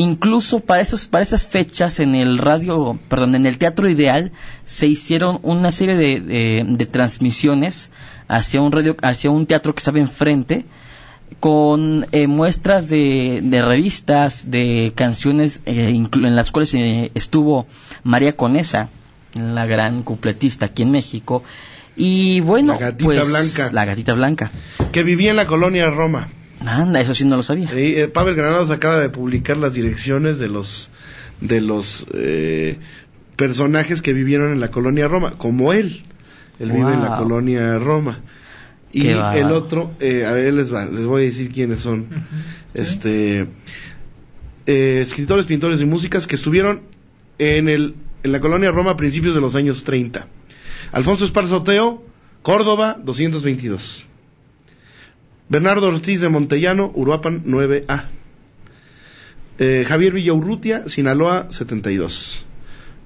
Incluso 0.00 0.60
para 0.60 0.80
esos 0.80 1.08
para 1.08 1.22
esas 1.22 1.46
fechas 1.46 2.00
en 2.00 2.14
el 2.14 2.38
radio, 2.38 2.98
perdón, 3.08 3.34
en 3.34 3.44
el 3.44 3.58
Teatro 3.58 3.88
Ideal 3.88 4.32
se 4.64 4.86
hicieron 4.86 5.40
una 5.42 5.70
serie 5.72 5.96
de, 5.96 6.20
de- 6.20 6.64
de 6.66 6.86
transmisiones 6.86 7.90
hacia 8.28 8.62
un 8.62 8.72
radio 8.72 8.96
hacia 9.02 9.30
un 9.30 9.44
teatro 9.46 9.74
que 9.74 9.80
estaba 9.80 9.98
enfrente 9.98 10.64
con 11.40 12.06
eh, 12.12 12.26
muestras 12.28 12.88
de, 12.88 13.40
de 13.42 13.62
revistas, 13.62 14.50
de 14.50 14.92
canciones 14.96 15.60
eh, 15.66 15.88
en 15.94 16.36
las 16.36 16.50
cuales 16.50 16.72
eh, 16.74 17.10
estuvo 17.14 17.66
María 18.02 18.34
Conesa, 18.36 18.88
la 19.34 19.66
gran 19.66 20.02
cupletista 20.02 20.66
aquí 20.66 20.82
en 20.82 20.90
México. 20.92 21.42
Y 21.96 22.40
bueno, 22.40 22.72
La 22.74 22.78
gatita 22.78 23.04
pues, 23.04 23.28
blanca. 23.28 23.70
La 23.72 23.84
gatita 23.84 24.14
blanca. 24.14 24.50
Que 24.92 25.02
vivía 25.02 25.30
en 25.30 25.36
la 25.36 25.46
colonia 25.46 25.90
Roma. 25.90 26.28
Anda, 26.60 27.00
eso 27.00 27.14
sí 27.14 27.24
no 27.24 27.36
lo 27.36 27.42
sabía. 27.42 27.68
Sí, 27.70 27.94
eh, 27.96 28.08
Pavel 28.08 28.34
Granados 28.34 28.70
acaba 28.70 28.98
de 29.00 29.08
publicar 29.08 29.56
las 29.56 29.74
direcciones 29.74 30.38
de 30.38 30.48
los 30.48 30.90
de 31.40 31.60
los 31.62 32.06
eh, 32.12 32.78
personajes 33.36 34.02
que 34.02 34.12
vivieron 34.12 34.52
en 34.52 34.60
la 34.60 34.70
colonia 34.70 35.08
Roma, 35.08 35.32
como 35.38 35.72
él. 35.72 36.02
Él 36.58 36.70
vive 36.72 36.92
en 36.92 37.00
la 37.02 37.16
colonia 37.16 37.78
Roma. 37.78 38.20
Y 38.92 39.02
Qué 39.02 39.12
el 39.12 39.52
otro, 39.52 39.92
eh, 40.00 40.26
a 40.26 40.32
ver, 40.32 40.52
les, 40.52 40.72
va- 40.74 40.84
les 40.84 41.06
voy 41.06 41.22
a 41.22 41.24
decir 41.26 41.50
quiénes 41.52 41.80
son. 41.80 42.08
Este 42.74 43.46
eh, 44.66 45.00
escritores, 45.00 45.46
pintores 45.46 45.80
y 45.80 45.86
músicas 45.86 46.26
que 46.26 46.36
estuvieron 46.36 46.82
en 47.38 47.68
el 47.68 47.94
en 48.22 48.32
la 48.32 48.40
colonia 48.40 48.70
Roma 48.70 48.90
a 48.92 48.96
principios 48.98 49.34
de 49.34 49.40
los 49.40 49.54
años 49.54 49.84
30. 49.84 50.26
Alfonso 50.92 51.24
Esparza 51.24 51.56
Oteo, 51.56 52.04
Córdoba, 52.42 52.98
222. 53.02 54.04
Bernardo 55.50 55.88
Ortiz 55.88 56.20
de 56.20 56.28
Montellano, 56.28 56.92
Uruapan 56.94 57.42
9A. 57.44 58.04
Eh, 59.58 59.84
Javier 59.86 60.14
Villaurrutia, 60.14 60.88
Sinaloa 60.88 61.48
72. 61.50 62.44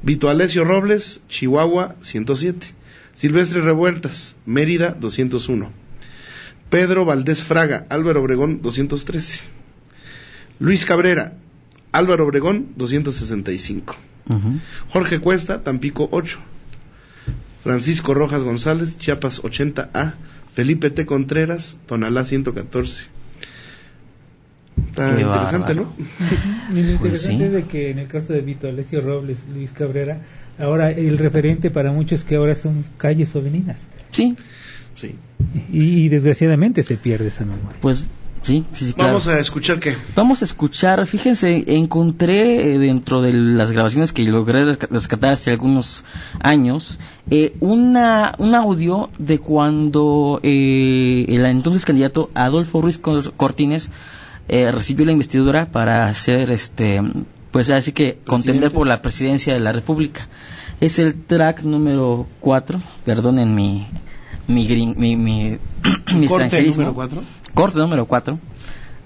Vito 0.03 0.29
Alessio 0.29 0.63
Robles, 0.63 1.23
Chihuahua 1.27 1.97
107. 2.03 2.67
Silvestre 3.15 3.63
Revueltas, 3.63 4.37
Mérida 4.45 4.91
201. 4.91 5.71
Pedro 6.69 7.07
Valdés 7.07 7.43
Fraga, 7.43 7.87
Álvaro 7.89 8.21
Obregón 8.21 8.61
213. 8.61 9.41
Luis 10.59 10.85
Cabrera, 10.85 11.39
Álvaro 11.93 12.27
Obregón 12.27 12.75
265. 12.77 13.97
Ujú. 14.29 14.61
Jorge 14.91 15.19
Cuesta, 15.19 15.63
Tampico 15.63 16.11
8. 16.13 16.39
Francisco 17.63 18.13
Rojas 18.13 18.43
González, 18.43 18.99
Chiapas 18.99 19.43
80A. 19.43 20.13
Felipe 20.55 20.91
T. 20.91 21.05
Contreras, 21.07 21.77
Tonalá 21.87 22.25
114. 22.25 23.05
Está 24.89 25.07
Qué 25.07 25.23
interesante, 25.23 25.75
bárbaro. 25.75 25.93
¿no? 25.99 26.77
Y 26.79 26.83
lo 26.83 26.99
Pues 26.99 27.29
interesante 27.29 27.39
sí. 27.39 27.45
es 27.45 27.53
de 27.53 27.65
que 27.65 27.91
en 27.91 27.99
el 27.99 28.09
caso 28.09 28.33
de 28.33 28.41
Vito 28.41 28.69
Alessio 28.69 29.01
Robles, 29.01 29.45
Luis 29.53 29.73
Cabrera, 29.73 30.19
ahora 30.59 30.91
el 30.91 31.19
referente 31.19 31.71
para 31.71 31.93
muchos 31.93 32.25
que 32.25 32.37
ahora 32.37 32.55
son 32.55 32.85
calles 32.97 33.35
o 33.35 33.39
avenidas. 33.41 33.87
Sí, 34.11 34.37
Sí. 34.97 35.17
Y, 35.73 36.09
desgraciadamente 36.09 36.85
se 36.85 36.97
pierde 36.97 37.27
esa 37.27 37.45
memoria. 37.45 37.79
Pues 37.81 38.05
sí, 38.45 38.65
sí, 38.73 38.87
sí 38.87 38.93
claro. 38.93 39.15
Vamos 39.15 39.27
a 39.27 39.39
escuchar 39.41 39.81
qué. 39.81 39.97
Vamos 40.15 40.43
a 40.43 40.45
escuchar, 40.45 41.05
fíjense, 41.09 41.65
encontré 41.67 42.75
eh, 42.75 42.79
dentro 42.79 43.21
de 43.23 43.33
las 43.33 43.73
grabaciones 43.73 44.13
que 44.13 44.23
logré 44.25 44.65
resca- 44.65 44.89
rescatar 44.89 45.33
hace 45.33 45.51
algunos 45.51 46.05
años, 46.41 47.01
eh, 47.31 47.57
una, 47.61 48.35
un 48.39 48.55
audio 48.55 49.11
de 49.19 49.39
cuando 49.41 50.39
eh, 50.43 51.25
el 51.29 51.45
entonces 51.47 51.85
candidato 51.85 52.31
Adolfo 52.35 52.81
Ruiz 52.81 52.99
Cor- 52.99 53.33
Cortines 53.35 53.91
eh, 54.49 54.71
recibió 54.71 55.05
la 55.07 55.13
investidura 55.13 55.67
para 55.67 56.13
ser, 56.15 56.51
este, 56.53 57.01
pues 57.51 57.71
así 57.71 57.93
que 57.93 58.19
contender 58.27 58.71
por 58.73 58.87
la 58.87 59.01
presidencia 59.03 59.55
de 59.55 59.61
la 59.61 59.73
República. 59.73 60.29
Es 60.81 60.99
el 60.99 61.15
track 61.15 61.63
número 61.63 62.27
4, 62.41 62.81
perdonen 63.05 63.55
mi, 63.55 63.87
mi, 64.49 64.67
grin- 64.69 64.97
mi, 64.97 65.17
mi, 65.17 65.59
mi 66.19 66.27
extranjerismo. 66.27 66.83
número 66.83 66.95
cuatro. 66.95 67.23
Corte 67.55 67.79
número 67.79 68.07
4. 68.07 68.39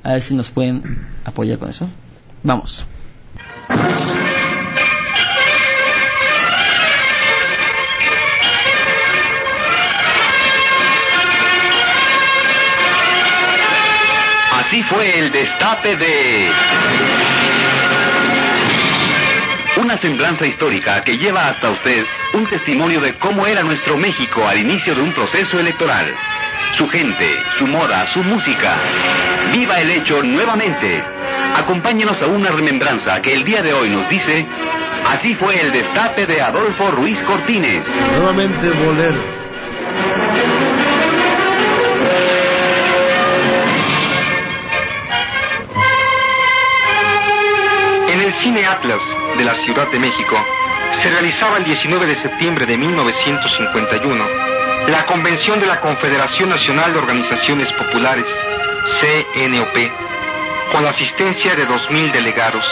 A 0.02 0.12
ver 0.12 0.22
si 0.22 0.34
nos 0.34 0.50
pueden 0.50 1.06
apoyar 1.24 1.58
con 1.58 1.68
eso. 1.68 1.88
Vamos. 2.42 2.86
Así 14.52 14.82
fue 14.82 15.18
el 15.18 15.30
destape 15.32 15.96
de... 15.96 16.50
Una 19.80 19.96
semblanza 19.96 20.44
histórica 20.44 21.04
que 21.04 21.18
lleva 21.18 21.46
hasta 21.46 21.70
usted 21.70 22.04
un 22.32 22.46
testimonio 22.46 23.00
de 23.00 23.14
cómo 23.14 23.46
era 23.46 23.62
nuestro 23.62 23.96
México 23.96 24.44
al 24.44 24.58
inicio 24.58 24.92
de 24.92 25.02
un 25.02 25.12
proceso 25.12 25.60
electoral. 25.60 26.16
Su 26.76 26.88
gente, 26.88 27.38
su 27.58 27.66
moda, 27.68 28.04
su 28.12 28.24
música. 28.24 28.76
Viva 29.52 29.80
el 29.80 29.90
hecho 29.92 30.20
nuevamente. 30.24 31.00
Acompáñenos 31.56 32.20
a 32.20 32.26
una 32.26 32.50
remembranza 32.50 33.22
que 33.22 33.32
el 33.34 33.44
día 33.44 33.62
de 33.62 33.72
hoy 33.72 33.88
nos 33.88 34.08
dice, 34.08 34.44
así 35.06 35.36
fue 35.36 35.60
el 35.60 35.70
destape 35.70 36.26
de 36.26 36.42
Adolfo 36.42 36.90
Ruiz 36.90 37.20
Cortines. 37.20 37.86
Nuevamente 38.16 38.70
bolero. 38.70 39.38
En 48.08 48.20
el 48.22 48.32
Cine 48.34 48.66
Atlas 48.66 49.17
de 49.38 49.44
la 49.44 49.54
Ciudad 49.54 49.88
de 49.90 49.98
México 49.98 50.36
se 51.00 51.10
realizaba 51.10 51.58
el 51.58 51.64
19 51.64 52.06
de 52.06 52.16
septiembre 52.16 52.66
de 52.66 52.76
1951 52.76 54.48
la 54.88 55.04
convención 55.04 55.60
de 55.60 55.66
la 55.66 55.80
Confederación 55.80 56.48
Nacional 56.48 56.92
de 56.92 56.98
Organizaciones 56.98 57.70
Populares, 57.74 58.24
CNOP, 59.00 59.76
con 60.72 60.82
la 60.82 60.90
asistencia 60.90 61.54
de 61.54 61.68
2.000 61.68 62.10
delegados. 62.10 62.64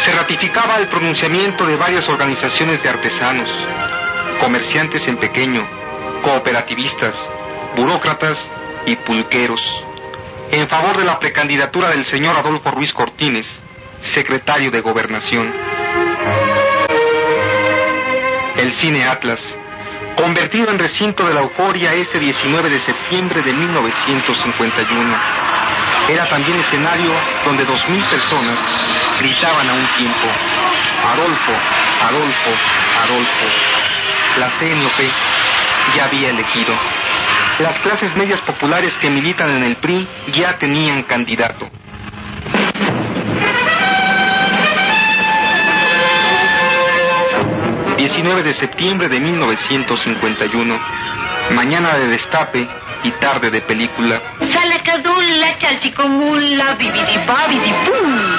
Se 0.00 0.12
ratificaba 0.12 0.78
el 0.78 0.88
pronunciamiento 0.88 1.64
de 1.64 1.76
varias 1.76 2.08
organizaciones 2.08 2.82
de 2.82 2.88
artesanos, 2.88 3.48
comerciantes 4.40 5.06
en 5.06 5.16
pequeño, 5.16 5.64
cooperativistas, 6.22 7.14
burócratas 7.76 8.36
y 8.84 8.96
pulqueros, 8.96 9.62
en 10.50 10.68
favor 10.68 10.98
de 10.98 11.04
la 11.04 11.20
precandidatura 11.20 11.90
del 11.90 12.04
señor 12.04 12.36
Adolfo 12.36 12.72
Ruiz 12.72 12.92
Cortines, 12.92 13.46
secretario 14.02 14.70
de 14.70 14.80
Gobernación. 14.80 15.52
El 18.56 18.72
Cine 18.74 19.04
Atlas, 19.04 19.40
convertido 20.16 20.70
en 20.70 20.78
recinto 20.78 21.26
de 21.26 21.34
la 21.34 21.40
euforia 21.40 21.94
ese 21.94 22.18
19 22.18 22.70
de 22.70 22.80
septiembre 22.80 23.42
de 23.42 23.52
1951, 23.52 25.16
era 26.08 26.28
también 26.28 26.58
escenario 26.58 27.10
donde 27.44 27.64
dos 27.64 27.88
mil 27.88 28.04
personas 28.08 28.58
gritaban 29.20 29.68
a 29.68 29.74
un 29.74 29.86
tiempo, 29.96 30.26
Adolfo, 31.12 31.52
Adolfo, 32.08 32.50
Adolfo. 33.04 33.46
La 34.38 34.50
CNOP 34.58 34.98
ya 35.96 36.04
había 36.06 36.30
elegido. 36.30 36.74
Las 37.58 37.78
clases 37.80 38.14
medias 38.16 38.40
populares 38.40 38.96
que 38.98 39.10
militan 39.10 39.50
en 39.50 39.64
el 39.64 39.76
PRI 39.76 40.08
ya 40.32 40.58
tenían 40.58 41.02
candidato. 41.02 41.68
19 48.22 48.44
de 48.44 48.54
septiembre 48.54 49.08
de 49.08 49.18
1951. 49.18 50.80
Mañana 51.56 51.96
de 51.96 52.06
destape 52.06 52.68
y 53.02 53.10
tarde 53.12 53.50
de 53.50 53.60
película. 53.62 54.22
Salacadulla, 54.48 55.58
chalchicomula, 55.58 56.74
bibidibabidibum. 56.74 58.38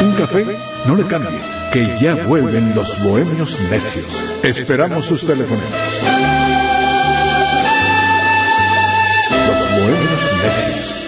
Un 0.00 0.14
café, 0.14 0.46
no 0.86 0.94
le 0.94 1.04
cambie, 1.04 1.38
que 1.70 1.98
ya 2.00 2.14
vuelven 2.26 2.74
los 2.74 3.04
bohemios 3.04 3.60
necios. 3.70 4.22
Esperamos 4.42 5.04
sus 5.04 5.26
teléfonos. 5.26 6.45
Los 9.86 9.94
bohemios 9.94 10.32
necios. 10.42 11.06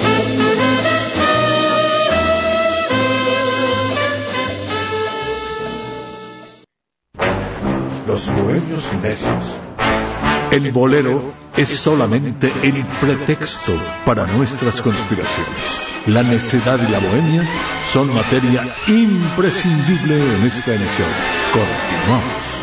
Los 8.06 8.32
bohemios 8.34 8.94
necios. 9.02 9.58
El 10.52 10.70
bolero 10.70 11.34
es 11.56 11.68
solamente 11.70 12.52
el 12.62 12.84
pretexto 13.00 13.72
para 14.04 14.26
nuestras 14.26 14.80
conspiraciones. 14.80 15.88
La 16.06 16.22
necedad 16.22 16.78
y 16.78 16.92
la 16.92 17.00
bohemia 17.00 17.42
son 17.92 18.14
materia 18.14 18.62
imprescindible 18.86 20.36
en 20.36 20.46
esta 20.46 20.74
emisión. 20.74 21.08
Continuamos. 21.52 22.57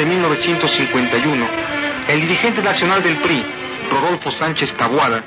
De 0.00 0.04
septiembre 0.04 0.04
de 0.04 0.06
1951, 0.06 1.48
el 2.08 2.20
dirigente 2.20 2.62
nacional 2.62 3.02
del 3.02 3.16
PRI, 3.18 3.44
Rodolfo 3.90 4.30
Sánchez 4.30 4.76
Tabuada, 4.76 5.22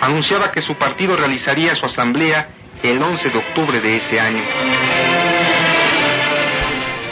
anunciaba 0.00 0.52
que 0.52 0.60
su 0.60 0.74
partido 0.74 1.16
realizaría 1.16 1.74
su 1.74 1.86
asamblea 1.86 2.48
el 2.82 3.00
11 3.00 3.30
de 3.30 3.38
octubre 3.38 3.80
de 3.80 3.96
ese 3.96 4.20
año. 4.20 4.42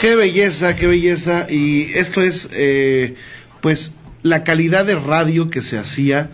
Qué 0.01 0.15
belleza, 0.15 0.75
qué 0.75 0.87
belleza. 0.87 1.47
Y 1.49 1.91
esto 1.93 2.21
es, 2.21 2.49
eh, 2.51 3.15
pues, 3.61 3.93
la 4.23 4.43
calidad 4.43 4.85
de 4.85 4.95
radio 4.95 5.49
que 5.49 5.61
se 5.61 5.77
hacía, 5.77 6.29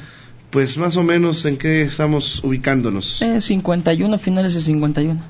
pues 0.51 0.78
más 0.78 0.97
o 0.97 1.03
menos 1.03 1.45
en 1.45 1.57
qué 1.57 1.84
estamos 1.84 2.43
ubicándonos. 2.43 3.21
Eh, 3.21 3.41
51, 3.41 4.17
finales 4.17 4.53
de 4.53 4.61
51. 4.61 5.23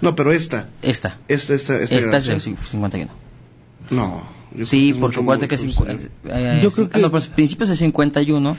No, 0.00 0.14
pero 0.14 0.32
esta. 0.32 0.68
Esta. 0.82 1.18
Esta, 1.28 1.54
esta, 1.54 1.78
esta. 1.78 1.98
Esta 1.98 2.16
es 2.16 2.26
del 2.26 2.40
51. 2.40 3.12
No. 3.90 4.41
Yo 4.56 4.64
Sí, 4.64 4.94
porque 4.98 5.20
acuérdate 5.20 5.48
que 5.48 5.56
cincu- 5.58 5.86
eh, 6.28 6.60
Yo 6.62 6.70
sí, 6.70 6.76
creo 6.76 6.86
ah, 6.88 6.90
que- 6.94 7.00
no, 7.00 7.10
pues, 7.10 7.28
principios 7.28 7.68
de 7.68 7.76
51. 7.76 8.56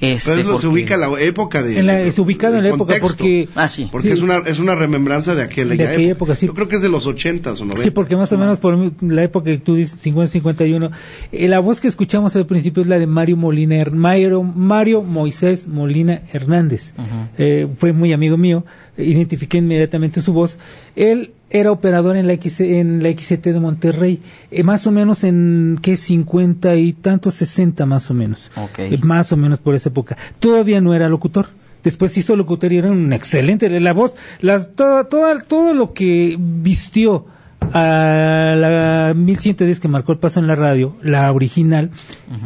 Este, 0.00 0.30
Pero 0.30 0.40
es 0.42 0.46
lo- 0.46 0.58
se 0.60 0.66
porque- 0.68 0.82
ubica 0.82 0.96
la 0.96 1.20
época 1.20 1.60
de. 1.60 1.80
En 1.80 1.86
la- 1.86 2.00
es 2.02 2.16
ubicado 2.20 2.56
en 2.56 2.62
la 2.62 2.68
época 2.68 3.00
contexto. 3.00 3.08
porque- 3.16 3.48
Ah, 3.56 3.68
sí. 3.68 3.88
Porque 3.90 4.06
Sí. 4.06 4.14
es 4.14 4.20
una 4.20 4.36
es 4.46 4.60
una 4.60 4.76
remembranza 4.76 5.34
de 5.34 5.42
aquella, 5.42 5.74
De 5.74 5.88
aquella 5.88 6.12
época, 6.12 6.36
sí. 6.36 6.46
Yo 6.46 6.54
creo 6.54 6.68
que 6.68 6.76
es 6.76 6.82
de 6.82 6.88
los 6.88 7.08
ochentas 7.08 7.60
o 7.60 7.64
noventas. 7.64 7.82
Sí, 7.82 7.90
porque 7.90 8.14
más 8.14 8.30
o 8.30 8.38
menos 8.38 8.60
por 8.60 8.78
la 9.02 9.24
época 9.24 9.46
que 9.50 9.58
tú 9.58 9.74
dices, 9.74 9.98
50-51, 10.00 10.92
eh, 11.32 11.48
la 11.48 11.58
voz 11.58 11.80
que 11.80 11.88
escuchamos 11.88 12.36
al 12.36 12.46
principio 12.46 12.80
es 12.84 12.88
la 12.88 12.96
de 12.96 13.08
Mario 13.08 13.36
Molina, 13.36 13.84
Mario, 13.92 14.44
Mario 14.44 15.02
Moisés 15.02 15.66
Molina 15.66 16.22
Hernández. 16.32 16.94
Eh, 17.36 17.66
fue 17.76 17.92
muy 17.92 18.12
amigo 18.12 18.36
mío, 18.36 18.64
eh, 18.96 19.02
identifiqué 19.02 19.58
inmediatamente 19.58 20.20
su 20.22 20.32
voz. 20.32 20.58
Él 20.94 21.32
era 21.50 21.72
operador 21.72 22.16
en 22.16 22.26
la, 22.26 22.34
X, 22.34 22.60
en 22.60 23.02
la 23.02 23.10
XT 23.10 23.44
de 23.44 23.60
Monterrey, 23.60 24.20
eh, 24.50 24.62
más 24.62 24.86
o 24.86 24.92
menos 24.92 25.24
en, 25.24 25.78
¿qué? 25.80 25.96
50 25.96 26.76
y 26.76 26.92
tantos, 26.92 27.34
60 27.34 27.86
más 27.86 28.10
o 28.10 28.14
menos. 28.14 28.50
Eh, 28.76 28.98
más 29.02 29.32
o 29.32 29.36
menos 29.36 29.58
por 29.58 29.74
esa 29.74 29.88
época. 29.88 30.16
Todavía 30.40 30.80
no 30.80 30.94
era 30.94 31.08
locutor. 31.08 31.46
Después 31.82 32.16
hizo 32.18 32.36
locutor 32.36 32.72
y 32.72 32.78
era 32.78 32.90
un 32.90 33.12
excelente. 33.12 33.68
La 33.80 33.92
voz, 33.92 34.16
las, 34.40 34.74
todo, 34.74 35.04
todo, 35.06 35.38
todo 35.40 35.74
lo 35.74 35.94
que 35.94 36.36
vistió 36.38 37.26
a 37.72 38.54
la 38.56 39.14
1110 39.14 39.80
que 39.80 39.88
marcó 39.88 40.12
el 40.12 40.18
paso 40.18 40.40
en 40.40 40.46
la 40.46 40.54
radio, 40.54 40.96
la 41.02 41.32
original, 41.32 41.90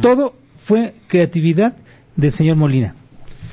todo 0.01 0.35
fue 0.57 0.93
creatividad 1.07 1.75
del 2.15 2.33
señor 2.33 2.55
Molina. 2.57 2.95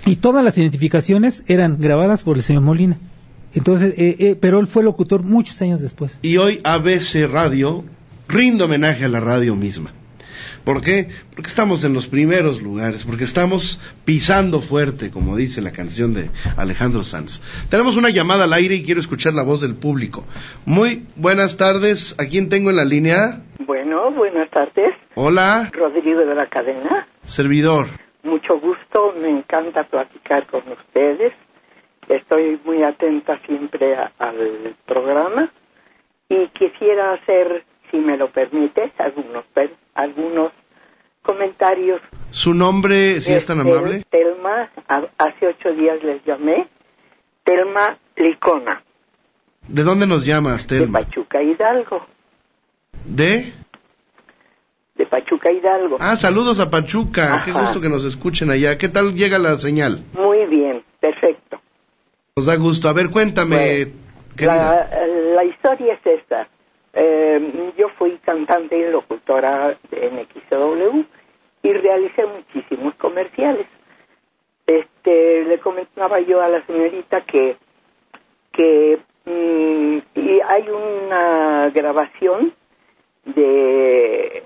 Y 0.06 0.16
todas 0.16 0.44
las 0.44 0.56
identificaciones 0.58 1.42
eran 1.46 1.78
grabadas 1.78 2.22
por 2.22 2.36
el 2.36 2.42
señor 2.42 2.62
Molina. 2.62 2.98
Entonces, 3.54 3.94
eh, 3.98 4.16
eh, 4.18 4.36
pero 4.40 4.60
él 4.60 4.66
fue 4.66 4.82
locutor 4.82 5.22
muchos 5.22 5.60
años 5.62 5.80
después. 5.80 6.18
Y 6.22 6.36
hoy 6.36 6.60
ABC 6.64 7.26
Radio 7.30 7.84
rinde 8.28 8.64
homenaje 8.64 9.04
a 9.04 9.08
la 9.08 9.20
radio 9.20 9.56
misma. 9.56 9.92
¿Por 10.64 10.82
qué? 10.82 11.08
Porque 11.34 11.48
estamos 11.48 11.84
en 11.84 11.94
los 11.94 12.06
primeros 12.06 12.60
lugares, 12.60 13.04
porque 13.04 13.24
estamos 13.24 13.80
pisando 14.04 14.60
fuerte, 14.60 15.10
como 15.10 15.36
dice 15.36 15.62
la 15.62 15.72
canción 15.72 16.12
de 16.12 16.30
Alejandro 16.56 17.02
Sanz. 17.02 17.40
Tenemos 17.70 17.96
una 17.96 18.10
llamada 18.10 18.44
al 18.44 18.52
aire 18.52 18.74
y 18.74 18.84
quiero 18.84 19.00
escuchar 19.00 19.32
la 19.34 19.42
voz 19.42 19.62
del 19.62 19.74
público. 19.74 20.24
Muy 20.66 21.06
buenas 21.16 21.56
tardes. 21.56 22.14
¿A 22.20 22.26
quién 22.26 22.50
tengo 22.50 22.70
en 22.70 22.76
la 22.76 22.84
línea? 22.84 23.40
Bueno, 23.66 24.10
buenas 24.12 24.50
tardes. 24.50 24.94
Hola, 25.14 25.70
Rodrigo 25.72 26.20
de 26.20 26.34
la 26.34 26.46
cadena. 26.46 27.06
servidor. 27.24 27.86
Mucho 28.22 28.60
gusto, 28.60 29.14
me 29.20 29.30
encanta 29.30 29.84
platicar 29.84 30.46
con 30.46 30.60
ustedes. 30.70 31.32
Estoy 32.14 32.60
muy 32.64 32.82
atenta 32.82 33.38
siempre 33.46 33.94
a- 33.94 34.10
al 34.18 34.74
programa 34.84 35.48
y 36.28 36.48
quisiera 36.48 37.12
hacer, 37.12 37.64
si 37.90 37.98
me 37.98 38.16
lo 38.16 38.28
permite, 38.30 38.92
algunos 38.98 39.44
per- 39.54 39.76
algunos 39.94 40.50
comentarios. 41.22 42.00
Su 42.32 42.52
nombre, 42.52 43.20
si 43.20 43.32
es 43.32 43.46
tan 43.46 43.58
Este, 43.60 43.70
amable. 43.70 44.04
Telma, 44.10 44.70
hace 45.18 45.46
ocho 45.46 45.72
días 45.72 46.02
les 46.02 46.24
llamé. 46.24 46.66
Telma 47.44 47.96
Licona, 48.16 48.82
¿De 49.68 49.82
dónde 49.84 50.06
nos 50.06 50.24
llamas, 50.26 50.66
de 50.66 50.80
Telma? 50.80 51.00
Pachuca 51.00 51.40
Hidalgo. 51.42 52.04
¿De? 53.04 53.52
De 54.96 55.06
Pachuca 55.06 55.52
Hidalgo. 55.52 55.96
Ah, 56.00 56.16
saludos 56.16 56.58
a 56.58 56.70
Pachuca. 56.70 57.42
Qué 57.44 57.52
gusto 57.52 57.80
que 57.80 57.88
nos 57.88 58.04
escuchen 58.04 58.50
allá. 58.50 58.76
¿Qué 58.78 58.88
tal 58.88 59.14
llega 59.14 59.38
la 59.38 59.56
señal? 59.56 60.02
Muy 60.14 60.44
bien, 60.46 60.82
perfecto. 60.98 61.60
Nos 62.36 62.46
da 62.46 62.56
gusto. 62.56 62.88
A 62.88 62.92
ver, 62.92 63.10
cuéntame. 63.10 63.92
La, 64.38 64.88
la 65.34 65.44
historia 65.44 65.94
es 65.94 66.06
esta. 66.06 66.48
Eh, 66.92 67.72
yo 67.76 67.88
fui 67.90 68.18
cantante 68.18 68.76
y 68.76 68.90
locutora 68.90 69.76
de 69.90 70.10
NXW 70.10 71.04
y 71.62 71.72
realicé 71.72 72.26
muchísimos 72.26 72.94
comerciales. 72.96 73.66
Este, 74.66 75.44
le 75.44 75.58
comentaba 75.58 76.20
yo 76.20 76.40
a 76.40 76.48
la 76.48 76.64
señorita 76.66 77.20
que 77.22 77.56
que 78.52 78.98
mm, 79.24 79.98
y 80.14 80.40
hay 80.46 80.68
una 80.68 81.70
grabación 81.70 82.52
de 83.24 84.42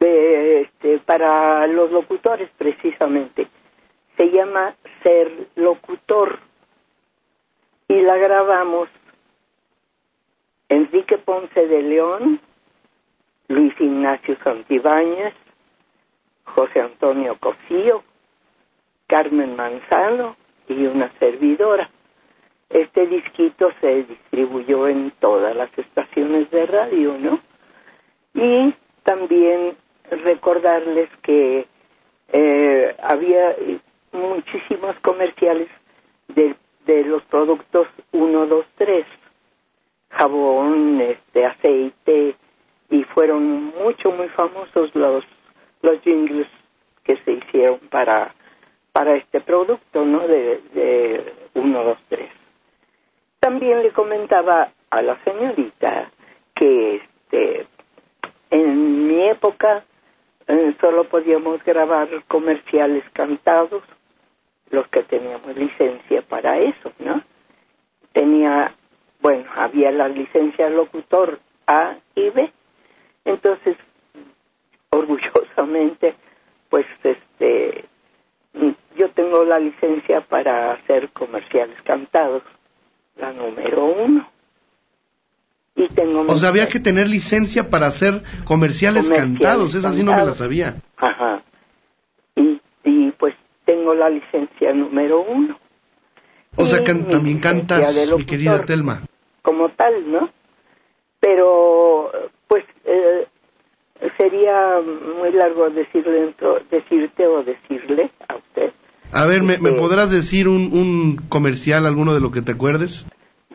de 0.00 0.60
este, 0.62 0.98
para 1.00 1.66
los 1.66 1.90
locutores 1.90 2.48
precisamente 2.56 3.48
se 4.16 4.30
llama 4.30 4.74
ser 5.02 5.48
locutor 5.56 6.38
y 7.88 8.00
la 8.02 8.16
grabamos 8.16 8.88
Enrique 10.68 11.16
Ponce 11.16 11.66
de 11.66 11.82
León, 11.82 12.40
Luis 13.48 13.72
Ignacio 13.80 14.36
Santibáñez, 14.44 15.34
José 16.44 16.80
Antonio 16.80 17.38
Cosío, 17.40 18.04
Carmen 19.06 19.56
Manzano 19.56 20.36
y 20.68 20.84
una 20.86 21.10
servidora. 21.18 21.88
Este 22.68 23.06
disquito 23.06 23.70
se 23.80 24.04
distribuyó 24.04 24.88
en 24.88 25.10
todas 25.18 25.56
las 25.56 25.70
estaciones 25.78 26.50
de 26.50 26.66
radio, 26.66 27.16
¿no? 27.18 27.40
Y 28.34 28.74
también 29.02 29.74
recordarles 30.10 31.08
que 31.22 31.66
eh, 32.30 32.96
había 33.02 33.56
muchísimos 34.12 34.98
comerciales 35.00 35.68
de, 36.28 36.54
de 36.88 37.04
los 37.04 37.22
productos 37.24 37.86
1, 38.12 38.46
2, 38.46 38.66
3, 38.76 39.06
jabón, 40.08 41.00
este, 41.02 41.44
aceite, 41.44 42.34
y 42.88 43.04
fueron 43.04 43.66
mucho, 43.76 44.10
muy 44.10 44.28
famosos 44.28 44.94
los, 44.94 45.22
los 45.82 46.00
jingles 46.00 46.48
que 47.04 47.18
se 47.18 47.32
hicieron 47.32 47.78
para, 47.90 48.34
para 48.92 49.16
este 49.16 49.42
producto, 49.42 50.02
¿no? 50.06 50.26
De, 50.26 50.62
de 50.72 51.34
1, 51.52 51.84
2, 51.84 51.98
3. 52.08 52.30
También 53.38 53.82
le 53.82 53.92
comentaba 53.92 54.72
a 54.88 55.02
la 55.02 55.22
señorita 55.24 56.10
que 56.54 56.96
este, 56.96 57.66
en 58.50 59.08
mi 59.08 59.28
época 59.28 59.84
eh, 60.46 60.74
solo 60.80 61.04
podíamos 61.04 61.62
grabar 61.64 62.08
comerciales 62.28 63.04
cantados, 63.12 63.82
los 64.70 64.86
que 64.88 65.02
teníamos 65.02 65.56
licencia 65.56 66.22
para 66.22 66.58
eso, 66.58 66.92
¿no? 66.98 67.22
Tenía, 68.12 68.74
bueno, 69.20 69.44
había 69.56 69.90
la 69.90 70.08
licencia 70.08 70.68
locutor 70.68 71.40
A 71.66 71.96
y 72.14 72.30
B, 72.30 72.52
entonces, 73.24 73.76
orgullosamente, 74.90 76.14
pues, 76.70 76.86
este, 77.02 77.84
la 79.48 79.58
licencia 79.58 80.20
para 80.20 80.72
hacer 80.72 81.10
comerciales 81.10 81.80
cantados, 81.82 82.42
la 83.16 83.32
número 83.32 83.84
uno. 83.84 84.28
Y 85.74 85.88
tengo 85.88 86.22
O 86.22 86.36
sea, 86.36 86.48
había 86.48 86.68
que 86.68 86.80
tener 86.80 87.08
licencia 87.08 87.70
para 87.70 87.86
hacer 87.86 88.22
comerciales, 88.44 89.04
Comerciales 89.04 89.38
cantados, 89.38 89.74
esa 89.74 89.92
sí 89.92 90.02
no 90.02 90.14
me 90.14 90.24
la 90.24 90.32
sabía. 90.32 90.74
Ajá. 90.96 91.42
Tengo 93.88 94.00
la 94.00 94.10
licencia 94.10 94.70
número 94.74 95.22
uno. 95.22 95.58
O 96.56 96.66
sea, 96.66 96.84
can- 96.84 97.08
también 97.08 97.38
cantas, 97.38 98.12
mi 98.14 98.26
querida 98.26 98.62
Telma. 98.66 99.00
Como 99.40 99.70
tal, 99.70 100.12
¿no? 100.12 100.28
Pero, 101.20 102.10
pues, 102.48 102.64
eh, 102.84 103.26
sería 104.18 104.78
muy 105.18 105.32
largo 105.32 105.70
decir 105.70 106.04
dentro, 106.04 106.58
decirte 106.70 107.26
o 107.26 107.42
decirle 107.42 108.10
a 108.28 108.36
usted. 108.36 108.72
A 109.12 109.24
ver, 109.24 109.40
¿me, 109.40 109.56
me 109.56 109.70
Este- 109.70 109.80
podrás 109.80 110.10
decir 110.10 110.48
un, 110.48 110.70
un 110.74 111.16
comercial, 111.30 111.86
alguno 111.86 112.12
de 112.12 112.20
lo 112.20 112.30
que 112.30 112.42
te 112.42 112.52
acuerdes? 112.52 113.06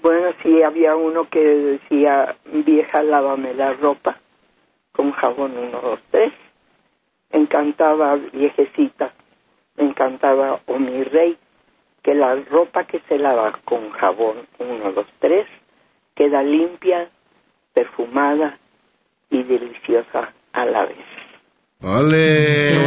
Bueno, 0.02 0.30
sí, 0.42 0.64
había 0.64 0.96
uno 0.96 1.30
que 1.30 1.40
decía, 1.44 2.36
vieja, 2.52 3.04
lávame 3.04 3.54
la 3.54 3.74
ropa 3.74 4.18
con 4.94 5.12
jabón 5.12 5.56
1, 5.56 5.80
2, 5.80 6.00
3. 6.10 6.34
Encantaba, 7.32 8.16
viejecita, 8.16 9.14
me 9.78 9.86
encantaba, 9.86 10.60
o 10.68 10.78
mi 10.80 11.04
rey, 11.04 11.38
que 12.02 12.14
la 12.14 12.36
ropa 12.36 12.84
que 12.86 13.00
se 13.08 13.18
lava 13.18 13.54
con 13.66 13.90
jabón 13.92 14.38
1, 14.60 14.92
2, 14.92 15.06
3 15.20 15.48
queda 16.16 16.44
limpia, 16.44 17.10
perfumada 17.74 18.58
y 19.30 19.42
deliciosa 19.44 20.32
a 20.52 20.66
la 20.66 20.86
vez. 20.86 20.98
¡Ole! 21.82 22.78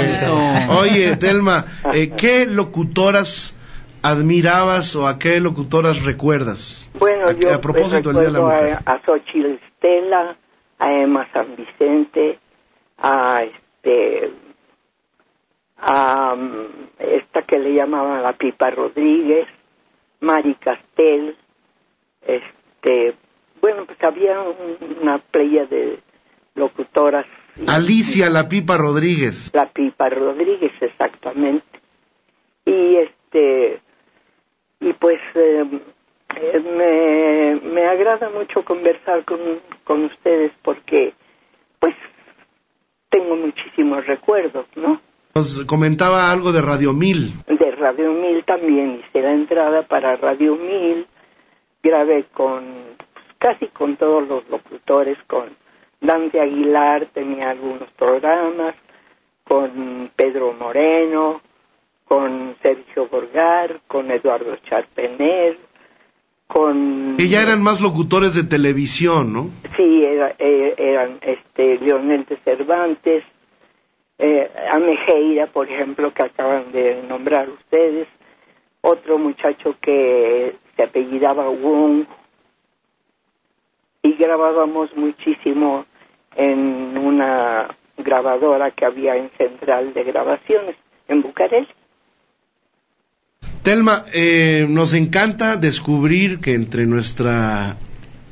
Oye, 0.71 1.17
Telma, 1.17 1.65
eh, 1.93 2.13
¿qué 2.17 2.47
locutoras 2.47 3.59
admirabas 4.03 4.95
o 4.97 5.07
a 5.07 5.19
qué 5.19 5.41
locutoras 5.41 6.05
recuerdas? 6.05 6.89
Bueno, 6.99 7.27
a, 7.29 7.33
yo 7.33 7.53
a 7.53 7.61
propósito 7.61 8.13
del 8.13 8.21
Día 8.21 8.23
de 8.27 8.31
la 8.33 8.39
recuerdo 8.39 8.63
Mujer. 8.63 8.79
a, 8.87 8.93
a 8.93 9.03
Xochitl 9.05 9.59
Estela, 9.65 10.37
a 10.79 10.93
Emma 10.93 11.29
San 11.33 11.57
Vicente, 11.57 12.39
a 12.99 13.41
este 13.43 14.31
a 15.79 16.35
esta 16.99 17.43
que 17.43 17.59
le 17.59 17.75
llamaban 17.75 18.23
la 18.23 18.33
Pipa 18.33 18.71
Rodríguez, 18.71 19.47
Mari 20.21 20.55
Castel, 20.57 21.37
este, 22.27 23.15
bueno, 23.61 23.85
pues 23.87 24.03
había 24.03 24.41
un- 24.41 24.99
una 25.03 25.19
playa 25.19 25.67
de 25.67 26.01
locutoras, 26.55 27.27
Alicia 27.69 28.29
La 28.31 28.49
Pipa 28.49 28.77
Rodríguez. 28.77 29.51
la 29.55 29.67
Pipa 29.71 30.09
Rodríguez 30.11 30.73
exactamente. 30.81 31.65
Y 32.67 32.97
este 32.97 33.81
y 34.81 34.93
pues 34.95 35.19
eh, 35.35 35.65
eh, 36.37 36.61
me, 36.61 37.71
me 37.71 37.87
agrada 37.87 38.29
mucho 38.29 38.63
conversar 38.65 39.25
con, 39.25 39.39
con 39.85 40.05
ustedes 40.05 40.53
porque 40.63 41.15
pues 41.79 41.95
tengo 43.09 43.37
muchísimos 43.37 44.07
recuerdos, 44.07 44.67
¿no? 44.75 45.01
Nos 45.37 45.65
comentaba 45.67 46.33
algo 46.33 46.51
de 46.51 46.63
Radio 46.63 46.95
Mil. 46.95 47.35
De 47.47 47.71
Radio 47.73 48.11
Mil 48.11 48.43
también 48.47 49.03
hice 49.07 49.21
la 49.21 49.33
entrada 49.35 49.83
para 49.83 50.17
Radio 50.17 50.57
Mil, 50.57 51.07
grabé 51.83 52.25
con 52.33 52.65
pues, 53.13 53.27
casi 53.39 53.67
con 53.67 53.97
todos 53.99 54.27
los 54.27 54.49
locutores, 54.49 55.19
con 55.27 55.51
Dante 56.01 56.41
Aguilar 56.41 57.09
tenía 57.13 57.51
algunos 57.51 57.87
programas, 57.99 58.77
con 59.45 60.11
Pedro 60.17 60.55
Moreno, 60.55 61.43
con 62.07 62.57
Sergio 62.63 63.07
Borgar, 63.09 63.81
con 63.89 64.11
Eduardo 64.11 64.57
Charpener, 64.67 65.59
con 66.47 67.17
Que 67.19 67.29
ya 67.29 67.43
eran 67.43 67.63
más 67.63 67.83
locutores 67.83 68.33
de 68.35 68.45
televisión, 68.45 69.35
¿no? 69.35 69.51
sí 69.77 70.01
era- 70.03 70.35
eh, 70.39 70.75
eran 70.79 71.19
este 71.21 71.77
Leonel 71.79 72.25
de 72.25 72.39
Cervantes, 72.39 73.23
eh, 74.19 74.51
Amejeira, 74.73 75.47
por 75.47 75.71
ejemplo, 75.71 76.13
que 76.13 76.23
acaban 76.23 76.73
de 76.73 77.03
nombrar 77.03 77.49
ustedes, 77.49 78.09
otro 78.81 79.19
muchacho 79.19 79.77
que 79.81 80.55
se 80.77 80.83
apellidaba 80.83 81.49
Wong, 81.49 82.05
y 84.03 84.13
grabábamos 84.15 84.95
muchísimo 84.97 85.85
en 86.37 86.97
una 86.97 87.69
grabadora 87.97 88.71
que 88.71 88.85
había 88.85 89.17
en 89.17 89.31
Central 89.37 89.93
de 89.95 90.05
Grabaciones, 90.05 90.77
en 91.09 91.23
Bucareli. 91.23 91.69
Telma, 93.63 94.05
eh, 94.13 94.67
nos 94.69 94.95
encanta 94.95 95.57
descubrir 95.57 96.39
que 96.39 96.55
entre 96.55 96.87
nuestra 96.87 97.77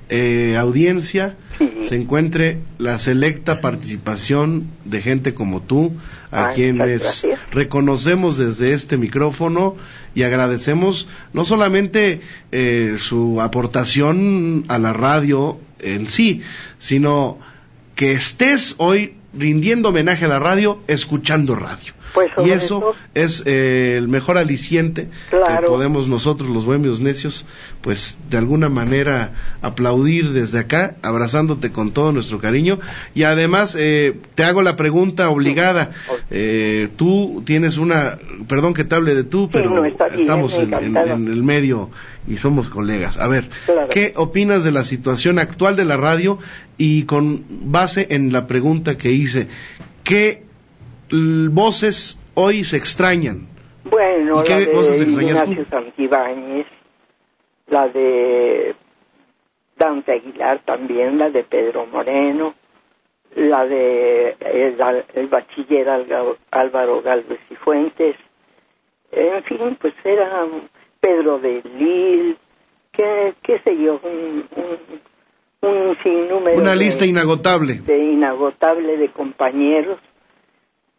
eh, 0.08 0.56
audiencia 0.56 1.36
se 1.82 1.96
encuentre 1.96 2.58
la 2.78 2.98
selecta 2.98 3.60
participación 3.60 4.68
de 4.84 5.02
gente 5.02 5.34
como 5.34 5.60
tú, 5.60 5.92
a 6.30 6.48
Ay, 6.48 6.54
quienes 6.54 7.26
reconocemos 7.52 8.36
desde 8.36 8.72
este 8.72 8.96
micrófono 8.96 9.76
y 10.14 10.22
agradecemos 10.22 11.08
no 11.32 11.44
solamente 11.44 12.22
eh, 12.52 12.94
su 12.98 13.40
aportación 13.40 14.64
a 14.68 14.78
la 14.78 14.92
radio 14.92 15.58
en 15.78 16.08
sí, 16.08 16.42
sino 16.78 17.38
que 17.94 18.12
estés 18.12 18.74
hoy 18.78 19.14
rindiendo 19.32 19.90
homenaje 19.90 20.24
a 20.24 20.28
la 20.28 20.38
radio, 20.38 20.80
escuchando 20.86 21.54
radio. 21.54 21.92
Pues 22.14 22.30
y 22.44 22.50
eso 22.50 22.94
es 23.14 23.42
eh, 23.44 23.96
el 23.98 24.06
mejor 24.06 24.38
aliciente 24.38 25.08
que 25.30 25.66
podemos 25.66 26.06
nosotros 26.06 26.48
los 26.48 26.64
bohemios 26.64 27.00
necios 27.00 27.44
pues 27.80 28.16
de 28.30 28.38
alguna 28.38 28.68
manera 28.68 29.32
aplaudir 29.62 30.30
desde 30.30 30.60
acá 30.60 30.94
abrazándote 31.02 31.72
con 31.72 31.90
todo 31.90 32.12
nuestro 32.12 32.38
cariño. 32.38 32.78
Y 33.16 33.24
además 33.24 33.76
eh, 33.76 34.16
te 34.36 34.44
hago 34.44 34.62
la 34.62 34.76
pregunta 34.76 35.28
obligada. 35.28 35.90
Eh, 36.30 36.88
tú 36.96 37.42
tienes 37.44 37.78
una 37.78 38.16
perdón 38.48 38.74
que 38.74 38.84
te 38.84 38.94
hable 38.94 39.14
de 39.16 39.24
tú 39.24 39.50
pero 39.50 39.70
no, 39.70 39.84
está 39.84 40.06
bien, 40.06 40.20
estamos 40.20 40.54
en, 40.54 40.72
en- 40.72 40.74
encantada. 40.74 41.14
en 41.14 41.26
el 41.26 41.42
medio 41.42 41.90
y 42.28 42.36
somos 42.38 42.68
colegas. 42.68 43.18
A 43.18 43.26
ver 43.26 43.50
Claro. 43.66 43.88
qué 43.90 44.12
opinas 44.16 44.62
de 44.62 44.70
la 44.70 44.84
situación 44.84 45.40
actual 45.40 45.74
de 45.74 45.84
la 45.84 45.96
radio 45.96 46.38
y 46.78 47.02
con 47.02 47.44
base 47.48 48.06
en 48.10 48.32
la 48.32 48.46
pregunta 48.46 48.96
que 48.96 49.10
hice 49.10 49.48
qué 50.04 50.43
voces 51.50 52.20
hoy 52.34 52.64
se 52.64 52.76
extrañan. 52.76 53.48
Bueno, 53.84 54.40
¿Y 54.42 54.44
qué 54.46 54.50
la 54.50 54.58
de 54.98 55.04
extrañas 55.04 55.44
tú? 55.44 55.50
Ignacio 55.52 55.66
Santibáñez, 55.70 56.66
la 57.68 57.88
de 57.88 58.74
Dante 59.76 60.12
Aguilar 60.12 60.60
también, 60.64 61.18
la 61.18 61.30
de 61.30 61.44
Pedro 61.44 61.86
Moreno, 61.86 62.54
la 63.36 63.66
de 63.66 64.36
el, 64.40 64.76
el 65.14 65.26
bachiller 65.28 65.88
Álvaro 66.50 67.02
Galvez 67.02 67.40
y 67.50 67.54
Fuentes, 67.56 68.16
en 69.12 69.42
fin, 69.44 69.76
pues 69.80 69.94
era 70.04 70.46
Pedro 71.00 71.38
de 71.38 71.62
Lil, 71.78 72.36
qué, 72.92 73.34
qué 73.42 73.58
sé 73.60 73.76
yo, 73.76 74.00
un, 74.02 74.44
un, 74.56 75.68
un 75.68 75.96
sinnúmero 76.02 76.58
una 76.58 76.70
de- 76.70 76.76
lista 76.76 77.04
inagotable. 77.04 77.74
de 77.74 77.98
inagotable 77.98 78.96
de 78.96 79.08
compañeros 79.10 79.98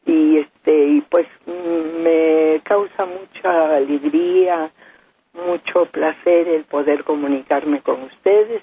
y 0.06 0.38
este 0.38 0.88
y 0.88 1.02
pues 1.02 1.28
me 1.48 2.62
causa 2.64 3.06
mucha 3.06 3.76
alegría 3.76 4.72
mucho 5.36 5.86
placer 5.92 6.48
el 6.48 6.64
poder 6.64 7.04
comunicarme 7.04 7.82
con 7.82 8.04
ustedes 8.04 8.62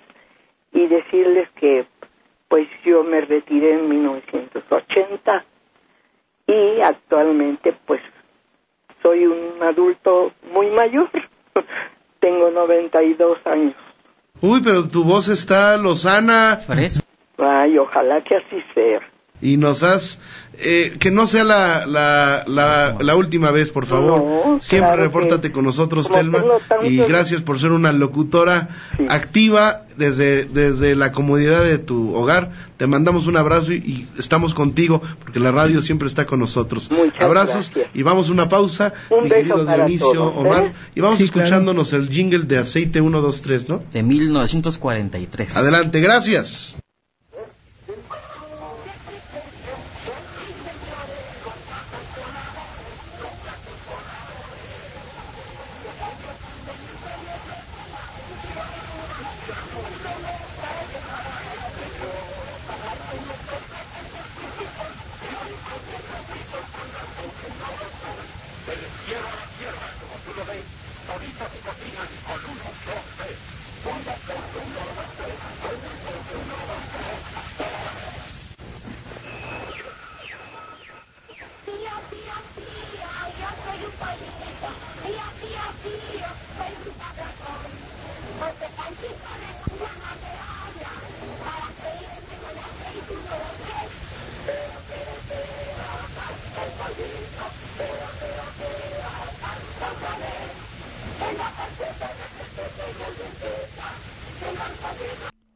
y 0.73 0.87
decirles 0.87 1.49
que 1.57 1.87
pues 2.49 2.69
yo 2.85 3.03
me 3.05 3.21
retiré 3.21 3.75
en 3.75 3.89
1980 3.89 5.45
y 6.47 6.81
actualmente 6.81 7.75
pues 7.87 8.01
soy 9.03 9.27
un 9.27 9.63
adulto 9.63 10.33
muy 10.53 10.71
mayor. 10.71 11.11
Tengo 12.21 12.51
92 12.51 13.39
años. 13.47 13.75
Uy, 14.41 14.61
pero 14.63 14.89
tu 14.89 15.03
voz 15.05 15.29
está 15.29 15.77
lozana. 15.77 16.59
ay 17.39 17.79
ojalá 17.79 18.23
que 18.23 18.37
así 18.37 18.63
sea 18.75 19.12
Y 19.43 19.57
nos 19.57 19.83
has... 19.83 20.21
eh, 20.59 20.97
que 21.01 21.11
no 21.11 21.27
sea 21.27 21.43
la, 21.43 21.85
la, 21.87 22.45
la, 22.47 22.97
la 23.01 23.17
última 23.17 23.51
vez, 23.51 23.71
por 23.71 23.87
favor. 23.87 24.23
No, 24.23 24.59
Siempre 24.61 24.89
claro 24.91 25.03
repórtate 25.03 25.49
que- 25.49 25.53
con 25.53 25.65
nosotros, 25.65 26.09
Telma. 26.09 26.45
Y 26.85 26.97
gracias 26.99 27.43
por 27.43 27.59
ser 27.59 27.73
una 27.73 27.91
locutora 27.93 28.69
activa 29.09 29.83
desde, 29.97 30.45
desde 30.45 30.95
la 30.95 31.11
comodidad 31.11 31.65
de 31.65 31.79
tu 31.79 32.15
hogar. 32.15 32.53
Te 32.77 32.87
mandamos 32.87 33.27
un 33.27 33.37
abrazo 33.37 33.73
y, 33.73 33.77
y 33.77 34.09
estamos 34.19 34.55
contigo 34.55 35.03
porque 35.25 35.41
la 35.41 35.51
radio 35.51 35.83
siempre 35.83 36.07
está 36.09 36.25
con 36.27 36.39
nosotros. 36.41 36.89
Abrazos 37.19 37.71
gracias. 37.75 37.95
y 37.95 38.03
vamos 38.05 38.29
a 38.29 38.33
una 38.33 38.49
pausa. 38.49 38.93
Un 39.11 39.25
mi 39.25 39.29
beso 39.31 39.41
querido 39.41 39.67
para 39.67 39.77
Dionisio, 39.87 40.13
todos, 40.13 40.35
¿eh? 40.35 40.39
Omar. 40.39 40.73
Y 40.95 41.01
vamos 41.01 41.19
Sí, 41.19 41.29
claro. 41.29 41.43
escuchándonos 41.47 41.93
el 41.95 42.09
jingle 42.11 42.45
de 42.45 42.59
Aceite 42.59 43.01
123, 43.01 43.69
¿no? 43.69 43.83
De 43.93 44.03
1943. 44.05 45.57
Adelante, 45.57 46.01
gracias. 46.01 46.77